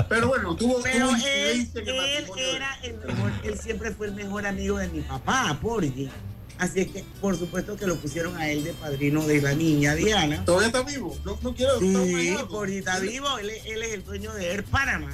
Pero 0.09 0.29
bueno, 0.29 0.57
tuvo, 0.57 0.81
pero 0.83 1.09
tuvo 1.09 1.17
él, 1.17 1.69
el 1.75 1.89
él 1.89 2.27
era 2.57 2.79
el 2.83 2.97
mejor, 2.99 3.33
él 3.45 3.59
siempre 3.59 3.91
fue 3.93 4.09
el 4.09 4.15
mejor 4.15 4.47
amigo 4.47 4.79
de 4.79 4.89
mi 4.89 5.01
papá, 5.03 5.57
Porgy. 5.63 6.11
Así 6.59 6.81
es 6.81 6.89
que, 6.89 7.05
por 7.21 7.39
supuesto 7.39 7.77
que 7.77 7.87
lo 7.87 7.97
pusieron 7.97 8.37
a 8.37 8.51
él 8.51 8.65
de 8.65 8.73
padrino 8.75 9.25
de 9.27 9.41
la 9.41 9.55
niña 9.55 9.95
Diana. 9.95 10.45
¿Todavía 10.45 10.67
está 10.67 10.83
vivo? 10.83 11.17
No, 11.25 11.39
no 11.41 11.55
quiero 11.55 11.73
adoptar 11.73 11.89
un 12.03 12.07
Sí, 12.09 12.15
ahijado. 12.17 12.49
Porgy 12.49 12.77
está 12.79 12.99
vivo, 12.99 13.39
él, 13.39 13.51
es- 13.51 13.65
él 13.67 13.83
es 13.83 13.93
el 13.95 14.05
dueño 14.05 14.33
de 14.35 14.47
Air 14.53 14.65
Panama. 14.65 15.11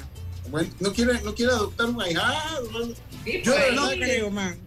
Bueno, 0.49 0.69
no 0.79 0.91
quiere, 0.93 1.21
no 1.21 1.33
quiere 1.35 1.51
adoptar 1.53 1.85
un 1.87 2.01
ahijado. 2.01 2.69
no. 2.71 2.85
Sí, 3.23 3.41
Yo 3.43 3.53
pues, 3.53 3.73
No 3.75 3.89
que- 3.89 3.95
creo, 3.99 4.31
man. 4.31 4.57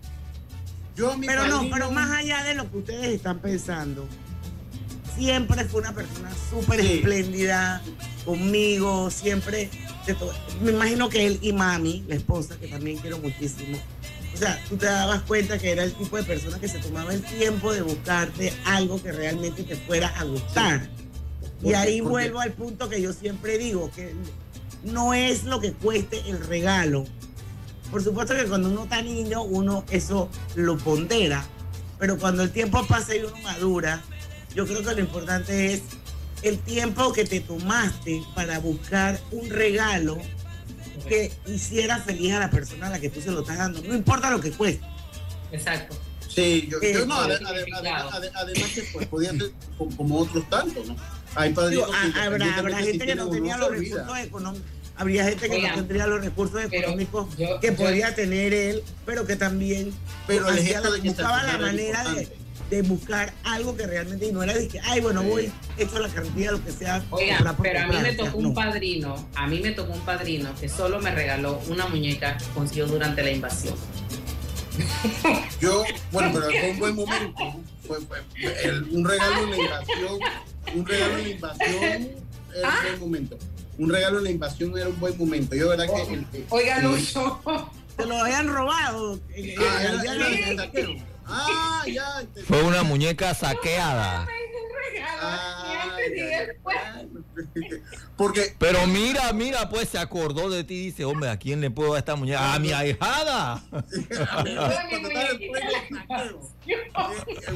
Yo 0.96 1.12
a 1.12 1.16
mi 1.16 1.26
Pero 1.26 1.46
no, 1.48 1.68
pero 1.70 1.90
más 1.90 2.10
allá 2.10 2.44
de 2.44 2.54
lo 2.54 2.70
que 2.70 2.78
ustedes 2.78 3.06
están 3.14 3.38
pensando, 3.40 4.06
siempre 5.16 5.64
fue 5.64 5.80
una 5.80 5.92
persona 5.94 6.30
súper 6.50 6.80
Sí. 6.80 6.92
espléndida 6.94 7.82
conmigo, 8.24 9.10
siempre. 9.10 9.70
Me 10.62 10.72
imagino 10.72 11.08
que 11.08 11.26
él 11.26 11.38
y 11.42 11.52
mami, 11.52 12.04
la 12.08 12.16
esposa, 12.16 12.56
que 12.58 12.68
también 12.68 12.98
quiero 12.98 13.18
muchísimo. 13.18 13.78
O 14.34 14.36
sea, 14.36 14.62
tú 14.68 14.76
te 14.76 14.86
dabas 14.86 15.22
cuenta 15.22 15.58
que 15.58 15.72
era 15.72 15.82
el 15.82 15.92
tipo 15.92 16.16
de 16.16 16.22
persona 16.22 16.58
que 16.58 16.68
se 16.68 16.78
tomaba 16.78 17.12
el 17.12 17.22
tiempo 17.22 17.72
de 17.72 17.82
buscarte 17.82 18.52
algo 18.64 19.02
que 19.02 19.12
realmente 19.12 19.64
te 19.64 19.76
fuera 19.76 20.08
a 20.08 20.24
gustar. 20.24 20.88
Y 21.62 21.74
ahí 21.74 22.00
vuelvo 22.00 22.40
al 22.40 22.52
punto 22.52 22.88
que 22.88 23.02
yo 23.02 23.12
siempre 23.12 23.58
digo, 23.58 23.90
que 23.94 24.14
no 24.84 25.12
es 25.12 25.44
lo 25.44 25.60
que 25.60 25.72
cueste 25.72 26.22
el 26.26 26.44
regalo. 26.46 27.04
Por 27.90 28.02
supuesto 28.02 28.34
que 28.34 28.44
cuando 28.44 28.70
uno 28.70 28.84
está 28.84 29.02
niño, 29.02 29.42
uno 29.42 29.84
eso 29.90 30.30
lo 30.54 30.78
pondera, 30.78 31.44
pero 31.98 32.16
cuando 32.18 32.44
el 32.44 32.50
tiempo 32.50 32.86
pasa 32.86 33.14
y 33.16 33.20
uno 33.20 33.36
madura, 33.42 34.02
yo 34.54 34.64
creo 34.64 34.82
que 34.82 34.94
lo 34.94 35.00
importante 35.00 35.74
es 35.74 35.82
el 36.42 36.58
tiempo 36.58 37.12
que 37.12 37.24
te 37.24 37.40
tomaste 37.40 38.22
para 38.34 38.58
buscar 38.58 39.20
un 39.30 39.48
regalo 39.50 40.18
que 41.08 41.32
hiciera 41.46 41.98
feliz 41.98 42.32
a 42.34 42.40
la 42.40 42.50
persona 42.50 42.86
a 42.86 42.90
la 42.90 43.00
que 43.00 43.08
tú 43.10 43.20
se 43.20 43.30
lo 43.30 43.40
estás 43.40 43.58
dando, 43.58 43.82
no 43.82 43.94
importa 43.94 44.30
lo 44.30 44.40
que 44.40 44.50
cueste. 44.52 44.84
Exacto. 45.52 45.96
Sí, 46.28 46.68
yo, 46.70 46.80
yo 46.80 46.88
Eh, 47.02 47.06
no, 47.06 47.24
significado. 47.24 48.10
ade- 48.10 48.30
ade- 48.30 48.30
además 48.34 48.70
que 48.72 48.82
pues, 48.92 49.06
podía 49.08 49.30
ser 49.32 49.50
como, 49.96 50.18
otros 50.20 50.48
tantos, 50.48 50.86
¿no? 50.86 50.96
Hay 51.34 51.52
que 51.52 51.60
a- 51.60 52.24
habrá, 52.24 52.78
gente 52.78 53.04
que 53.06 53.14
no 53.16 53.24
no 53.24 53.30
tenía 53.30 53.56
los 53.56 53.70
recursos 53.70 54.18
económicos. 54.18 54.68
Habría 54.96 55.24
gente 55.24 55.48
que 55.48 55.56
Oigan, 55.56 55.70
no 55.70 55.76
tendría 55.78 56.06
los 56.06 56.22
recursos 56.22 56.62
económicos 56.62 57.36
yo- 57.38 57.58
que 57.58 57.68
yo- 57.68 57.76
podría 57.76 58.14
tener 58.14 58.52
él, 58.52 58.82
pero 59.06 59.26
que 59.26 59.34
también 59.34 59.92
Pero 60.26 60.48
el 60.50 60.58
gesto 60.58 60.84
la- 60.84 60.90
de 60.90 60.96
que 61.02 61.08
se 61.08 61.14
buscaba 61.14 61.42
la 61.42 61.58
manera 61.58 62.04
de. 62.12 62.28
De 62.70 62.82
buscar 62.82 63.32
algo 63.44 63.76
que 63.76 63.86
realmente 63.86 64.26
y 64.26 64.32
no 64.32 64.42
era 64.44 64.54
de 64.54 64.68
que, 64.68 64.78
ay, 64.80 65.00
bueno, 65.00 65.22
Sí. 65.22 65.28
voy, 65.28 65.52
echo 65.76 65.98
la 65.98 66.08
cartilla, 66.08 66.52
lo 66.52 66.64
que 66.64 66.70
sea. 66.70 67.02
Oigan, 67.10 67.38
comprar 67.38 67.56
por 67.56 67.64
pero 67.66 67.80
a 67.80 67.86
mí 67.88 67.96
me 68.00 68.12
tocó 68.14 68.38
un 68.38 68.44
no. 68.44 68.54
padrino, 68.54 69.28
a 69.34 69.46
mí 69.48 69.60
me 69.60 69.72
tocó 69.72 69.92
un 69.92 70.00
padrino 70.00 70.54
que 70.60 70.68
solo 70.68 71.00
me 71.00 71.10
regaló 71.10 71.60
una 71.68 71.86
muñeca 71.88 72.38
que 72.38 72.44
consiguió 72.54 72.86
durante 72.86 73.22
la 73.24 73.30
invasión. 73.32 73.74
Yo, 75.60 75.84
bueno, 76.12 76.30
pero 76.32 76.46
fue 76.46 76.70
un 76.70 76.78
buen 76.78 76.94
momento. 76.94 77.54
Fue, 77.86 77.98
fue- 78.02 78.22
el- 78.64 78.84
un 78.92 79.04
regalo 79.04 79.42
en 79.44 79.50
la 79.50 79.56
invasión, 79.58 80.18
un 80.74 80.86
regalo 80.86 81.16
en 81.18 81.22
la 81.24 81.28
invasión 81.30 81.82
era 82.56 82.68
Ah. 82.68 82.78
un 82.78 82.86
buen 82.88 83.00
momento. 83.00 83.38
Un 83.78 83.90
regalo 83.90 84.18
en 84.18 84.24
la 84.24 84.30
invasión 84.30 84.78
era 84.78 84.88
un 84.88 85.00
buen 85.00 85.18
momento. 85.18 85.56
Yo, 85.56 85.68
verdad 85.70 85.86
que. 85.86 86.14
el- 86.14 86.26
el- 86.32 86.46
Oiga, 86.50 86.76
el- 86.78 86.84
Lucho. 86.84 87.40
Te 87.96 88.06
lo 88.06 88.16
habían 88.16 88.48
robado. 88.48 89.18
eh, 89.34 89.54
Ah, 89.58 89.82
era- 89.82 90.14
era. 90.14 90.66
Ah, 91.30 91.84
ya. 91.86 92.20
entendí. 92.20 92.46
Fue 92.46 92.62
una 92.62 92.82
muñeca 92.82 93.34
saqueada. 93.34 94.26
Ah, 95.22 95.96
ya, 96.16 96.46
ya. 96.46 97.04
Porque. 98.16 98.54
Pero 98.58 98.86
mira, 98.86 99.32
mira, 99.32 99.68
pues 99.68 99.88
se 99.88 99.98
acordó 99.98 100.50
de 100.50 100.64
ti 100.64 100.74
y 100.74 100.84
dice, 100.86 101.04
hombre, 101.04 101.30
¿a 101.30 101.38
quién 101.38 101.60
le 101.60 101.70
puedo 101.70 101.90
dar 101.92 101.98
esta 102.00 102.16
muñeca? 102.16 102.54
A 102.54 102.58
mi 102.58 102.72
ahijada. 102.72 103.62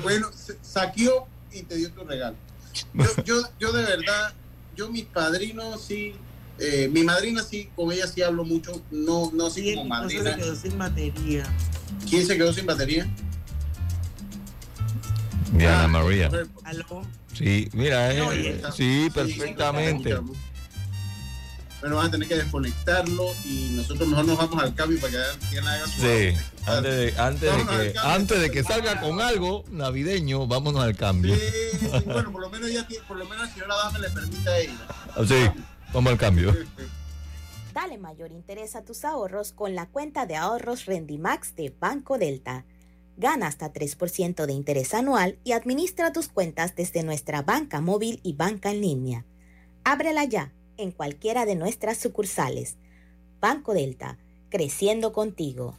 bueno, 0.02 0.30
se- 0.32 0.56
saqueó 0.62 1.26
y 1.52 1.62
te 1.62 1.76
dio 1.76 1.90
tu 1.92 2.04
regalo. 2.04 2.36
Yo, 2.94 3.04
yo, 3.24 3.34
yo 3.60 3.72
de 3.72 3.84
verdad, 3.84 4.32
yo 4.76 4.88
mis 4.90 5.04
padrinos 5.04 5.80
sí, 5.82 6.14
eh, 6.58 6.88
mi 6.92 7.04
madrina 7.04 7.42
sí, 7.42 7.68
con 7.76 7.92
ella 7.92 8.06
sí 8.06 8.22
hablo 8.22 8.44
mucho, 8.44 8.82
no, 8.90 9.30
no 9.32 9.50
sí 9.50 9.74
como 9.74 9.88
madrina. 9.88 10.32
se 10.32 10.36
quedó 10.38 10.56
sin 10.56 10.78
batería. 10.78 11.44
¿Quién 12.08 12.26
se 12.26 12.36
quedó 12.36 12.52
sin 12.52 12.66
batería? 12.66 13.06
Diana 15.58 15.88
María. 15.88 16.30
¿Aló? 16.64 17.02
Sí, 17.32 17.68
mira, 17.72 18.12
eh, 18.12 18.58
No, 18.62 18.72
sí, 18.72 19.04
Sí, 19.04 19.10
perfectamente. 19.12 20.10
escuchamos. 20.10 20.36
Bueno, 21.80 21.96
vas 21.96 22.08
a 22.08 22.10
tener 22.12 22.26
que 22.28 22.36
desconectarlo 22.36 23.24
y 23.44 23.72
nosotros 23.76 24.08
mejor 24.08 24.24
nos 24.24 24.38
vamos 24.38 24.62
al 24.62 24.74
cambio 24.74 24.98
para 25.00 25.12
que 25.12 25.46
Diana 25.50 25.74
haga 25.74 25.86
su 25.86 26.00
Sí, 26.00 26.34
antes 26.66 26.96
de, 26.96 27.14
antes 27.20 27.50
Vámonos 27.50 27.76
que, 27.76 27.94
antes 27.98 28.40
de 28.40 28.50
que 28.50 28.62
salga 28.62 29.00
con 29.02 29.20
algo 29.20 29.64
navideño, 29.70 30.46
vámonos 30.46 30.82
al 30.82 30.96
cambio. 30.96 31.34
Sí, 31.34 31.40
sí, 31.78 31.88
bueno, 32.06 32.32
por 32.32 32.40
lo 32.40 32.48
menos 32.48 32.72
ya 32.72 32.86
tiene- 32.86 33.04
por 33.06 33.18
lo 33.18 33.26
menos 33.26 33.46
la 33.48 33.52
señora 33.52 33.74
Dame 33.76 33.98
le 33.98 34.10
permite 34.10 34.48
a 34.48 34.58
ella. 34.58 34.86
Sí, 35.28 35.60
vamos 35.92 36.12
al 36.12 36.18
cambio. 36.18 36.56
Dale 37.74 37.98
mayor 37.98 38.30
interés 38.32 38.76
a 38.76 38.82
tus 38.84 39.04
ahorros 39.04 39.52
con 39.52 39.74
la 39.74 39.84
cuenta 39.86 40.24
de 40.24 40.36
ahorros 40.36 40.86
Rendimax 40.86 41.54
de 41.54 41.74
Banco 41.78 42.16
Delta. 42.16 42.64
Gana 43.16 43.46
hasta 43.46 43.72
3% 43.72 44.46
de 44.46 44.52
interés 44.52 44.92
anual 44.92 45.38
y 45.44 45.52
administra 45.52 46.12
tus 46.12 46.28
cuentas 46.28 46.74
desde 46.74 47.02
nuestra 47.02 47.42
banca 47.42 47.80
móvil 47.80 48.20
y 48.22 48.32
banca 48.32 48.70
en 48.70 48.80
línea. 48.80 49.26
Ábrela 49.84 50.24
ya 50.24 50.52
en 50.76 50.90
cualquiera 50.90 51.46
de 51.46 51.54
nuestras 51.54 51.98
sucursales. 51.98 52.76
Banco 53.40 53.74
Delta, 53.74 54.18
creciendo 54.48 55.12
contigo. 55.12 55.78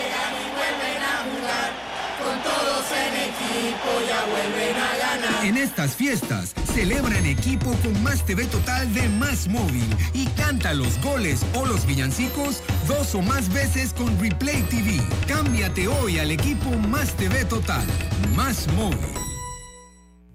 Con 2.23 2.43
todos 2.43 2.85
en 2.91 3.13
equipo 3.29 3.89
ya 4.07 4.25
vuelven 4.25 4.75
a 4.75 4.97
ganar. 4.97 5.45
En 5.45 5.57
estas 5.57 5.95
fiestas, 5.95 6.53
celebra 6.73 7.17
en 7.17 7.25
equipo 7.25 7.71
con 7.83 8.01
Más 8.03 8.25
TV 8.25 8.45
Total 8.45 8.93
de 8.93 9.09
Más 9.09 9.47
Móvil 9.47 9.87
y 10.13 10.27
canta 10.27 10.73
los 10.73 11.01
goles 11.01 11.45
o 11.55 11.65
los 11.65 11.85
villancicos 11.85 12.61
dos 12.87 13.15
o 13.15 13.21
más 13.21 13.51
veces 13.51 13.93
con 13.93 14.19
Replay 14.19 14.61
TV. 14.63 15.01
Cámbiate 15.27 15.87
hoy 15.87 16.19
al 16.19 16.31
equipo 16.31 16.69
Más 16.89 17.15
TV 17.15 17.45
Total. 17.45 17.85
Más 18.35 18.67
Móvil. 18.73 18.99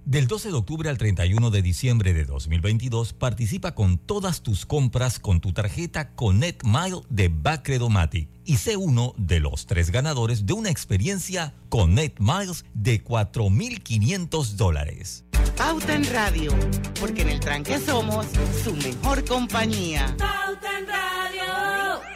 Del 0.04 0.28
12 0.28 0.50
de 0.50 0.54
octubre 0.54 0.88
al 0.88 0.98
31 0.98 1.50
de 1.50 1.62
diciembre 1.62 2.14
de 2.14 2.24
2022, 2.24 3.12
participa 3.12 3.74
con 3.74 3.98
todas 3.98 4.40
tus 4.42 4.64
compras 4.64 5.18
con 5.18 5.40
tu 5.40 5.52
tarjeta 5.52 6.14
Connect 6.14 6.62
Mile 6.64 7.00
de 7.08 7.28
Bacredomatic 7.28 8.35
y 8.46 8.56
sé 8.56 8.76
uno 8.76 9.12
de 9.18 9.40
los 9.40 9.66
tres 9.66 9.90
ganadores 9.90 10.46
de 10.46 10.52
una 10.54 10.70
experiencia 10.70 11.52
Connect 11.68 12.18
Miles 12.20 12.64
de 12.72 13.04
4.500 13.04 14.52
dólares. 14.52 15.24
Pauta 15.56 15.94
en 15.94 16.04
Radio, 16.12 16.54
porque 17.00 17.22
en 17.22 17.30
el 17.30 17.40
tranque 17.40 17.78
somos 17.78 18.26
su 18.62 18.74
mejor 18.74 19.24
compañía. 19.24 20.14
Pauta 20.18 20.78
en 20.78 20.86
Radio. 20.86 22.15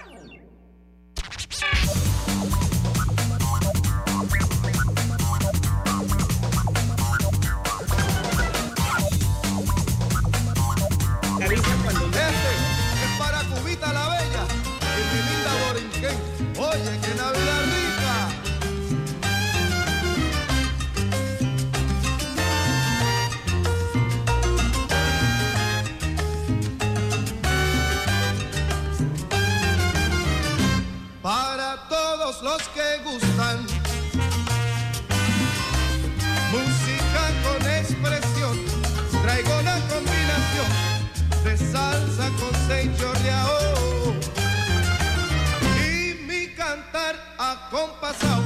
De 41.80 42.16
salsa 42.16 42.30
con 42.38 42.52
seis 42.66 42.90
chorreao 42.98 44.14
y 45.76 46.14
mi 46.26 46.46
cantar 46.54 47.16
acompasado 47.38 48.42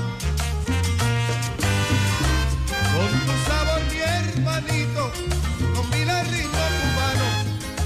con 2.92 3.10
tu 3.26 3.34
sabor 3.48 3.80
mi 3.90 4.00
hermanito 4.00 5.10
con 5.74 5.90
mi 5.90 6.04
ritmo 6.04 6.64
cubano 6.78 7.28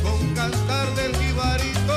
con 0.02 0.34
cantar 0.34 0.94
del 0.94 1.16
jibarito 1.16 1.94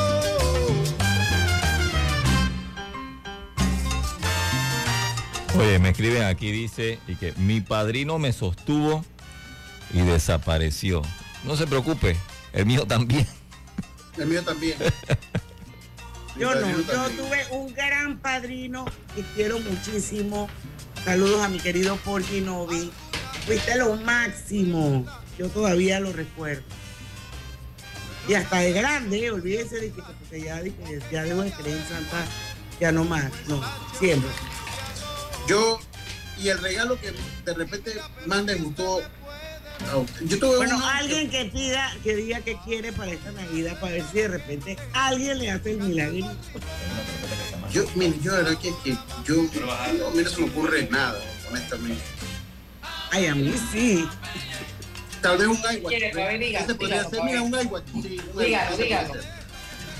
Oye, 5.60 5.80
me 5.80 5.89
escriben 5.89 6.24
aquí, 6.24 6.52
dice, 6.52 6.97
y 7.08 7.16
que 7.16 7.34
mi 7.34 7.60
padrino 7.60 8.18
me 8.18 8.32
sostuvo 8.32 9.04
y 9.93 9.99
desapareció. 9.99 11.02
No 11.43 11.58
se 11.58 11.68
preocupe, 11.68 12.16
el 12.54 12.66
mío 12.66 12.88
también. 12.88 13.28
El 14.18 14.28
mío 14.28 14.43
también. 14.43 14.78
Yo 16.38 16.55
no, 16.55 16.70
yo 16.70 16.84
también. 16.84 17.18
tuve 17.18 17.45
un 17.51 17.74
gran 17.74 18.18
padrino 18.20 18.86
que 19.14 19.22
quiero 19.36 19.59
muchísimo. 19.59 20.49
Saludos 21.03 21.41
a 21.43 21.49
mi 21.49 21.59
querido 21.59 21.97
Porky 21.97 22.39
Novi. 22.39 22.89
Fuiste 23.45 23.76
lo 23.76 23.97
máximo. 23.97 25.05
Yo 25.38 25.49
todavía 25.49 25.99
lo 25.99 26.14
recuerdo. 26.14 26.64
Y 28.28 28.36
hasta 28.36 28.59
de 28.59 28.72
grande, 28.72 29.32
olvídese 29.32 29.76
de 29.82 29.91
que 29.91 30.01
porque 30.01 30.41
ya, 30.41 30.62
de 30.62 30.74
que 30.74 31.01
ya 31.12 31.24
debo 31.24 31.41
de 31.41 31.51
creer 31.51 31.78
en 31.78 31.88
Santa, 31.88 32.26
ya 32.80 32.91
no 32.91 33.03
más, 33.03 33.32
no, 33.47 33.62
siempre. 33.99 34.30
Yo, 35.47 35.80
y 36.38 36.49
el 36.49 36.59
regalo 36.59 36.99
que 36.99 37.12
de 37.45 37.53
repente 37.53 37.93
más 38.28 38.43
me 38.43 38.55
gustó. 38.55 39.01
Yo 40.25 40.39
tuve 40.39 40.57
Bueno, 40.57 40.77
uno- 40.77 40.88
alguien 40.88 41.29
que 41.29 41.45
pida, 41.45 41.91
que 42.03 42.15
diga 42.15 42.39
que 42.41 42.57
quiere 42.65 42.91
para 42.93 43.11
esta 43.11 43.32
Navidad, 43.32 43.79
para 43.79 43.93
ver 43.93 44.03
si 44.11 44.19
de 44.19 44.27
repente 44.29 44.77
alguien 44.93 45.38
le 45.39 45.51
hace 45.51 45.71
el 45.71 45.77
milagro. 45.79 46.32
Yo, 47.73 47.86
mire, 47.95 48.13
yo 48.21 48.34
de 48.34 48.43
verdad 48.43 48.59
que, 48.61 48.73
que 48.84 48.97
yo, 49.25 49.36
no, 49.61 49.71
a 49.71 49.88
mí 50.13 50.21
no 50.23 50.29
se 50.29 50.41
me 50.41 50.47
ocurre 50.49 50.88
nada, 50.91 51.19
honestamente. 51.49 52.01
Ay, 53.11 53.25
a 53.27 53.36
mí 53.36 53.53
sí. 53.71 54.05
Tal 55.21 55.38
vez 55.38 55.47
un 55.47 55.57
iWatch. 55.57 55.93
Ese 55.93 56.75
podría 56.75 57.03
dígalo, 57.03 57.09
ser, 57.09 57.23
mira, 57.23 57.41
un 57.43 57.53
iWatch. 57.53 57.86
Sí, 58.01 58.21
un 58.34 58.43
Dígalo, 58.43 58.77
dígalo. 58.77 59.07
Puede 59.09 59.21
ser, 59.21 59.41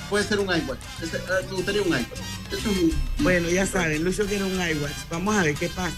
Puede 0.10 0.24
ser 0.26 0.40
un 0.40 0.46
iWatch. 0.48 0.80
Ese, 1.02 1.18
ah, 1.18 1.40
me 1.50 1.56
gustaría 1.56 1.82
un 1.82 1.88
iWatch. 1.90 2.20
Es 2.52 2.66
un, 2.66 3.02
Bueno, 3.20 3.50
ya 3.50 3.66
saben, 3.66 4.04
Lucio 4.04 4.26
quiere 4.26 4.44
un 4.44 4.54
iWatch. 4.54 4.92
Vamos 5.10 5.36
a 5.36 5.44
ver 5.44 5.56
qué 5.56 5.70
pasa. 5.70 5.96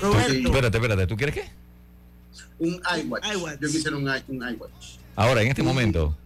Pues 0.00 0.12
Roberto, 0.12 0.48
Espérate, 0.48 0.76
espérate, 0.78 1.06
¿tú 1.06 1.16
quieres 1.16 1.34
qué? 1.34 1.50
Un 2.58 2.80
iWatch. 3.04 3.60
Yo 3.60 3.68
quisiera 3.68 3.96
un, 3.96 4.02
iWatch. 4.04 4.98
Ahora, 5.14 5.42
en 5.42 5.48
este 5.48 5.62
momento. 5.62 6.16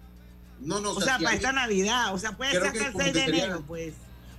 No, 0.61 0.81
no, 0.81 0.91
o 0.93 1.01
sea, 1.01 1.17
si 1.19 1.25
para 1.25 1.37
esta 1.37 1.53
Navidad, 1.53 2.15
o 2.15 2.19
sea, 2.19 2.33
puede 2.37 2.53
ser 2.53 2.63
que 2.63 2.69
hasta 2.69 2.87
el 2.87 2.93
como 2.93 3.05
6 3.05 3.15
de 3.15 3.25
sería- 3.25 3.45
enero, 3.45 3.65
pues. 3.67 3.95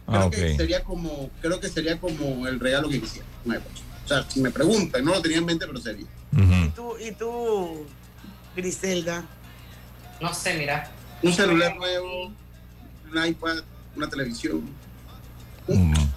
Ah, 0.08 0.12
Creo 0.14 0.26
ok. 0.28 0.34
que 0.34 0.58
sería 0.58 0.84
como, 0.84 1.30
creo 1.42 1.60
que 1.60 1.70
sería 1.70 2.00
como 2.00 2.48
el 2.48 2.60
regalo 2.60 2.90
que 2.90 3.00
quisiera, 3.02 3.28
un 3.46 3.54
iWatch. 3.54 3.80
O 4.06 4.08
sea, 4.08 4.26
si 4.30 4.42
me 4.42 4.52
preguntan, 4.52 5.04
no 5.06 5.12
lo 5.14 5.22
tenía 5.22 5.38
en 5.38 5.46
mente, 5.46 5.66
pero 5.66 5.80
sería. 5.80 6.06
¿Y 6.34 6.70
tú, 6.70 6.94
y 7.00 7.12
tú, 7.12 7.86
Griselda? 8.56 9.24
No 10.20 10.34
sé, 10.34 10.58
mira. 10.58 10.92
Un 11.24 11.34
celular 11.34 11.76
nuevo, 11.76 12.26
un 12.28 13.26
iPad, 13.26 13.60
una 13.96 14.10
televisión. 14.10 14.64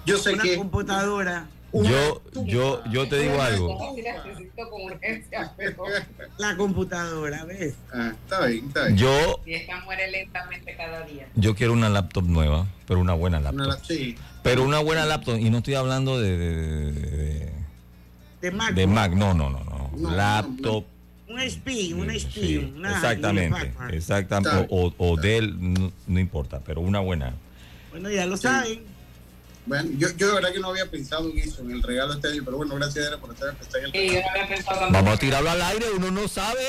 Yo 0.07 0.19
sé 0.19 0.33
una 0.33 0.43
que 0.43 0.57
computadora. 0.57 1.47
Yo, 1.83 2.22
yo, 2.45 2.83
yo 2.91 3.09
te 3.09 3.18
digo 3.18 3.41
algo. 3.43 3.79
La 6.39 6.57
computadora, 6.57 7.45
¿ves? 7.45 7.75
Ah, 7.93 8.12
está 8.22 8.47
bien, 8.47 8.64
está 8.68 8.85
bien. 8.87 8.97
Yo, 8.97 9.41
si 9.45 9.55
esta 9.55 9.81
muere 9.81 10.11
lentamente 10.11 10.75
cada 10.77 11.03
día. 11.07 11.29
yo 11.35 11.55
quiero 11.55 11.72
una 11.72 11.89
laptop 11.89 12.25
nueva, 12.25 12.66
pero 12.87 13.01
una 13.01 13.14
buena 13.14 13.41
laptop. 13.41 13.66
Una, 13.66 13.79
sí. 13.85 14.16
Pero 14.43 14.64
una 14.64 14.79
buena 14.81 15.05
laptop, 15.05 15.39
y 15.39 15.51
no 15.51 15.59
estoy 15.59 15.75
hablando 15.75 16.20
de, 16.20 16.37
de, 16.37 16.93
de- 16.93 17.53
De 18.41 18.51
Mac. 18.51 18.75
de 18.75 18.87
Mac, 18.87 19.12
no, 19.12 19.35
no, 19.35 19.51
no, 19.51 19.64
no. 19.64 19.91
No, 19.97 20.11
laptop, 20.14 20.85
Un 21.29 21.39
HP, 21.41 21.95
un 21.95 22.11
HP. 22.11 22.31
sí, 22.31 22.72
una 22.77 22.93
exactamente, 22.93 23.72
exactamente, 23.93 24.66
o, 24.70 24.93
o 24.99 25.16
Dell, 25.16 25.57
no, 25.59 25.93
no 26.07 26.20
importa, 26.20 26.61
pero 26.64 26.81
una 26.81 27.01
buena. 27.01 27.35
Bueno, 27.91 28.11
ya 28.11 28.27
lo 28.27 28.37
saben. 28.37 28.83
Bueno, 29.67 29.91
yo, 29.97 30.09
yo 30.17 30.29
de 30.29 30.35
verdad 30.35 30.53
que 30.53 30.61
no 30.61 30.69
había 30.69 30.91
pensado 30.91 31.31
en 31.31 31.39
eso, 31.39 31.62
en 31.62 31.71
el 31.71 31.83
regalo 31.83 32.12
este 32.12 32.29
año, 32.29 32.43
pero 32.45 32.59
bueno, 32.59 32.75
gracias 32.75 33.09
por 33.17 33.33
estar 33.33 33.49
en 33.49 33.85
el 33.87 33.93
Sí, 33.93 34.15
yo 34.15 34.21
no 34.21 34.29
había 34.31 34.49
pensado 34.49 34.79
tampoco. 34.81 34.93
Vamos 34.93 35.15
a 35.15 35.17
tirarlo 35.19 35.51
al 35.51 35.62
aire, 35.62 35.87
uno 35.97 36.11
no 36.11 36.29
sabe. 36.29 36.61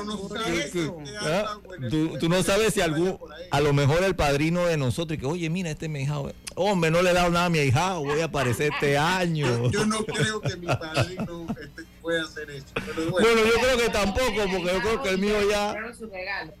Uno 0.00 0.04
no 0.04 0.28
sabe 0.28 0.64
eso. 0.64 0.98
¿Ah? 1.22 1.58
Tú, 1.90 2.18
tú 2.18 2.28
no 2.28 2.42
sabes 2.44 2.74
si 2.74 2.80
algún, 2.80 3.18
a 3.50 3.60
lo 3.60 3.72
mejor 3.72 4.04
el 4.04 4.14
padrino 4.14 4.64
de 4.66 4.76
nosotros, 4.76 5.16
y 5.16 5.20
que 5.20 5.26
oye, 5.26 5.50
mira, 5.50 5.70
este 5.70 5.86
es 5.86 5.90
mi 5.90 6.02
hijado. 6.02 6.32
Hombre, 6.54 6.92
no 6.92 7.02
le 7.02 7.10
he 7.10 7.14
dado 7.14 7.30
nada 7.30 7.46
a 7.46 7.50
mi 7.50 7.58
hijado, 7.58 8.04
voy 8.04 8.20
a 8.20 8.26
aparecer 8.26 8.70
este 8.72 8.96
año. 8.96 9.68
Yo 9.70 9.84
no 9.86 10.04
creo 10.04 10.40
que 10.40 10.56
mi 10.56 10.66
padrino 10.66 11.46
este, 11.60 11.82
pueda 12.00 12.22
hacer 12.22 12.48
eso. 12.50 12.66
Pero 12.74 13.10
bueno, 13.10 13.28
Bueno, 13.28 13.40
yo 13.44 13.60
creo 13.60 13.76
que 13.76 13.88
tampoco, 13.88 14.32
porque 14.36 14.72
yo 14.72 14.80
creo 14.80 15.02
que 15.02 15.08
el 15.08 15.18
mío 15.18 15.34
ya. 15.50 15.72
Regalo. 15.72 16.52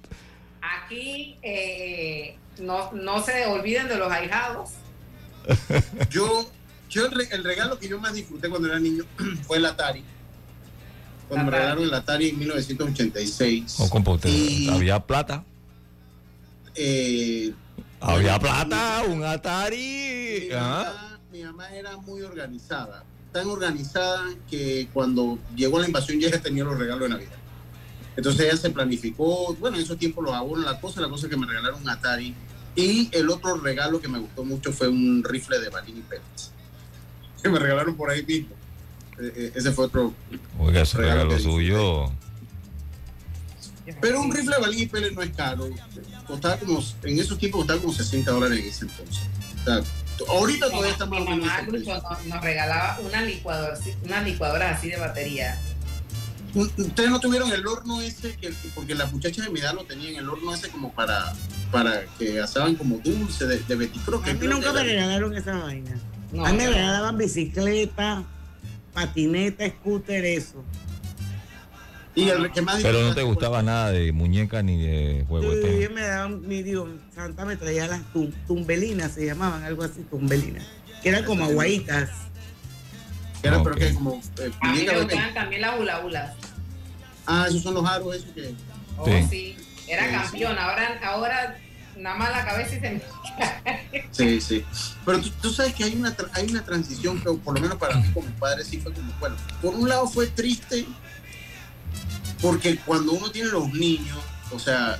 Aquí 0.62 1.38
eh, 1.42 2.36
no, 2.58 2.90
no 2.92 3.22
se 3.22 3.46
olviden 3.46 3.88
de 3.88 3.96
los 3.96 4.10
ahijados. 4.10 4.70
Yo, 6.10 6.50
yo 6.88 7.06
el, 7.06 7.12
re- 7.12 7.28
el 7.32 7.44
regalo 7.44 7.78
que 7.78 7.88
yo 7.88 7.98
más 8.00 8.12
disfruté 8.14 8.48
cuando 8.48 8.68
era 8.68 8.78
niño 8.80 9.04
fue 9.46 9.56
el 9.58 9.66
Atari. 9.66 10.04
Cuando 11.28 11.46
me 11.50 11.56
regalaron 11.56 11.84
el 11.84 11.94
Atari 11.94 12.28
en 12.30 12.38
1986. 12.40 13.76
O 13.80 13.88
computador. 13.90 14.36
Y- 14.36 14.68
Había 14.68 14.98
plata. 15.00 15.44
Eh, 16.74 17.52
Había 18.00 18.38
bueno, 18.38 18.40
plata, 18.40 19.02
un 19.08 19.24
Atari. 19.24 20.46
Mi 20.48 20.54
¿ah? 20.54 20.84
mamá, 20.86 21.20
mi 21.32 21.42
mamá 21.44 21.74
era 21.74 21.96
muy 21.98 22.22
organizada. 22.22 23.04
Tan 23.32 23.46
organizada 23.48 24.24
que 24.50 24.88
cuando 24.92 25.38
llegó 25.54 25.78
la 25.78 25.86
invasión 25.86 26.18
ya 26.18 26.30
tenía 26.40 26.64
los 26.64 26.76
regalos 26.78 27.02
de 27.02 27.08
Navidad. 27.10 27.36
Entonces 28.16 28.46
ella 28.46 28.56
se 28.56 28.70
planificó, 28.70 29.54
bueno, 29.54 29.76
en 29.76 29.84
esos 29.84 29.96
tiempos 29.96 30.24
los 30.24 30.34
abonos, 30.34 30.64
la 30.64 30.80
cosa, 30.80 31.00
la 31.00 31.08
cosa 31.08 31.26
es 31.26 31.30
que 31.30 31.36
me 31.36 31.46
regalaron 31.46 31.80
un 31.80 31.88
Atari. 31.88 32.34
Y 32.76 33.08
el 33.12 33.30
otro 33.30 33.56
regalo 33.56 34.00
que 34.00 34.08
me 34.08 34.18
gustó 34.18 34.44
mucho 34.44 34.72
fue 34.72 34.88
un 34.88 35.24
rifle 35.24 35.58
de 35.58 35.68
Balín 35.68 35.98
y 35.98 36.02
Pérez. 36.02 36.52
Que 37.42 37.48
me 37.48 37.58
regalaron 37.58 37.96
por 37.96 38.10
ahí 38.10 38.24
mismo. 38.24 38.54
Eh, 39.18 39.32
eh, 39.36 39.52
ese 39.54 39.72
fue 39.72 39.86
otro. 39.86 40.14
Oiga, 40.58 40.82
ese 40.82 40.98
Regalo 40.98 41.24
regalo 41.24 41.42
suyo. 41.42 42.12
Pero 44.00 44.20
un 44.20 44.32
rifle 44.32 44.54
de 44.54 44.60
Balín 44.60 44.80
y 44.80 44.86
Pérez 44.86 45.12
no 45.12 45.22
es 45.22 45.30
caro. 45.30 45.68
Costaba 46.26 46.56
como, 46.58 46.82
en 47.02 47.18
esos 47.18 47.38
tiempos 47.38 47.60
costaba 47.60 47.80
como 47.80 47.92
60 47.92 48.30
dólares 48.30 48.60
en 48.60 48.66
ese 48.66 48.84
entonces. 48.84 49.24
O 49.60 49.64
sea, 49.64 49.82
ahorita 50.28 50.70
todavía 50.70 50.92
está 50.92 51.06
más 51.06 51.20
o 51.20 51.24
menos 51.24 51.38
mamá. 51.40 51.62
Lucho, 51.62 51.92
nos, 51.94 52.26
nos 52.26 52.40
regalaba 52.42 52.98
una 53.00 53.22
licuadora, 53.22 53.78
unas 54.04 54.24
licuadoras 54.24 54.78
así 54.78 54.90
de 54.90 54.96
batería. 54.96 55.60
Ustedes 56.54 57.10
no 57.10 57.20
tuvieron 57.20 57.52
el 57.52 57.66
horno 57.66 58.00
ese, 58.00 58.34
que, 58.36 58.52
porque 58.74 58.94
las 58.94 59.12
muchachas 59.12 59.44
de 59.46 59.52
mi 59.52 59.60
edad 59.60 59.74
lo 59.74 59.84
tenían, 59.84 60.16
el 60.16 60.28
horno 60.28 60.52
ese 60.54 60.68
como 60.68 60.92
para, 60.92 61.32
para 61.70 62.04
que 62.18 62.40
asaban 62.40 62.74
como 62.74 62.98
dulce 62.98 63.46
de, 63.46 63.58
de 63.60 63.74
Beticro. 63.76 64.20
A 64.24 64.32
mí 64.34 64.46
nunca 64.48 64.72
me 64.72 64.82
regalaron 64.82 65.36
esa 65.36 65.56
vaina. 65.58 65.92
No, 66.32 66.44
a 66.44 66.50
mí 66.52 66.58
me 66.58 66.64
no. 66.64 66.70
regalaban 66.72 67.16
bicicleta, 67.18 68.24
patineta, 68.92 69.68
scooter, 69.68 70.24
eso. 70.24 70.64
Y 72.14 72.28
el 72.28 72.50
que 72.50 72.60
más 72.60 72.82
Pero 72.82 73.00
no 73.02 73.14
te 73.14 73.22
gustaba 73.22 73.62
nada 73.62 73.92
de 73.92 74.10
muñeca 74.12 74.62
ni 74.62 74.82
de 74.82 75.24
juego 75.28 75.52
tenis. 75.60 75.90
me 75.92 76.00
daban, 76.02 76.46
mi 76.46 76.62
Dios, 76.64 76.88
Santa 77.14 77.44
me 77.44 77.56
traía 77.56 77.86
las 77.86 78.00
tum- 78.12 78.32
tumbelinas, 78.48 79.12
se 79.12 79.24
llamaban, 79.26 79.62
algo 79.62 79.84
así, 79.84 80.02
tumbelinas. 80.10 80.64
Que 81.02 81.10
eran 81.10 81.24
como 81.24 81.46
aguaditas. 83.42 83.44
Era, 83.44 83.62
pero 83.62 83.76
que 83.76 83.94
como 83.94 84.20
eh, 84.38 84.50
A 84.60 84.72
mí 84.72 84.82
me 84.84 85.00
gustaban 85.02 85.34
también 85.34 85.62
las 85.62 85.78
hula 85.80 86.00
hulas. 86.04 86.32
Ah, 87.26 87.46
esos 87.48 87.62
son 87.62 87.74
los 87.74 87.86
aros, 87.86 88.16
esos 88.16 88.30
que. 88.30 88.54
Oh, 88.98 89.04
Sí. 89.06 89.26
sí. 89.30 89.56
Era 89.88 90.04
Sí, 90.06 90.12
campeón. 90.12 90.58
Ahora, 90.58 91.00
ahora 91.04 91.58
nada 91.96 92.16
más 92.16 92.30
la 92.30 92.44
cabeza 92.44 92.76
y 92.76 92.80
se 92.80 92.90
me 92.90 93.02
Sí, 94.12 94.40
sí. 94.40 94.64
Pero 95.04 95.20
tú, 95.20 95.30
tú 95.42 95.50
sabes 95.52 95.74
que 95.74 95.84
hay 95.84 95.94
una, 95.96 96.16
tra- 96.16 96.30
hay 96.32 96.46
una 96.50 96.64
transición 96.64 97.18
que, 97.20 97.30
por 97.32 97.54
lo 97.54 97.60
menos 97.60 97.76
para 97.78 97.96
mí, 97.96 98.08
como 98.12 98.28
padre, 98.38 98.64
sí 98.64 98.78
fue 98.78 98.92
como, 98.92 99.12
bueno, 99.20 99.36
por 99.60 99.74
un 99.74 99.88
lado 99.88 100.06
fue 100.08 100.26
triste, 100.28 100.86
porque 102.40 102.76
cuando 102.78 103.12
uno 103.12 103.30
tiene 103.30 103.48
los 103.50 103.72
niños, 103.72 104.18
o 104.52 104.58
sea, 104.58 104.98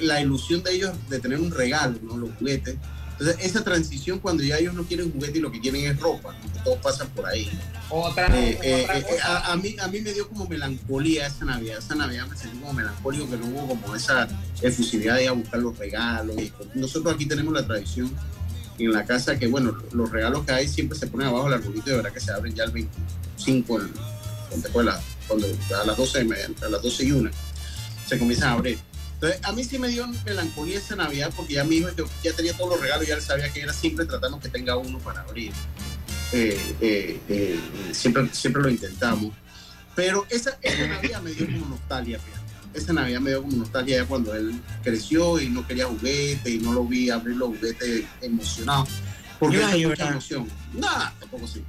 la 0.00 0.20
ilusión 0.20 0.62
de 0.62 0.72
ellos 0.74 0.92
de 1.08 1.18
tener 1.20 1.38
un 1.40 1.50
regalo, 1.50 1.98
¿no? 2.02 2.16
Los 2.16 2.30
juguetes. 2.38 2.76
Entonces, 3.18 3.46
esa 3.46 3.64
transición 3.64 4.18
cuando 4.18 4.42
ya 4.42 4.58
ellos 4.58 4.74
no 4.74 4.84
quieren 4.84 5.10
juguete 5.10 5.38
y 5.38 5.40
lo 5.40 5.50
que 5.50 5.60
quieren 5.60 5.86
es 5.86 5.98
ropa, 5.98 6.32
¿no? 6.32 6.62
todos 6.62 6.78
pasan 6.78 7.08
por 7.10 7.26
ahí. 7.26 7.50
Otra, 7.88 8.26
Eh, 8.38 8.58
eh, 8.62 8.82
otra 8.84 8.98
eh, 8.98 9.02
cosa. 9.10 9.26
a, 9.38 9.52
a 9.52 9.56
mí, 9.56 9.74
a 9.80 9.88
mí 9.88 10.00
me 10.02 10.12
dio 10.12 10.28
como 10.28 10.46
melancolía 10.46 11.26
esa 11.26 11.44
Navidad. 11.46 11.78
Esa 11.78 11.94
Navidad 11.94 12.26
me 12.26 12.36
sentí 12.36 12.58
como 12.58 12.72
melancólico, 12.74 13.30
que 13.30 13.36
no 13.38 13.46
hubo 13.46 13.68
como 13.68 13.94
esa 13.96 14.28
efusividad 14.60 15.14
de 15.16 15.22
ir 15.24 15.28
a 15.30 15.32
buscar 15.32 15.60
los 15.60 15.78
regalos. 15.78 16.36
Y 16.38 16.52
nosotros 16.74 17.14
aquí 17.14 17.24
tenemos 17.26 17.54
la 17.54 17.66
tradición 17.66 18.12
en 18.78 18.92
la 18.92 19.06
casa 19.06 19.38
que, 19.38 19.46
bueno, 19.46 19.74
los 19.92 20.10
regalos 20.10 20.44
que 20.44 20.52
hay 20.52 20.68
siempre 20.68 20.98
se 20.98 21.06
ponen 21.06 21.28
abajo 21.28 21.44
del 21.44 21.54
arbolito 21.54 21.88
y 21.88 21.90
de 21.92 21.96
verdad 21.96 22.12
que 22.12 22.20
se 22.20 22.32
abren 22.32 22.54
ya 22.54 22.64
el 22.64 22.72
25, 22.72 23.80
el, 23.80 23.90
fue 24.72 24.84
la- 24.84 25.00
cuando 25.26 25.46
a 25.46 25.84
las 25.86 25.96
12, 25.96 26.24
me- 26.24 26.36
a 26.36 26.68
las 26.68 26.82
12 26.82 27.04
y 27.04 27.12
una, 27.12 27.30
se 28.06 28.18
comienzan 28.18 28.50
a 28.50 28.52
abrir. 28.52 28.78
Entonces, 29.16 29.40
a 29.44 29.52
mí 29.52 29.64
sí 29.64 29.78
me 29.78 29.88
dio 29.88 30.06
melancolía 30.26 30.78
esa 30.78 30.94
Navidad 30.94 31.32
porque 31.34 31.54
ya 31.54 31.64
mi 31.64 31.76
hijo 31.76 31.88
yo 31.96 32.04
ya 32.22 32.34
tenía 32.34 32.52
todos 32.52 32.70
los 32.70 32.80
regalos 32.80 33.06
y 33.06 33.08
ya 33.08 33.20
sabía 33.20 33.50
que 33.50 33.62
era 33.62 33.72
siempre 33.72 34.04
tratando 34.04 34.38
que 34.38 34.50
tenga 34.50 34.76
uno 34.76 34.98
para 34.98 35.22
abrir. 35.22 35.52
Eh, 36.32 36.60
eh, 36.82 37.20
eh, 37.26 37.60
siempre, 37.92 38.28
siempre 38.32 38.62
lo 38.62 38.68
intentamos. 38.68 39.32
Pero 39.94 40.26
esa, 40.28 40.58
esa 40.60 40.86
Navidad 40.86 41.22
me 41.22 41.30
dio 41.30 41.46
como 41.46 41.66
nostalgia, 41.70 42.18
fíjate. 42.18 42.44
Esa 42.74 42.92
Navidad 42.92 43.20
me 43.20 43.30
dio 43.30 43.40
como 43.40 43.56
nostalgia 43.56 43.96
ya 43.96 44.04
cuando 44.04 44.34
él 44.34 44.60
creció 44.82 45.40
y 45.40 45.48
no 45.48 45.66
quería 45.66 45.86
juguete 45.86 46.50
y 46.50 46.58
no 46.58 46.74
lo 46.74 46.84
vi 46.84 47.08
abrir 47.08 47.36
los 47.36 47.48
juguetes 47.48 48.04
emocionado. 48.20 48.86
Porque 49.38 49.56
es 49.56 49.88
mucha 49.88 50.08
emoción. 50.08 50.46
Nada, 50.74 51.14
tampoco 51.18 51.46
sí. 51.46 51.64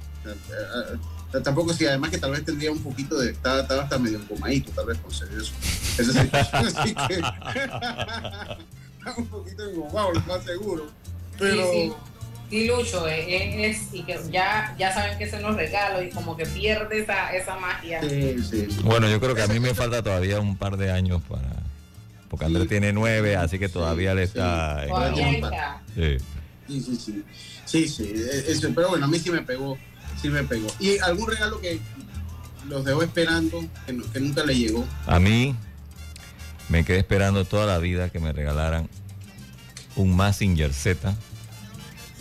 Eh, 1.28 1.34
eh, 1.34 1.38
eh, 1.38 1.40
Tampoco 1.42 1.72
sí, 1.72 1.86
además 1.86 2.10
que 2.10 2.18
tal 2.18 2.30
vez 2.32 2.44
tendría 2.44 2.70
un 2.72 2.82
poquito 2.82 3.18
de. 3.18 3.30
Estaba, 3.30 3.60
estaba 3.60 3.82
hasta 3.82 3.98
medio 3.98 4.18
engomadito, 4.18 4.70
tal 4.72 4.86
vez 4.86 4.98
por 4.98 5.12
ser 5.14 5.28
eso. 5.32 5.52
Esa 5.98 6.12
situación, 6.22 6.66
así 6.76 6.94
que. 6.94 7.14
estaba 7.14 8.58
un 9.16 9.26
poquito 9.26 9.70
engomado, 9.70 10.12
lo 10.12 10.20
más 10.22 10.44
seguro. 10.44 10.86
Pero. 11.38 11.70
Sí, 11.72 11.78
sí. 11.88 11.92
Sí, 12.50 12.66
Lucho, 12.66 13.06
eh, 13.06 13.66
es, 13.66 13.76
es- 13.82 13.88
y 13.94 14.04
que 14.04 14.18
ya, 14.30 14.74
ya 14.78 14.90
saben 14.94 15.18
que 15.18 15.28
son 15.30 15.42
los 15.42 15.54
regalos 15.54 16.02
y 16.02 16.08
como 16.08 16.34
que 16.34 16.46
pierde 16.46 17.00
esa, 17.00 17.30
esa 17.36 17.56
magia. 17.58 18.00
Sí, 18.00 18.36
sí, 18.42 18.66
sí. 18.70 18.78
Bueno, 18.84 19.06
yo 19.06 19.20
creo 19.20 19.34
que 19.34 19.42
a 19.42 19.46
mí 19.48 19.60
me 19.60 19.74
falta 19.74 20.02
todavía 20.02 20.40
un 20.40 20.56
par 20.56 20.78
de 20.78 20.90
años 20.90 21.20
para. 21.28 21.44
Porque 22.30 22.46
Andrés 22.46 22.66
tiene 22.66 22.90
nueve, 22.94 23.36
así 23.36 23.58
que 23.58 23.68
todavía 23.68 24.14
le 24.14 24.22
está. 24.22 24.82
en- 24.84 24.88
Todavía 24.88 25.30
está. 25.32 25.82
Sí. 25.94 26.16
Sí, 26.66 26.80
sí, 26.80 26.96
sí. 26.96 27.24
Sí, 27.66 27.88
sí. 27.88 28.12
eh, 28.14 28.44
Eso, 28.48 28.70
pero 28.74 28.88
bueno, 28.88 29.04
a 29.04 29.08
mí 29.08 29.18
sí 29.18 29.30
me 29.30 29.42
pegó. 29.42 29.76
Sí 30.20 30.28
me 30.28 30.42
pegó. 30.44 30.66
Y 30.80 30.98
algún 30.98 31.28
regalo 31.30 31.60
que, 31.60 31.80
los 32.68 32.84
dejó 32.84 33.02
esperando, 33.02 33.64
que, 33.86 33.92
no- 33.92 34.10
que 34.12 34.20
nunca 34.20 34.44
le 34.44 34.54
llegó. 34.56 34.86
A 35.06 35.18
mí 35.18 35.54
me 36.68 36.84
quedé 36.84 36.98
esperando 36.98 37.44
toda 37.44 37.66
la 37.66 37.78
vida 37.78 38.10
que 38.10 38.18
me 38.20 38.32
regalaran 38.32 38.88
un 39.96 40.14
Massinger 40.14 40.72
Z 40.74 41.14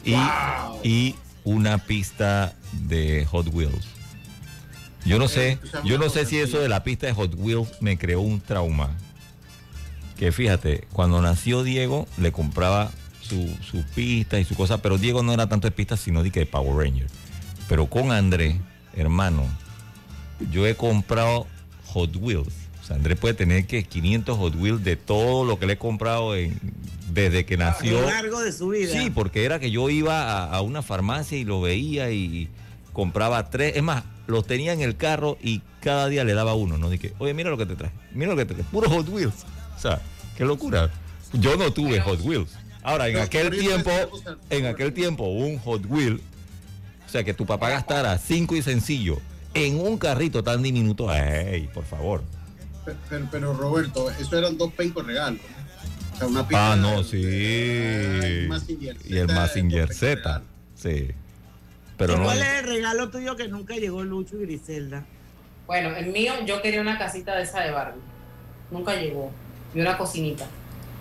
y, 0.06 0.16
y 0.88 1.16
una 1.44 1.80
pista 1.80 2.56
de 2.72 3.26
Hot 3.26 3.48
Wheels. 3.54 3.86
Yo 5.06 5.20
no 5.20 5.28
sé, 5.28 5.58
yo 5.86 5.98
no 5.98 6.10
sé 6.10 6.26
si 6.26 6.38
eso 6.38 6.60
de 6.60 6.68
la 6.70 6.84
pista 6.84 7.08
de 7.08 7.14
Hot 7.14 7.34
Wheels 7.38 7.70
me 7.82 7.98
creó 7.98 8.22
un 8.22 8.42
trauma. 8.42 8.92
Que 10.18 10.32
fíjate, 10.32 10.88
cuando 10.92 11.22
nació 11.22 11.64
Diego 11.64 12.08
le 12.18 12.32
compraba 12.32 12.92
su, 13.22 13.56
su 13.70 13.84
pista 13.96 14.40
y 14.40 14.46
su 14.46 14.56
cosa, 14.56 14.82
pero 14.82 14.98
Diego 14.98 15.24
no 15.24 15.34
era 15.34 15.48
tanto 15.48 15.68
de 15.68 15.72
pistas, 15.72 16.00
sino 16.00 16.24
de 16.24 16.32
que 16.32 16.40
de 16.42 16.46
Power 16.46 16.76
Ranger. 16.76 17.08
Pero 17.68 17.88
con 17.88 18.12
André, 18.12 18.60
hermano, 18.96 19.46
yo 20.52 20.66
he 20.68 20.76
comprado 20.76 21.48
Hot 21.88 22.16
Wheels. 22.16 22.54
O 22.82 22.86
sea, 22.88 22.96
Andrés 22.96 23.18
puede 23.20 23.34
tener 23.34 23.66
que 23.68 23.84
500 23.84 24.38
Hot 24.38 24.56
Wheels 24.56 24.84
de 24.84 24.96
todo 24.96 25.44
lo 25.46 25.60
que 25.60 25.66
le 25.66 25.74
he 25.74 25.78
comprado 25.78 26.36
en- 26.36 26.58
desde 27.12 27.46
que 27.46 27.56
A 27.56 27.58
nació. 27.58 28.02
lo 28.02 28.08
largo 28.08 28.40
de 28.42 28.52
su 28.52 28.70
vida. 28.70 28.92
Sí, 28.94 29.10
porque 29.10 29.44
era 29.44 29.60
que 29.60 29.72
yo 29.72 29.90
iba 29.90 30.22
a, 30.24 30.46
a 30.56 30.62
una 30.62 30.82
farmacia 30.82 31.38
y 31.38 31.44
lo 31.44 31.60
veía 31.62 32.12
y 32.12 32.48
compraba 32.94 33.50
tres. 33.50 33.76
Es 33.76 33.84
más, 33.84 34.04
los 34.28 34.46
tenía 34.48 34.72
en 34.74 34.82
el 34.82 34.96
carro 34.96 35.38
y 35.42 35.62
cada 35.82 36.08
día 36.08 36.24
le 36.24 36.34
daba 36.34 36.54
uno. 36.54 36.78
No 36.78 36.90
dije, 36.90 37.14
oye, 37.18 37.34
mira 37.34 37.50
lo 37.50 37.58
que 37.58 37.66
te 37.66 37.76
traje. 37.76 37.94
Mira 38.14 38.32
lo 38.32 38.38
que 38.38 38.46
te 38.46 38.54
traje. 38.54 38.70
Puro 38.72 38.90
Hot 38.90 39.10
Wheels. 39.10 39.46
O 39.76 39.80
sea, 39.80 40.02
qué 40.38 40.46
locura. 40.46 40.90
Yo 41.34 41.58
no 41.58 41.72
tuve 41.74 42.00
Hot 42.02 42.22
Wheels. 42.22 42.52
Ahora, 42.84 43.10
en 43.10 43.18
aquel 43.18 43.50
tiempo, 43.58 43.92
en 44.50 44.66
aquel 44.66 44.94
tiempo, 44.94 45.26
un 45.26 45.58
Hot 45.60 45.86
Wheel, 45.88 46.22
o 47.08 47.10
sea, 47.10 47.24
que 47.24 47.34
tu 47.34 47.46
papá 47.46 47.70
gastara 47.70 48.18
cinco 48.18 48.56
y 48.56 48.62
sencillo 48.62 49.20
en 49.54 49.80
un 49.80 49.98
carrito 49.98 50.44
tan 50.44 50.62
diminuto, 50.62 51.12
¡ey, 51.14 51.68
por 51.74 51.86
favor! 51.86 52.22
Pe- 52.86 52.94
Pero, 53.10 53.28
pero, 53.32 53.54
Roberto, 53.54 54.12
eso 54.12 54.38
eran 54.38 54.58
dos 54.58 54.72
pencos 54.74 55.06
regalos. 55.06 55.42
O 56.14 56.18
sea, 56.18 56.28
una 56.28 56.48
pista 56.48 56.74
Ah, 56.74 56.76
no, 56.76 57.04
de- 57.04 58.42
sí. 58.44 58.48
Mazinger 58.48 58.98
Y 59.06 59.18
el 59.18 59.28
Massinger 59.28 59.94
Z, 59.94 60.42
sí. 60.76 61.08
Pero 61.98 62.14
¿Y 62.14 62.18
no. 62.18 62.24
¿Cuál 62.24 62.40
es 62.42 62.48
el 62.60 62.66
regalo 62.66 63.10
tuyo 63.10 63.36
que 63.36 63.48
nunca 63.48 63.76
llegó 63.76 64.04
Lucho 64.04 64.36
y 64.38 64.42
Griselda? 64.46 65.06
Bueno, 65.66 65.96
el 65.96 66.08
mío, 66.08 66.34
yo 66.46 66.62
quería 66.62 66.82
una 66.82 66.98
casita 66.98 67.36
de 67.36 67.44
esa 67.44 67.62
de 67.62 67.72
Barbie. 67.72 68.02
Nunca 68.72 68.96
llegó. 68.96 69.32
Y 69.74 69.82
una 69.82 69.98
cocinita. 69.98 70.46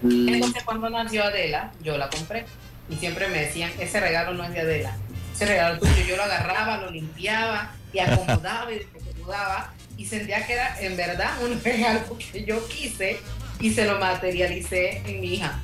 Mm. 0.03 0.29
Entonces, 0.29 0.63
cuando 0.65 0.89
nació 0.91 1.25
Adela, 1.25 1.73
yo 1.83 1.97
la 1.99 2.09
compré. 2.11 2.45
Y 2.89 2.97
siempre 2.97 3.29
me 3.29 3.41
decían, 3.43 3.71
ese 3.79 4.01
regalo 4.01 4.35
no 4.35 4.45
es 4.45 4.53
de 4.53 4.61
Adela. 4.61 4.97
Ese 5.37 5.45
regalo 5.45 5.79
tuyo, 5.79 5.93
yo 6.09 6.17
lo 6.17 6.23
agarraba, 6.23 6.79
lo 6.79 6.91
limpiaba 6.91 7.71
y 7.93 7.99
acomodaba 7.99 8.73
y 8.73 8.79
desacomodaba. 8.79 9.75
Y 9.99 10.07
sentía 10.07 10.47
que 10.47 10.55
era 10.55 10.81
en 10.81 10.97
verdad 10.97 11.31
un 11.45 11.61
regalo 11.65 12.17
que 12.19 12.45
yo 12.47 12.67
quise 12.69 13.19
y 13.61 13.71
se 13.75 13.85
lo 13.85 13.99
materialicé 13.99 15.03
en 15.07 15.21
mi 15.21 15.35
hija. 15.35 15.61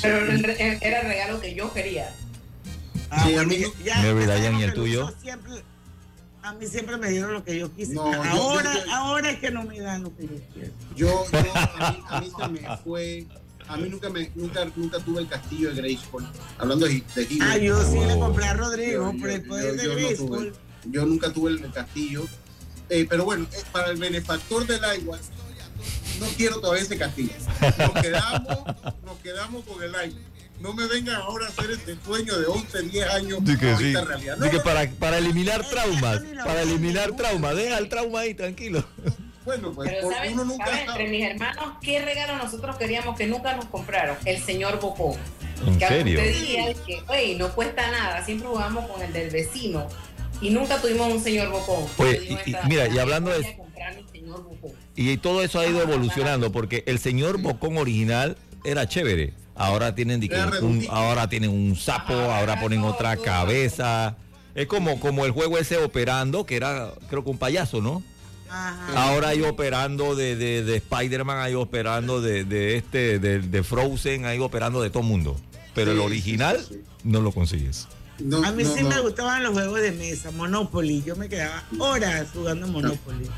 Pero 0.00 0.18
era 0.30 1.00
el 1.00 1.06
regalo 1.08 1.40
que 1.40 1.52
yo 1.54 1.72
quería. 1.72 2.12
Ah, 3.10 3.24
Sí, 3.26 3.32
a 3.32 3.42
bueno, 3.42 3.48
mí 3.48 3.56
ya- 3.58 3.66
no- 3.66 3.84
ya 3.84 3.96
Mary 4.14 4.26
Diane, 4.40 4.60
¿y 4.60 4.62
el 4.62 4.74
tuyo? 4.74 5.12
Siempre- 5.20 5.62
a 6.42 6.52
mí 6.52 6.66
siempre 6.68 6.96
me 6.96 7.08
dieron 7.10 7.32
lo 7.32 7.42
que 7.44 7.58
yo 7.58 7.74
quise. 7.74 7.94
No, 7.94 8.02
ahora, 8.22 8.72
yo- 8.74 8.84
yo- 8.86 8.94
ahora 8.94 9.30
es 9.30 9.38
que 9.40 9.50
no 9.50 9.64
me 9.64 9.80
dan 9.80 10.04
lo 10.04 10.14
que 10.16 10.22
yo 10.22 10.34
quiero. 10.54 10.72
Yo, 10.94 11.26
yo 11.32 11.38
a, 11.56 11.90
mí, 11.90 12.04
a 12.08 12.20
mí 12.20 12.32
se 12.38 12.48
me 12.48 12.76
fue. 12.84 13.26
A 13.68 13.76
mí 13.76 13.88
nunca, 13.88 14.08
me, 14.08 14.30
nunca, 14.34 14.64
nunca 14.76 14.98
tuve 15.00 15.20
el 15.20 15.28
castillo 15.28 15.68
de 15.70 15.76
Grayskull. 15.76 16.26
Hablando 16.58 16.86
de, 16.86 17.02
de. 17.14 17.28
Ah, 17.42 17.56
yo 17.58 17.82
sí 17.84 17.98
le 17.98 18.18
compré 18.18 18.46
a 18.46 18.54
Rodrigo 18.54 19.12
Yo- 19.12 19.18
por 19.20 19.28
el 19.30 19.42
yo- 19.42 19.48
poder 19.48 19.76
yo- 19.76 19.94
de 19.94 20.16
yo 20.16 20.28
no. 20.28 20.52
Yo 20.90 21.04
nunca 21.06 21.32
tuve 21.32 21.50
el 21.50 21.70
castillo. 21.72 22.24
Eh, 22.88 23.06
pero 23.08 23.24
bueno, 23.26 23.46
eh, 23.52 23.62
para 23.70 23.90
el 23.90 23.98
benefactor 23.98 24.66
del 24.66 24.82
agua, 24.82 25.18
no 26.18 26.26
quiero 26.36 26.60
todavía 26.60 26.82
ese 26.82 26.96
castillo. 26.96 27.32
Nos 27.78 28.02
quedamos, 28.02 28.58
nos 29.04 29.18
quedamos 29.22 29.64
con 29.66 29.82
el 29.82 29.94
agua. 29.94 30.18
No 30.60 30.72
me 30.72 30.86
vengan 30.86 31.16
ahora 31.16 31.46
a 31.46 31.48
hacer 31.50 31.70
este 31.70 31.96
sueño 32.04 32.36
de 32.38 32.46
11, 32.46 32.82
10 32.82 33.08
años. 33.10 33.38
Que 33.44 33.76
sí. 33.76 33.92
realidad. 33.94 34.38
No, 34.38 34.50
no, 34.50 34.62
para, 34.62 34.90
para 34.92 35.18
eliminar 35.18 35.68
traumas, 35.68 36.20
para 36.44 36.62
eliminar 36.62 37.14
traumas, 37.14 37.54
deja 37.54 37.78
el 37.78 37.88
trauma 37.88 38.20
ahí, 38.20 38.34
tranquilo. 38.34 38.84
Bueno, 39.48 39.72
pues 39.72 39.88
Pero 39.88 40.02
por- 40.02 40.14
¿saben, 40.14 40.32
uno 40.34 40.44
nunca 40.44 40.66
saben, 40.66 40.86
sabe. 40.86 41.00
entre 41.04 41.18
mis 41.18 41.26
hermanos, 41.30 41.64
qué 41.80 42.04
regalo 42.04 42.36
nosotros 42.36 42.76
queríamos 42.76 43.16
que 43.16 43.26
nunca 43.26 43.56
nos 43.56 43.64
compraron? 43.64 44.14
El 44.26 44.42
señor 44.42 44.78
Bocón. 44.78 45.14
¿En 45.66 45.78
que 45.78 45.88
serio? 45.88 46.18
usted 46.20 46.32
diría 46.34 46.74
que, 46.74 47.02
"Ey, 47.14 47.34
no 47.36 47.48
cuesta 47.54 47.90
nada, 47.90 48.22
siempre 48.26 48.46
jugamos 48.46 48.86
con 48.90 49.00
el 49.00 49.10
del 49.10 49.30
vecino 49.30 49.88
y 50.42 50.50
nunca 50.50 50.76
tuvimos 50.82 51.10
un 51.10 51.22
señor 51.22 51.48
Bocón. 51.50 51.82
Oye, 51.96 52.14
Yo 52.28 52.36
digo, 52.44 52.58
y- 52.62 52.68
mira, 52.68 52.88
y 52.88 52.98
hablando 52.98 53.30
de- 53.30 53.42
señor 54.12 54.42
Bocón. 54.44 54.72
Y 54.94 55.16
todo 55.16 55.42
eso 55.42 55.60
ha 55.60 55.66
ido 55.66 55.80
evolucionando 55.80 56.52
porque 56.52 56.84
el 56.86 56.98
señor 56.98 57.38
Bocón 57.40 57.78
original 57.78 58.36
era 58.64 58.86
chévere. 58.86 59.32
Ahora 59.54 59.94
tienen, 59.94 60.20
un, 60.60 60.86
ahora 60.90 61.30
tienen 61.30 61.48
un 61.50 61.74
sapo, 61.74 62.12
ahora 62.12 62.60
ponen 62.60 62.84
otra 62.84 63.16
cabeza. 63.16 64.14
Es 64.54 64.66
como, 64.66 65.00
como 65.00 65.24
el 65.24 65.30
juego 65.32 65.56
ese 65.56 65.78
operando, 65.78 66.44
que 66.44 66.56
era 66.56 66.92
creo 67.08 67.24
que 67.24 67.30
un 67.30 67.38
payaso, 67.38 67.80
¿no? 67.80 68.02
Ajá. 68.50 69.02
Ahora 69.08 69.28
hay 69.28 69.42
operando 69.42 70.14
de, 70.16 70.36
de, 70.36 70.62
de 70.64 70.76
Spider-Man, 70.76 71.38
hay 71.38 71.54
operando 71.54 72.20
de, 72.20 72.44
de 72.44 72.76
este, 72.76 73.18
de, 73.18 73.40
de 73.40 73.62
Frozen, 73.62 74.24
hay 74.26 74.38
operando 74.38 74.80
de 74.82 74.90
todo 74.90 75.02
mundo. 75.02 75.36
Pero 75.74 75.92
el 75.92 76.00
original 76.00 76.58
sí, 76.66 76.74
sí, 76.74 76.80
no 77.04 77.20
lo 77.20 77.30
consigues. 77.32 77.86
No, 78.18 78.42
A 78.44 78.50
mí 78.50 78.64
no, 78.64 78.74
sí 78.74 78.82
no. 78.82 78.88
me 78.88 79.00
gustaban 79.00 79.42
los 79.44 79.52
juegos 79.52 79.80
de 79.80 79.92
mesa, 79.92 80.30
Monopoly. 80.32 81.02
Yo 81.06 81.14
me 81.14 81.28
quedaba 81.28 81.62
horas 81.78 82.26
jugando 82.32 82.66
Monopoly. 82.66 83.28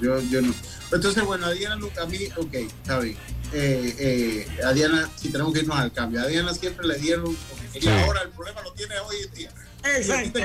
Yo, 0.00 0.20
yo 0.30 0.40
no. 0.42 0.54
Entonces, 0.92 1.24
bueno, 1.24 1.46
a 1.46 1.50
Diana, 1.50 1.74
a 2.00 2.06
mí, 2.06 2.18
ok, 2.36 2.54
está 2.54 3.00
bien. 3.00 3.16
Eh, 3.52 3.94
eh, 3.98 4.62
a 4.64 4.72
Diana, 4.72 5.08
si 5.16 5.30
tenemos 5.30 5.52
que 5.52 5.60
irnos 5.60 5.76
al 5.76 5.90
cambio, 5.92 6.20
a 6.22 6.26
Diana 6.26 6.54
siempre 6.54 6.86
le 6.86 6.96
dieron 6.98 7.24
porque 7.50 7.66
quería 7.72 7.98
Sí. 7.98 8.04
ahora, 8.04 8.22
el 8.22 8.28
problema 8.28 8.62
lo 8.62 8.72
tiene 8.74 8.94
hoy 9.00 9.16
en 9.26 9.34
día. 9.34 9.50
Exacto. 9.84 10.40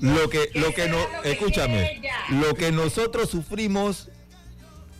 Lo 0.00 0.28
que, 0.28 0.50
lo 0.54 0.74
que 0.74 0.88
no, 0.88 0.98
escúchame, 1.24 2.02
lo 2.30 2.54
que 2.54 2.72
nosotros 2.72 3.30
sufrimos, 3.30 4.08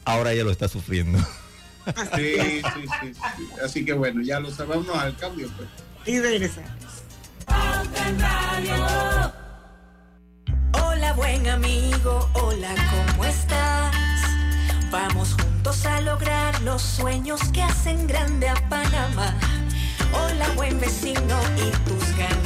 ahora 0.05 0.33
ella 0.33 0.45
lo 0.45 0.51
está 0.51 0.69
sufriendo. 0.69 1.19
Sí, 2.17 2.35
sí, 2.41 2.63
sí, 2.63 3.13
sí. 3.13 3.49
Así 3.65 3.85
que 3.85 3.93
bueno, 3.93 4.21
ya 4.23 4.41
lo 4.41 4.51
sabemos 4.51 4.97
al 4.97 5.17
cambio, 5.17 5.49
pues. 5.57 5.69
Y 6.05 6.19
regresamos. 6.21 6.71
Hola 10.73 11.13
buen 11.13 11.47
amigo, 11.49 12.29
hola, 12.35 12.75
¿cómo 12.91 13.25
estás? 13.25 13.95
Vamos 14.91 15.35
juntos 15.35 15.87
a 15.87 16.01
lograr 16.01 16.61
los 16.63 16.83
sueños 16.83 17.41
que 17.53 17.63
hacen 17.63 18.07
grande 18.07 18.49
a 18.49 18.55
Panamá. 18.69 19.39
Hola 20.13 20.49
buen 20.57 20.81
vecino 20.81 21.41
y 21.57 21.71
tus 21.89 22.17
ganas 22.17 22.46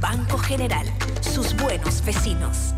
Banco 0.00 0.38
General, 0.38 0.86
sus 1.20 1.54
buenos 1.56 2.02
vecinos. 2.02 2.72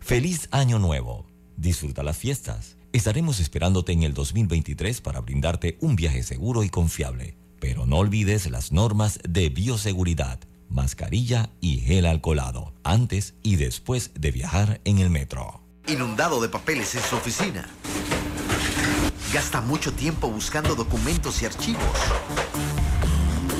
Feliz 0.00 0.48
Año 0.52 0.78
Nuevo. 0.78 1.26
Disfruta 1.58 2.02
las 2.02 2.16
fiestas. 2.16 2.78
Estaremos 2.92 3.38
esperándote 3.38 3.92
en 3.92 4.04
el 4.04 4.14
2023 4.14 5.02
para 5.02 5.20
brindarte 5.20 5.76
un 5.82 5.96
viaje 5.96 6.22
seguro 6.22 6.64
y 6.64 6.70
confiable. 6.70 7.36
Pero 7.60 7.84
no 7.84 7.98
olvides 7.98 8.50
las 8.50 8.72
normas 8.72 9.18
de 9.28 9.50
bioseguridad, 9.50 10.40
mascarilla 10.70 11.50
y 11.60 11.78
gel 11.80 12.06
alcoholado, 12.06 12.72
antes 12.82 13.34
y 13.42 13.56
después 13.56 14.12
de 14.14 14.30
viajar 14.30 14.80
en 14.84 14.98
el 14.98 15.10
metro. 15.10 15.60
Inundado 15.88 16.40
de 16.40 16.48
papeles 16.48 16.94
en 16.94 17.02
su 17.02 17.16
oficina. 17.16 17.68
Gasta 19.32 19.60
mucho 19.60 19.92
tiempo 19.92 20.30
buscando 20.30 20.74
documentos 20.74 21.42
y 21.42 21.46
archivos. 21.46 21.82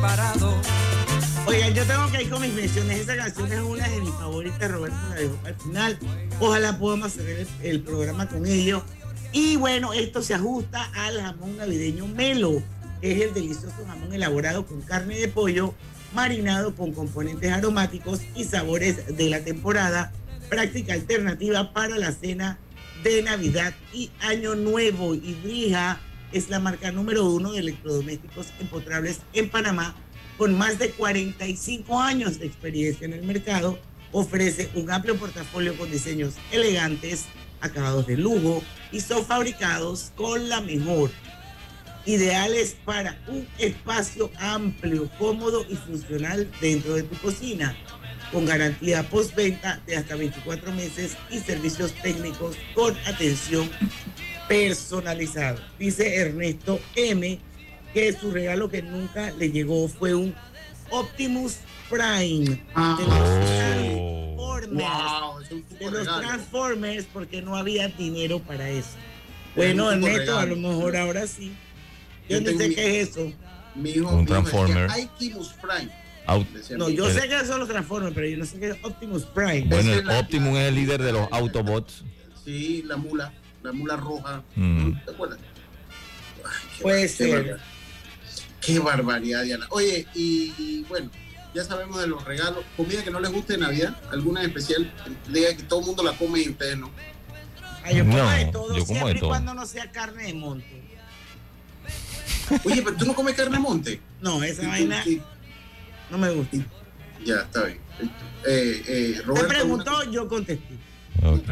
Preparado. 0.00 0.56
Oigan, 1.46 1.74
yo 1.74 1.84
tengo 1.84 2.10
que 2.10 2.22
ir 2.22 2.30
con 2.30 2.40
mis 2.40 2.54
menciones. 2.54 3.00
Esa 3.00 3.16
canción 3.16 3.52
es 3.52 3.60
una 3.60 3.86
de 3.86 4.00
mis 4.00 4.14
favoritas. 4.14 4.70
Roberto 4.70 4.96
la 5.10 5.14
dejó 5.16 5.38
al 5.44 5.54
final. 5.56 5.98
Ojalá 6.40 6.78
podamos 6.78 7.08
hacer 7.08 7.28
el, 7.28 7.48
el 7.62 7.80
programa 7.82 8.26
con 8.26 8.46
ellos. 8.46 8.82
Y 9.32 9.56
bueno, 9.56 9.92
esto 9.92 10.22
se 10.22 10.34
ajusta 10.34 10.90
al 10.94 11.20
jamón 11.20 11.56
navideño 11.58 12.06
Melo, 12.06 12.62
que 13.00 13.12
es 13.12 13.20
el 13.20 13.34
delicioso 13.34 13.84
jamón 13.86 14.12
elaborado 14.12 14.64
con 14.64 14.80
carne 14.80 15.18
de 15.18 15.28
pollo, 15.28 15.74
marinado 16.14 16.74
con 16.74 16.92
componentes 16.92 17.52
aromáticos 17.52 18.20
y 18.34 18.44
sabores 18.44 19.16
de 19.16 19.28
la 19.28 19.40
temporada. 19.40 20.12
Práctica 20.48 20.94
alternativa 20.94 21.74
para 21.74 21.98
la 21.98 22.12
cena 22.12 22.58
de 23.04 23.22
Navidad 23.22 23.74
y 23.92 24.10
Año 24.20 24.54
Nuevo. 24.54 25.14
Y 25.14 25.34
Brija 25.42 26.00
es 26.32 26.48
la 26.48 26.58
marca 26.60 26.92
número 26.92 27.26
uno 27.26 27.52
de 27.52 27.60
electrodomésticos 27.60 28.48
empotrables 28.60 29.20
en 29.32 29.50
Panamá 29.50 29.94
con 30.40 30.56
más 30.56 30.78
de 30.78 30.90
45 30.92 32.00
años 32.00 32.38
de 32.38 32.46
experiencia 32.46 33.04
en 33.04 33.12
el 33.12 33.24
mercado, 33.24 33.78
ofrece 34.10 34.70
un 34.74 34.90
amplio 34.90 35.16
portafolio 35.18 35.76
con 35.76 35.90
diseños 35.90 36.32
elegantes, 36.50 37.26
acabados 37.60 38.06
de 38.06 38.16
lujo 38.16 38.62
y 38.90 39.00
son 39.00 39.26
fabricados 39.26 40.12
con 40.16 40.48
la 40.48 40.62
mejor. 40.62 41.10
Ideales 42.06 42.74
para 42.86 43.18
un 43.28 43.46
espacio 43.58 44.30
amplio, 44.38 45.10
cómodo 45.18 45.66
y 45.68 45.76
funcional 45.76 46.50
dentro 46.62 46.94
de 46.94 47.02
tu 47.02 47.16
cocina, 47.18 47.76
con 48.32 48.46
garantía 48.46 49.06
postventa 49.10 49.82
de 49.86 49.98
hasta 49.98 50.16
24 50.16 50.72
meses 50.72 51.18
y 51.30 51.38
servicios 51.40 51.92
técnicos 52.02 52.56
con 52.74 52.96
atención 53.06 53.68
personalizada. 54.50 55.56
Dice 55.78 56.16
Ernesto 56.16 56.80
M 56.96 57.38
que 57.94 58.12
su 58.12 58.32
regalo 58.32 58.68
que 58.68 58.82
nunca 58.82 59.30
le 59.38 59.50
llegó 59.52 59.86
fue 59.88 60.12
un 60.14 60.34
Optimus 60.90 61.58
Prime 61.88 62.44
de 62.46 63.04
los 63.06 63.46
Transformers. 63.46 64.70
Wow, 64.72 65.40
de 65.40 65.90
los 65.90 65.92
regalo. 66.00 66.20
Transformers 66.20 67.06
porque 67.12 67.42
no 67.42 67.56
había 67.56 67.88
dinero 67.88 68.40
para 68.40 68.68
eso. 68.68 68.90
Bueno, 69.54 69.90
Ernesto, 69.92 70.36
a 70.38 70.46
lo 70.46 70.56
mejor 70.56 70.96
ahora 70.96 71.26
sí. 71.28 71.52
Yo, 72.28 72.38
Yo 72.40 72.52
no 72.52 72.58
sé 72.58 72.68
mi- 72.68 72.74
qué 72.74 73.00
es 73.00 73.08
eso. 73.10 73.32
Mi 73.76 73.90
hijo, 73.90 74.08
Un 74.08 74.16
mi 74.16 74.22
hijo 74.22 74.32
Transformer. 74.32 74.88
decía, 74.88 74.94
"Ay, 74.96 75.04
Optimus 75.04 75.54
Prime. 75.62 75.90
No, 76.76 76.88
yo 76.88 77.08
sé 77.10 77.28
que 77.28 77.44
son 77.46 77.60
los 77.60 77.68
Transformers, 77.68 78.14
pero 78.14 78.26
yo 78.28 78.36
no 78.36 78.44
sé 78.46 78.58
qué 78.58 78.68
es 78.70 78.76
Optimus 78.82 79.24
Prime. 79.26 79.62
Bueno, 79.68 79.92
el 79.92 80.10
Optimus 80.10 80.58
es 80.58 80.68
el 80.68 80.74
líder 80.74 81.02
de 81.02 81.12
los 81.12 81.28
Autobots. 81.32 82.04
Sí, 82.44 82.82
la 82.86 82.96
mula, 82.96 83.32
la 83.62 83.72
mula 83.72 83.96
roja. 83.96 84.42
Mm. 84.56 84.92
¿Te 85.04 85.10
acuerdas? 85.10 85.38
Ay, 86.44 86.82
Puede 86.82 86.96
bar- 86.96 87.02
qué 87.02 87.08
ser. 87.08 87.30
barbaridad. 87.30 87.58
Qué 88.60 88.78
barbaridad, 88.78 89.42
Diana. 89.44 89.66
Oye, 89.70 90.06
y 90.14 90.82
bueno, 90.88 91.10
ya 91.54 91.64
sabemos 91.64 92.00
de 92.00 92.06
los 92.06 92.24
regalos. 92.24 92.64
Comida 92.76 93.02
que 93.02 93.10
no 93.10 93.20
les 93.20 93.32
guste 93.32 93.54
de 93.54 93.58
Navidad, 93.60 93.96
alguna 94.10 94.40
en 94.42 94.48
especial. 94.48 94.92
Diga 95.28 95.54
que 95.56 95.62
todo 95.64 95.80
el 95.80 95.86
mundo 95.86 96.02
la 96.02 96.12
come 96.12 96.40
y 96.40 96.48
ustedes 96.50 96.76
no. 96.78 96.90
Ay, 97.82 97.96
yo 97.96 98.04
como 98.04 98.18
No, 98.18 98.30
de 98.30 98.44
todo, 98.46 98.68
yo 98.76 98.84
como 98.84 98.84
siempre 98.86 99.12
de 99.12 99.16
y 99.16 99.20
todo. 99.20 99.30
cuando 99.30 99.54
no 99.54 99.64
sea 99.66 99.90
carne 99.90 100.24
de 100.24 100.34
monte. 100.34 100.80
Oye, 102.64 102.82
pero 102.82 102.96
tú 102.96 103.04
no 103.06 103.14
comes 103.14 103.34
carne 103.34 103.52
de 103.56 103.62
monte. 103.62 104.00
No, 104.20 104.42
esa 104.42 104.62
¿Y 104.62 104.64
tú 104.64 104.70
vaina 104.70 105.04
no 106.10 106.18
me 106.18 106.30
gusta. 106.30 106.56
Ya, 107.24 107.36
está 107.42 107.64
bien. 107.64 107.78
Eh, 108.46 108.82
eh, 108.86 109.22
Roberto, 109.24 109.48
preguntó, 109.48 110.10
yo 110.10 110.26
contesté. 110.28 110.74
Ok. 111.22 111.50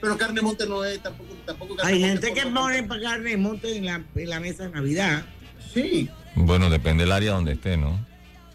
Pero 0.00 0.16
carne 0.16 0.36
de 0.36 0.42
monte 0.42 0.66
no 0.66 0.84
es 0.84 1.02
tampoco. 1.02 1.34
tampoco 1.44 1.76
carne 1.76 1.92
Hay 1.92 2.00
de 2.00 2.08
monte 2.08 2.26
gente 2.26 2.40
que 2.40 2.46
pone 2.46 2.82
para 2.84 3.00
carne 3.02 3.30
de 3.30 3.36
monte 3.36 3.76
en 3.76 3.86
la, 3.86 4.02
en 4.14 4.30
la 4.30 4.40
mesa 4.40 4.64
de 4.64 4.70
Navidad. 4.70 5.24
Sí, 5.72 6.08
Bueno, 6.34 6.70
depende 6.70 7.04
del 7.04 7.12
área 7.12 7.32
donde 7.32 7.52
esté, 7.52 7.76
¿no? 7.76 7.98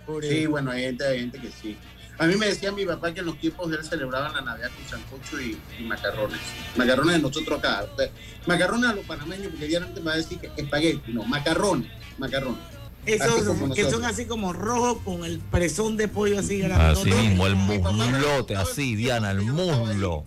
Por 0.05 0.23
sí, 0.23 0.45
bueno, 0.47 0.71
hay 0.71 0.83
gente, 0.83 1.05
hay 1.05 1.19
gente 1.19 1.39
que 1.39 1.49
sí. 1.49 1.77
A 2.17 2.27
mí 2.27 2.35
me 2.35 2.45
decía 2.45 2.71
mi 2.71 2.85
papá 2.85 3.13
que 3.13 3.21
en 3.21 3.25
los 3.25 3.39
tiempos 3.39 3.69
de 3.71 3.77
él 3.77 3.83
celebraban 3.83 4.33
la 4.33 4.41
Navidad 4.41 4.69
con 4.75 4.87
sancocho 4.87 5.41
y, 5.41 5.57
y 5.79 5.83
macarrones. 5.83 6.39
Macarrones 6.75 7.15
de 7.15 7.21
nosotros 7.21 7.59
acá. 7.59 7.85
O 7.91 7.97
sea, 7.97 8.09
Macarrones 8.45 8.89
a 8.89 8.93
los 8.93 9.05
panameños, 9.05 9.47
porque 9.47 9.67
diariamente 9.67 9.99
me 10.01 10.07
va 10.07 10.13
a 10.13 10.17
decir 10.17 10.39
que 10.39 10.51
espagueti. 10.55 11.11
No, 11.11 11.23
macarrones, 11.23 11.89
macarrones. 12.17 12.59
Esos 13.05 13.73
que 13.73 13.89
son 13.89 14.05
así 14.05 14.25
como 14.25 14.53
rojos 14.53 14.99
con 15.03 15.25
el 15.25 15.39
presón 15.39 15.97
de 15.97 16.07
pollo 16.07 16.39
así 16.39 16.59
grande. 16.59 16.99
Así 17.01 17.11
mismo, 17.11 17.47
el 17.47 17.55
muslote, 17.55 18.55
así, 18.55 18.95
Diana, 18.95 19.31
el 19.31 19.41
muslo. 19.41 20.25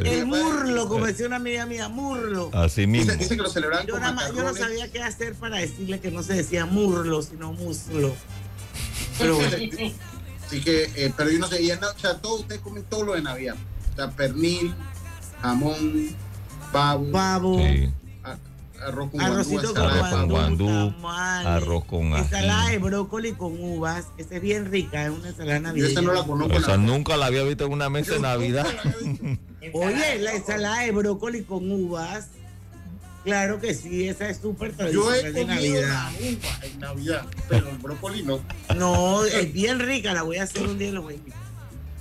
El 0.00 0.26
murlo, 0.26 0.88
como 0.88 1.06
decía 1.06 1.26
una 1.26 1.36
amiga 1.36 1.66
mía, 1.66 1.88
murlo. 1.88 2.50
Así 2.52 2.86
mismo. 2.86 3.12
Dice, 3.12 3.16
dice 3.24 3.36
que 3.36 3.42
lo 3.42 3.48
celebraban 3.50 3.86
Yo, 3.86 3.94
con 3.94 4.02
nada 4.02 4.12
más- 4.14 4.34
yo 4.34 4.42
no 4.42 4.54
sabía 4.54 4.90
qué 4.90 5.02
hacer 5.02 5.34
para 5.34 5.58
decirle 5.58 6.00
que 6.00 6.10
no 6.10 6.22
se 6.22 6.34
decía 6.34 6.66
murlo, 6.66 7.22
sino 7.22 7.52
muslo. 7.52 8.14
Pero 9.18 9.36
bueno, 9.36 9.56
Así 10.46 10.60
que, 10.60 10.90
eh, 10.96 11.12
pero 11.16 11.30
yo 11.30 11.38
no 11.38 11.46
sé, 11.46 11.62
y 11.62 11.70
en- 11.70 11.82
o 11.82 11.98
sea, 11.98 12.18
todos 12.18 12.40
ustedes 12.40 12.60
comen 12.60 12.84
todo 12.84 13.04
lo 13.04 13.14
de 13.14 13.22
Navidad. 13.22 13.56
O 13.92 13.96
sea, 13.96 14.10
pernil, 14.10 14.74
jamón, 15.40 16.10
pavo, 16.72 17.10
pavo, 17.10 17.58
Sí. 17.58 17.90
Arroz 18.86 19.10
con 19.10 19.20
arrocito 19.20 19.60
guandú, 19.60 19.74
con 19.74 19.84
ensalada 19.92 20.24
guandú, 20.24 20.66
tamales, 20.66 21.46
arroz 21.46 21.84
con 21.84 22.02
ensalada 22.16 22.62
ají. 22.62 22.72
de 22.72 22.78
brócoli 22.78 23.32
con 23.32 23.52
uvas. 23.62 24.06
Esa 24.18 24.36
es 24.36 24.42
bien 24.42 24.70
rica, 24.70 25.04
es 25.04 25.10
una 25.10 25.28
ensalada 25.28 25.56
Yo 25.58 25.62
navideña. 25.62 25.90
esa 25.92 26.02
no 26.02 26.12
la 26.12 26.24
conozco. 26.24 26.56
O 26.56 26.58
la- 26.60 26.66
sea, 26.66 26.76
nunca 26.76 27.16
la 27.16 27.26
había 27.26 27.42
visto 27.44 27.64
en 27.66 27.72
una 27.72 27.88
mesa 27.90 28.14
de 28.14 28.20
Navidad. 28.20 28.66
Oye, 29.72 30.18
la 30.20 30.32
ensalada 30.34 30.80
de 30.82 30.90
brócoli 30.92 31.42
con 31.44 31.70
uvas. 31.70 32.28
Claro 33.24 33.60
que 33.60 33.72
sí, 33.72 34.08
esa 34.08 34.28
es 34.28 34.38
súper 34.38 34.74
Yo 34.90 35.14
he 35.14 35.20
tradicional 35.20 35.32
de 35.32 35.44
Navidad. 35.44 35.88
la 35.88 36.10
uva 36.10 36.66
en 36.66 36.78
Navidad, 36.80 37.26
pero 37.48 37.68
el 37.70 37.78
brócoli 37.78 38.22
no. 38.24 38.40
No, 38.76 39.24
es 39.24 39.52
bien 39.52 39.78
rica, 39.78 40.12
la 40.12 40.22
voy 40.22 40.38
a 40.38 40.42
hacer 40.42 40.66
un 40.66 40.76
día 40.76 40.88
y 40.88 40.92
la 40.92 40.98
voy 41.00 41.14
a 41.14 41.16
invitar. 41.18 41.41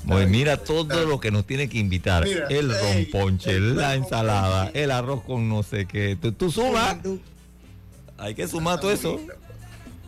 Pues 0.07 0.27
mira 0.27 0.57
todo 0.57 1.05
lo 1.05 1.19
que 1.19 1.31
nos 1.31 1.45
tiene 1.45 1.69
que 1.69 1.77
invitar. 1.77 2.25
Mira, 2.25 2.47
el 2.49 2.71
ey, 2.71 3.05
romponche, 3.05 3.51
el 3.51 3.75
la 3.75 3.95
ensalada, 3.95 4.71
el 4.73 4.91
arroz 4.91 5.23
con 5.23 5.47
no 5.47 5.63
sé 5.63 5.85
qué. 5.85 6.17
Tú, 6.19 6.31
tú 6.31 6.51
sumas, 6.51 6.97
hay 8.17 8.35
que 8.35 8.47
sumar 8.47 8.79
todo 8.79 8.91
eso. 8.91 9.19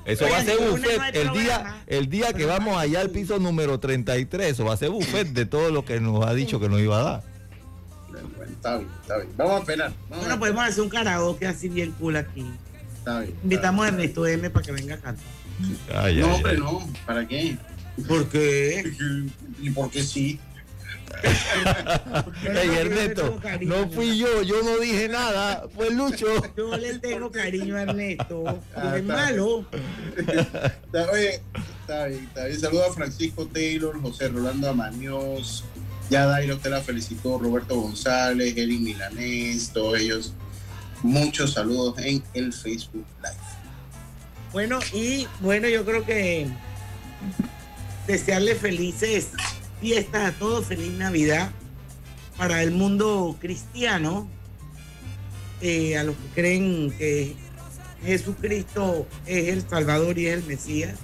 Eso 0.05 0.25
va 0.29 0.37
a 0.37 0.43
ser 0.43 0.57
buffet. 0.57 0.97
no 0.97 1.21
El 1.21 1.31
día, 1.31 1.75
el 1.87 2.09
día 2.09 2.33
que 2.33 2.45
vamos 2.45 2.77
allá 2.77 2.99
al 3.01 3.09
piso 3.09 3.39
número 3.39 3.79
33, 3.79 4.51
eso 4.51 4.65
va 4.65 4.73
a 4.73 4.77
ser 4.77 4.89
buffet 4.89 5.29
de 5.29 5.45
todo 5.45 5.69
lo 5.71 5.85
que 5.85 5.99
nos 5.99 6.25
ha 6.25 6.33
dicho 6.33 6.59
que 6.59 6.67
nos 6.67 6.79
iba 6.81 6.99
a 6.99 7.03
dar. 7.03 7.23
Bueno, 8.09 8.29
bueno, 8.35 8.51
está 8.51 8.77
bien, 8.77 8.89
está 9.01 9.17
bien. 9.17 9.29
Vamos 9.37 9.53
a 9.55 9.59
esperar. 9.59 9.93
Vamos 10.09 10.19
Bueno, 10.19 10.33
a 10.35 10.39
podemos 10.39 10.63
hacer 10.65 10.83
un 10.83 10.89
karaoke 10.89 11.47
así 11.47 11.69
bien 11.69 11.91
cool 11.99 12.17
aquí. 12.17 12.45
Está 12.97 13.21
bien. 13.21 13.35
Invitamos 13.43 13.85
a 13.85 13.87
Ernesto 13.89 14.27
M 14.27 14.49
para 14.49 14.65
que 14.65 14.71
venga 14.71 14.95
a 14.95 14.97
cantar. 14.99 15.25
Ay, 15.95 16.17
no, 16.17 16.25
ay, 16.27 16.33
hombre, 16.33 16.51
ay. 16.51 16.57
no. 16.59 16.89
¿Para 17.05 17.27
qué? 17.27 17.57
¿Por 18.07 18.27
qué? 18.29 18.91
¿Y 19.61 19.69
por 19.69 19.91
qué 19.91 20.03
sí? 20.03 20.39
Ey, 22.43 22.69
Ernesto, 22.75 23.39
no 23.61 23.89
fui 23.89 24.17
yo, 24.17 24.41
yo 24.41 24.61
no 24.63 24.77
dije 24.79 25.07
nada, 25.07 25.67
fue 25.73 25.91
Lucho. 25.91 26.27
Yo 26.57 26.75
le 26.75 26.99
tengo 26.99 27.31
cariño 27.31 27.77
a 27.77 27.83
Ernesto. 27.83 28.59
Ah, 28.75 28.97
es 28.97 29.03
malo. 29.03 29.65
Está 30.17 31.11
bien, 31.11 31.41
está 31.79 32.05
bien. 32.45 32.59
Saludos 32.59 32.89
a 32.89 32.93
Francisco 32.93 33.45
Taylor, 33.47 34.01
José 34.01 34.27
Rolando 34.29 34.69
Amaños, 34.69 35.63
ya 36.09 36.25
Dairo 36.25 36.57
te 36.57 36.69
la 36.69 36.81
felicitó, 36.81 37.39
Roberto 37.39 37.79
González, 37.79 38.55
Eric 38.57 38.81
Milanés, 38.81 39.71
todos 39.71 39.99
ellos. 39.99 40.33
Muchos 41.03 41.53
saludos 41.53 41.97
en 41.99 42.23
el 42.33 42.53
Facebook 42.53 43.05
Live. 43.21 43.35
Bueno, 44.51 44.79
y 44.93 45.27
bueno, 45.41 45.67
yo 45.67 45.83
creo 45.83 46.05
que 46.05 46.47
desearle 48.07 48.55
felices 48.55 49.29
fiestas 49.81 50.33
a 50.33 50.37
todos, 50.37 50.65
feliz 50.65 50.91
Navidad 50.93 51.51
para 52.37 52.63
el 52.63 52.71
mundo 52.71 53.35
cristiano, 53.39 54.27
eh, 55.61 55.97
a 55.97 56.03
los 56.03 56.15
que 56.15 56.27
creen 56.41 56.91
que 56.97 57.35
Jesucristo 58.03 59.07
es 59.25 59.49
el 59.49 59.67
Salvador 59.69 60.17
y 60.17 60.27
es 60.27 60.37
el 60.39 60.43
Mesías, 60.45 60.95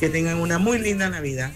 que 0.00 0.08
tengan 0.08 0.38
una 0.38 0.58
muy 0.58 0.78
linda 0.78 1.08
Navidad. 1.10 1.50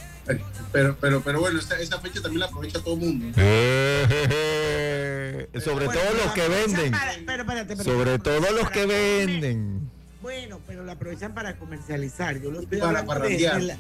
Pero, 0.73 0.97
pero, 1.01 1.21
pero 1.23 1.41
bueno, 1.41 1.59
esa, 1.59 1.81
esa 1.81 1.99
fecha 1.99 2.21
también 2.23 2.41
la 2.41 2.47
aprovecha 2.47 2.79
todo 2.81 2.95
el 2.95 3.01
mundo. 3.01 3.27
Eh, 3.37 5.49
Sobre 5.65 5.87
Bueno, 5.87 6.01
todo 6.01 6.15
los 6.25 6.33
que 6.33 6.49
venden. 6.49 6.93
para- 6.93 7.13
pero 7.27 7.43
espérate, 7.43 7.73
espérate, 7.73 7.85
Sobre 7.85 8.19
todo 8.21 8.41
los 8.53 8.61
para 8.63 8.71
que 8.73 8.83
comer. 8.83 9.27
venden. 9.27 9.91
Bueno, 10.23 10.61
pero 10.67 10.85
la 10.85 10.93
aprovechan 10.93 11.35
para 11.35 11.57
comercializar. 11.57 12.41
Yo 12.41 12.51
lo 12.53 12.61
estoy 12.61 12.79
Para 12.79 13.01
hablando 13.01 13.09
parrandear. 13.13 13.55
desde 13.61 13.67
la, 13.67 13.77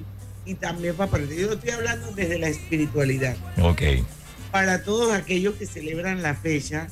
y 0.50 0.54
también 0.54 0.96
para 0.96 1.10
parrandear. 1.10 1.40
Yo 1.40 1.52
estoy 1.52 1.70
hablando 1.70 2.10
desde 2.12 2.38
la 2.38 2.48
espiritualidad. 2.48 3.36
Ok. 3.62 3.82
Para 4.50 4.82
todos 4.82 5.12
aquellos 5.12 5.54
que 5.54 5.66
celebran 5.66 6.22
la 6.22 6.34
fecha 6.34 6.88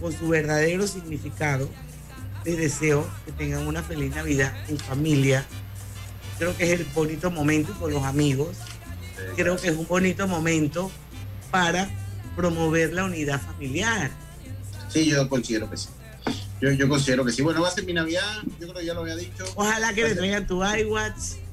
con 0.00 0.12
su 0.12 0.28
verdadero 0.28 0.86
significado, 0.88 1.70
les 2.44 2.56
deseo 2.56 3.08
que 3.24 3.32
tengan 3.32 3.66
una 3.66 3.82
feliz 3.84 4.12
Navidad 4.14 4.52
en 4.68 4.78
familia. 4.78 5.44
Creo 6.38 6.56
que 6.56 6.64
es 6.64 6.80
el 6.80 6.86
bonito 6.86 7.30
momento 7.30 7.72
con 7.78 7.92
los 7.92 8.02
amigos. 8.02 8.56
Creo 9.36 9.56
que 9.56 9.68
es 9.68 9.76
un 9.76 9.86
bonito 9.86 10.26
momento 10.26 10.90
para 11.52 11.88
promover 12.34 12.92
la 12.92 13.04
unidad 13.04 13.40
familiar. 13.40 14.10
Sí, 14.88 15.06
yo 15.06 15.28
considero 15.28 15.70
que 15.70 15.76
sí. 15.76 15.88
Yo, 16.60 16.72
yo 16.72 16.88
considero 16.88 17.24
que 17.24 17.30
sí. 17.30 17.42
Bueno, 17.42 17.62
va 17.62 17.68
a 17.68 17.70
ser 17.70 17.84
mi 17.84 17.92
Navidad, 17.92 18.42
yo 18.58 18.66
creo 18.66 18.74
que 18.74 18.84
ya 18.84 18.94
lo 18.94 19.02
había 19.02 19.14
dicho. 19.14 19.44
Ojalá 19.54 19.94
que 19.94 20.02
le 20.02 20.16
traigan 20.16 20.44
tu 20.48 20.64
iWatch. 20.64 21.43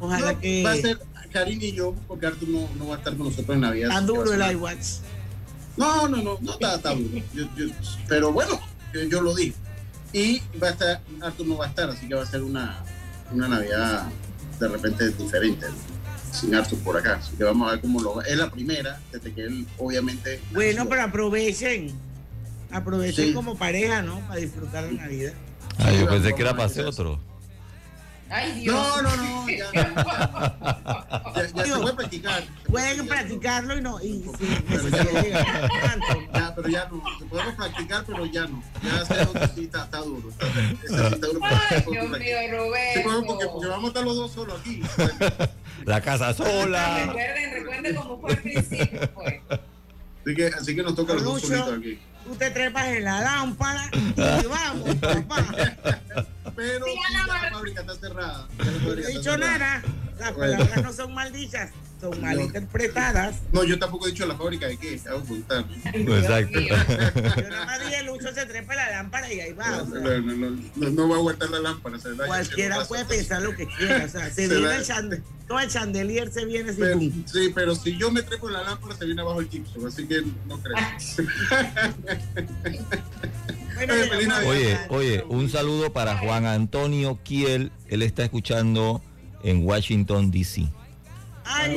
Ojalá 0.00 0.32
No, 0.32 0.40
que 0.40 0.62
Va 0.62 0.72
a 0.72 0.76
ser 0.76 0.98
Karin 1.32 1.60
y 1.60 1.72
yo, 1.72 1.94
porque 2.08 2.26
Arthur 2.26 2.48
no, 2.48 2.68
no 2.78 2.88
va 2.88 2.94
a 2.96 2.98
estar 2.98 3.14
con 3.16 3.26
nosotros 3.26 3.54
en 3.54 3.60
Navidad. 3.60 3.88
tan 3.90 4.06
duro 4.06 4.32
el 4.32 4.52
iWatch. 4.52 4.86
No, 5.76 6.08
no, 6.08 6.16
no, 6.18 6.38
no 6.40 6.52
está, 6.52 6.76
está 6.76 6.94
duro. 6.94 7.22
Yo- 7.34 7.48
yo- 7.56 7.66
pero 8.08 8.32
bueno, 8.32 8.58
yo, 8.94 9.02
yo 9.02 9.20
lo 9.20 9.34
dije. 9.34 9.54
Y 10.12 10.40
va 10.62 10.68
a 10.68 10.70
estar, 10.70 11.00
Arthur 11.20 11.46
no 11.46 11.56
va 11.58 11.66
a 11.66 11.68
estar, 11.68 11.90
así 11.90 12.08
que 12.08 12.14
va 12.14 12.22
a 12.22 12.26
ser 12.26 12.42
una, 12.42 12.82
una 13.32 13.48
Navidad 13.48 14.06
de 14.58 14.68
repente 14.68 15.08
diferente, 15.10 15.66
¿no? 15.68 15.74
sin 16.32 16.54
Arthur 16.54 16.78
por 16.80 16.96
acá. 16.96 17.14
Así 17.22 17.36
que 17.36 17.44
vamos 17.44 17.68
a 17.68 17.72
ver 17.72 17.80
cómo 17.80 18.00
lo 18.00 18.14
va. 18.16 18.22
Es 18.24 18.36
la 18.36 18.50
primera, 18.50 19.00
desde 19.12 19.32
que 19.34 19.42
él 19.44 19.66
obviamente. 19.78 20.40
Bueno, 20.52 20.76
nació. 20.84 20.88
pero 20.90 21.02
aprovechen. 21.02 21.92
Aprovechen 22.70 23.28
Sí. 23.28 23.32
como 23.34 23.56
pareja, 23.56 24.02
¿no? 24.02 24.20
Para 24.20 24.40
disfrutar 24.40 24.84
la 24.84 24.92
Navidad. 25.02 25.32
Ah, 25.78 25.92
yo 25.92 26.08
pensé 26.08 26.34
que 26.34 26.42
era 26.42 26.52
para 26.52 26.64
hacer 26.64 26.84
otro. 26.86 27.18
Ay, 28.28 28.60
Dios. 28.60 28.74
No, 28.74 29.02
no, 29.02 29.16
no, 29.16 29.48
ya, 29.48 29.56
ya, 29.72 29.94
ya, 31.34 31.64
se 31.64 31.76
puede 31.78 31.94
practicar. 31.94 32.42
Pueden 32.68 33.06
practicarlo 33.06 33.78
y 33.78 33.80
no. 33.80 34.00
Y 34.02 34.24
sí, 34.38 34.58
Pero 34.68 34.88
ya 34.88 35.04
no. 35.96 36.54
pero 36.56 36.68
ya 36.68 36.88
no. 36.90 37.02
Podemos 37.28 37.54
practicar, 37.54 38.04
pero 38.04 38.26
ya 38.26 38.46
no. 38.46 38.62
Ya 38.82 39.04
sí 39.54 39.64
está, 39.64 39.84
está 39.84 39.98
duro. 39.98 40.28
Está, 40.30 40.46
sí 40.52 41.14
está 41.14 41.26
duro 41.26 41.40
Ay, 41.44 41.84
Dios 41.90 42.08
mío, 42.10 42.18
Sí, 42.18 42.50
Roberto. 42.50 43.02
porque, 43.04 43.26
porque, 43.26 43.46
porque 43.46 43.68
vamos 43.68 43.84
a 43.84 43.88
estar 43.88 44.04
los 44.04 44.16
dos 44.16 44.32
solos 44.32 44.60
aquí. 44.60 44.82
La 45.84 46.00
casa 46.00 46.34
sola. 46.34 47.06
Recuerden, 47.06 47.52
recuerden 47.52 47.94
cómo 47.96 48.20
fue 48.20 48.32
al 48.32 48.38
principio, 48.38 49.12
pues. 49.14 49.40
Así 50.24 50.34
que, 50.34 50.46
así 50.46 50.74
que 50.74 50.82
nos 50.82 50.94
toca 50.96 51.14
los 51.14 51.22
dos 51.22 51.40
solitos 51.42 51.78
aquí. 51.78 51.98
Tú 52.24 52.34
te 52.34 52.50
trepas 52.50 52.88
en 52.88 53.04
la 53.04 53.20
lámpara 53.20 53.88
y 53.94 54.46
vamos, 54.46 54.94
papá. 54.96 55.46
Fábrica 57.76 57.80
está 57.80 57.94
cerrada. 58.08 58.48
No 58.58 58.92
he 58.92 59.06
dicho 59.06 59.22
cerrada. 59.22 59.58
nada. 59.58 59.82
Las 60.18 60.34
Bueno. 60.34 60.52
palabras 60.56 60.82
no 60.84 60.92
son 60.94 61.12
maldichas, 61.12 61.70
son 62.00 62.18
mal 62.22 62.36
No. 62.36 62.42
interpretadas. 62.44 63.36
No, 63.52 63.64
yo 63.64 63.78
tampoco 63.78 64.06
he 64.06 64.12
dicho 64.12 64.24
la 64.26 64.34
fábrica 64.34 64.66
de 64.66 64.78
qué. 64.78 64.94
Exacto. 64.94 66.58
Yo 66.58 67.48
nada 67.50 67.66
más 67.66 67.80
dije, 67.80 68.02
Lucho 68.04 68.32
se 68.32 68.46
trepa 68.46 68.74
la 68.76 68.90
lámpara 68.92 69.30
y 69.30 69.40
ahí 69.40 69.52
va. 69.52 69.82
o 69.82 69.90
sea, 69.90 70.00
No, 70.00 70.20
no, 70.22 70.34
no, 70.34 70.50
no, 70.74 70.90
no 70.90 71.08
va 71.10 71.16
a 71.16 71.18
aguantar 71.18 71.50
la 71.50 71.58
lámpara. 71.60 71.98
se 71.98 72.08
daña, 72.14 72.24
cualquiera 72.26 72.82
puede 72.86 73.04
pasa. 73.04 73.14
pensar 73.16 73.42
lo 73.42 73.54
que 73.54 73.66
quiera. 73.66 74.04
O 74.06 74.08
sea, 74.08 74.30
se 74.30 74.46
Se 74.46 74.48
viene 74.48 74.66
da- 74.68 74.76
el 74.76 74.84
chandelier, 74.86 75.22
todo 75.46 75.60
el 75.60 75.68
chandelier 75.68 76.32
se 76.32 76.44
viene 76.46 76.72
sin 76.72 76.80
Pero, 76.80 76.98
sí, 77.26 77.52
pero 77.54 77.74
si 77.74 77.98
yo 77.98 78.10
me 78.10 78.22
trepo 78.22 78.48
la 78.48 78.62
lámpara, 78.62 78.96
se 78.96 79.04
viene 79.04 79.20
abajo 79.20 79.40
el 79.40 79.50
Gibson, 79.50 79.86
así 79.86 80.06
que 80.08 80.22
no 80.46 80.58
creo. 80.62 80.76
Bueno, 83.76 84.34
Oye. 84.46 84.78
Oye, 84.88 85.24
un 85.28 85.48
saludo 85.50 85.92
para 85.92 86.16
Juan 86.18 86.46
Antonio 86.46 87.18
Kiel. 87.22 87.72
Él 87.88 88.02
está 88.02 88.24
escuchando 88.24 89.02
en 89.42 89.64
Washington, 89.66 90.30
D.C. 90.30 90.66
Ay, 91.44 91.70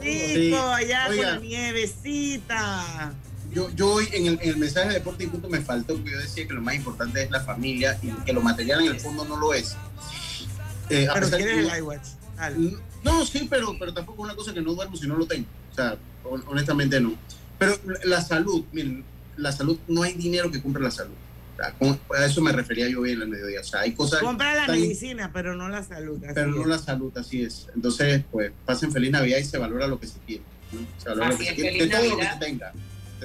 qué 0.00 0.34
rico, 0.34 0.56
allá 0.62 1.06
con 1.08 1.16
la 1.16 1.36
nievecita. 1.38 3.12
Yo, 3.52 3.68
yo 3.74 3.92
hoy 3.94 4.08
en 4.12 4.26
el, 4.26 4.38
en 4.40 4.48
el 4.50 4.56
mensaje 4.56 4.88
de 4.88 4.94
deporte 4.94 5.24
y 5.24 5.26
punto 5.26 5.48
me 5.48 5.60
faltó 5.60 5.94
porque 5.94 6.12
yo 6.12 6.18
decía 6.18 6.46
que 6.46 6.54
lo 6.54 6.62
más 6.62 6.74
importante 6.74 7.22
es 7.22 7.30
la 7.30 7.40
familia 7.40 7.98
y 8.02 8.08
que 8.24 8.32
lo 8.32 8.40
material 8.40 8.80
en 8.80 8.92
el 8.92 9.00
fondo 9.00 9.24
no 9.26 9.36
lo 9.36 9.52
es. 9.52 9.76
Eh, 10.88 11.06
Pero 11.12 11.28
quieres 11.30 11.58
el 11.70 11.78
iWatch. 11.78 12.06
No, 13.04 13.26
sí, 13.26 13.46
pero, 13.50 13.76
pero 13.78 13.92
tampoco 13.92 14.22
es 14.22 14.26
una 14.30 14.36
cosa 14.36 14.54
que 14.54 14.62
no 14.62 14.72
duermo 14.72 14.96
si 14.96 15.06
no 15.06 15.16
lo 15.16 15.26
tengo. 15.26 15.46
O 15.70 15.74
sea, 15.74 15.96
hon- 16.24 16.44
honestamente 16.46 16.98
no. 17.00 17.14
Pero 17.58 17.76
la- 17.84 17.98
la 18.04 18.22
salud, 18.22 18.64
miren, 18.72 19.04
la 19.36 19.52
salud, 19.52 19.78
no 19.88 20.02
hay 20.02 20.14
dinero 20.14 20.50
que 20.50 20.62
compre 20.62 20.82
la 20.82 20.90
salud. 20.90 21.14
A 21.62 22.24
eso 22.26 22.40
me 22.42 22.52
refería 22.52 22.88
yo 22.88 23.00
hoy 23.00 23.12
en 23.12 23.22
el 23.22 23.28
mediodía. 23.28 23.60
O 23.60 23.64
sea, 23.64 23.80
hay 23.80 23.92
cosas... 23.92 24.20
Compra 24.20 24.54
la 24.54 24.66
tan- 24.66 24.80
medicina, 24.80 25.30
pero 25.32 25.54
no 25.54 25.68
la 25.68 25.82
salud. 25.82 26.16
así 26.24 26.32
Pero 26.34 26.48
no 26.48 26.64
la 26.66 26.78
salud, 26.78 27.16
así 27.16 27.42
es. 27.42 27.68
Entonces, 27.74 28.22
pues, 28.30 28.52
pasen 28.66 28.90
feliz 28.92 29.10
Navidad 29.12 29.38
y 29.38 29.44
se 29.44 29.58
valora 29.58 29.86
lo 29.86 30.00
que 30.00 30.06
se 30.06 30.18
quiere. 30.26 30.42
¿no? 30.72 30.80
Se 30.98 31.08
valora 31.08 31.28
lo 31.28 31.34
Así 31.34 31.44
que 31.44 31.44
se 31.44 31.50
es, 31.50 31.56
quiere, 31.60 31.78
feliz 31.78 31.90
de 31.90 31.96
todo 31.96 32.10
lo 32.10 32.16
que 32.16 32.22
Navidad. 32.24 32.38
se 32.40 32.44
tenga. 32.46 32.72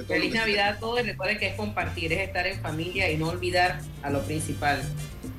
Feliz 0.06 0.32
Navidad 0.34 0.68
a 0.68 0.78
todos 0.78 1.00
y 1.00 1.02
recuerden 1.02 1.38
que 1.38 1.48
es 1.48 1.54
compartir, 1.56 2.12
es 2.12 2.20
estar 2.28 2.46
en 2.46 2.60
familia 2.60 3.10
y 3.10 3.16
no 3.16 3.30
olvidar 3.30 3.80
a 4.02 4.10
lo 4.10 4.22
principal, 4.22 4.80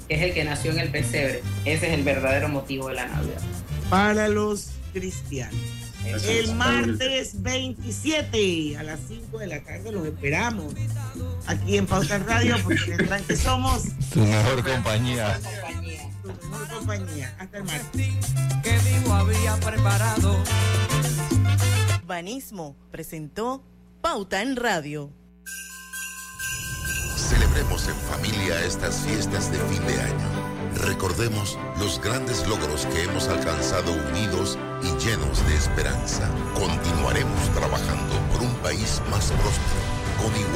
que 0.09 0.15
es 0.15 0.21
el 0.21 0.33
que 0.33 0.43
nació 0.43 0.71
en 0.71 0.79
el 0.79 0.89
pesebre. 0.89 1.41
Ese 1.63 1.87
es 1.87 1.93
el 1.93 2.03
verdadero 2.03 2.49
motivo 2.49 2.89
de 2.89 2.95
la 2.95 3.07
Navidad. 3.07 3.41
Para 3.89 4.27
los 4.27 4.71
cristianos. 4.91 5.55
El 6.13 6.45
es. 6.49 6.53
martes 6.53 7.41
27 7.41 8.77
a 8.77 8.83
las 8.83 8.99
5 9.07 9.37
de 9.39 9.47
la 9.47 9.63
tarde 9.63 9.91
los 9.91 10.05
esperamos 10.05 10.73
aquí 11.47 11.77
en 11.77 11.85
Pauta 11.85 12.17
Radio 12.19 12.55
porque 12.63 12.79
tendrán 12.97 13.23
que 13.23 13.35
somos 13.35 13.83
Su 14.13 14.19
mejor 14.19 14.63
compañía. 14.63 15.39
su 16.21 16.47
mejor 16.49 16.67
compañía. 16.69 17.35
Hasta 17.39 17.57
el 17.57 17.63
martes. 17.63 18.07
que 18.63 18.77
vivo 18.89 19.13
había 19.13 19.55
preparado. 19.57 20.37
Banismo 22.05 22.75
presentó 22.91 23.63
Pauta 24.01 24.41
en 24.41 24.55
Radio. 24.55 25.11
Celebremos 27.17 27.87
en 27.87 27.95
familia 27.95 28.59
estas 28.65 29.01
fiestas 29.01 29.51
de 29.51 29.59
fin 29.59 29.85
de 29.85 30.01
año. 30.01 30.48
Recordemos 30.75 31.57
los 31.79 31.99
grandes 32.01 32.47
logros 32.47 32.85
que 32.87 33.03
hemos 33.03 33.27
alcanzado 33.27 33.91
unidos 33.91 34.57
y 34.81 34.87
llenos 35.03 35.45
de 35.47 35.55
esperanza. 35.55 36.29
Continuaremos 36.53 37.49
trabajando 37.53 38.15
por 38.31 38.41
un 38.41 38.53
país 38.57 39.01
más 39.09 39.31
próspero, 39.31 39.81
con 40.21 40.35
igualdad. 40.35 40.49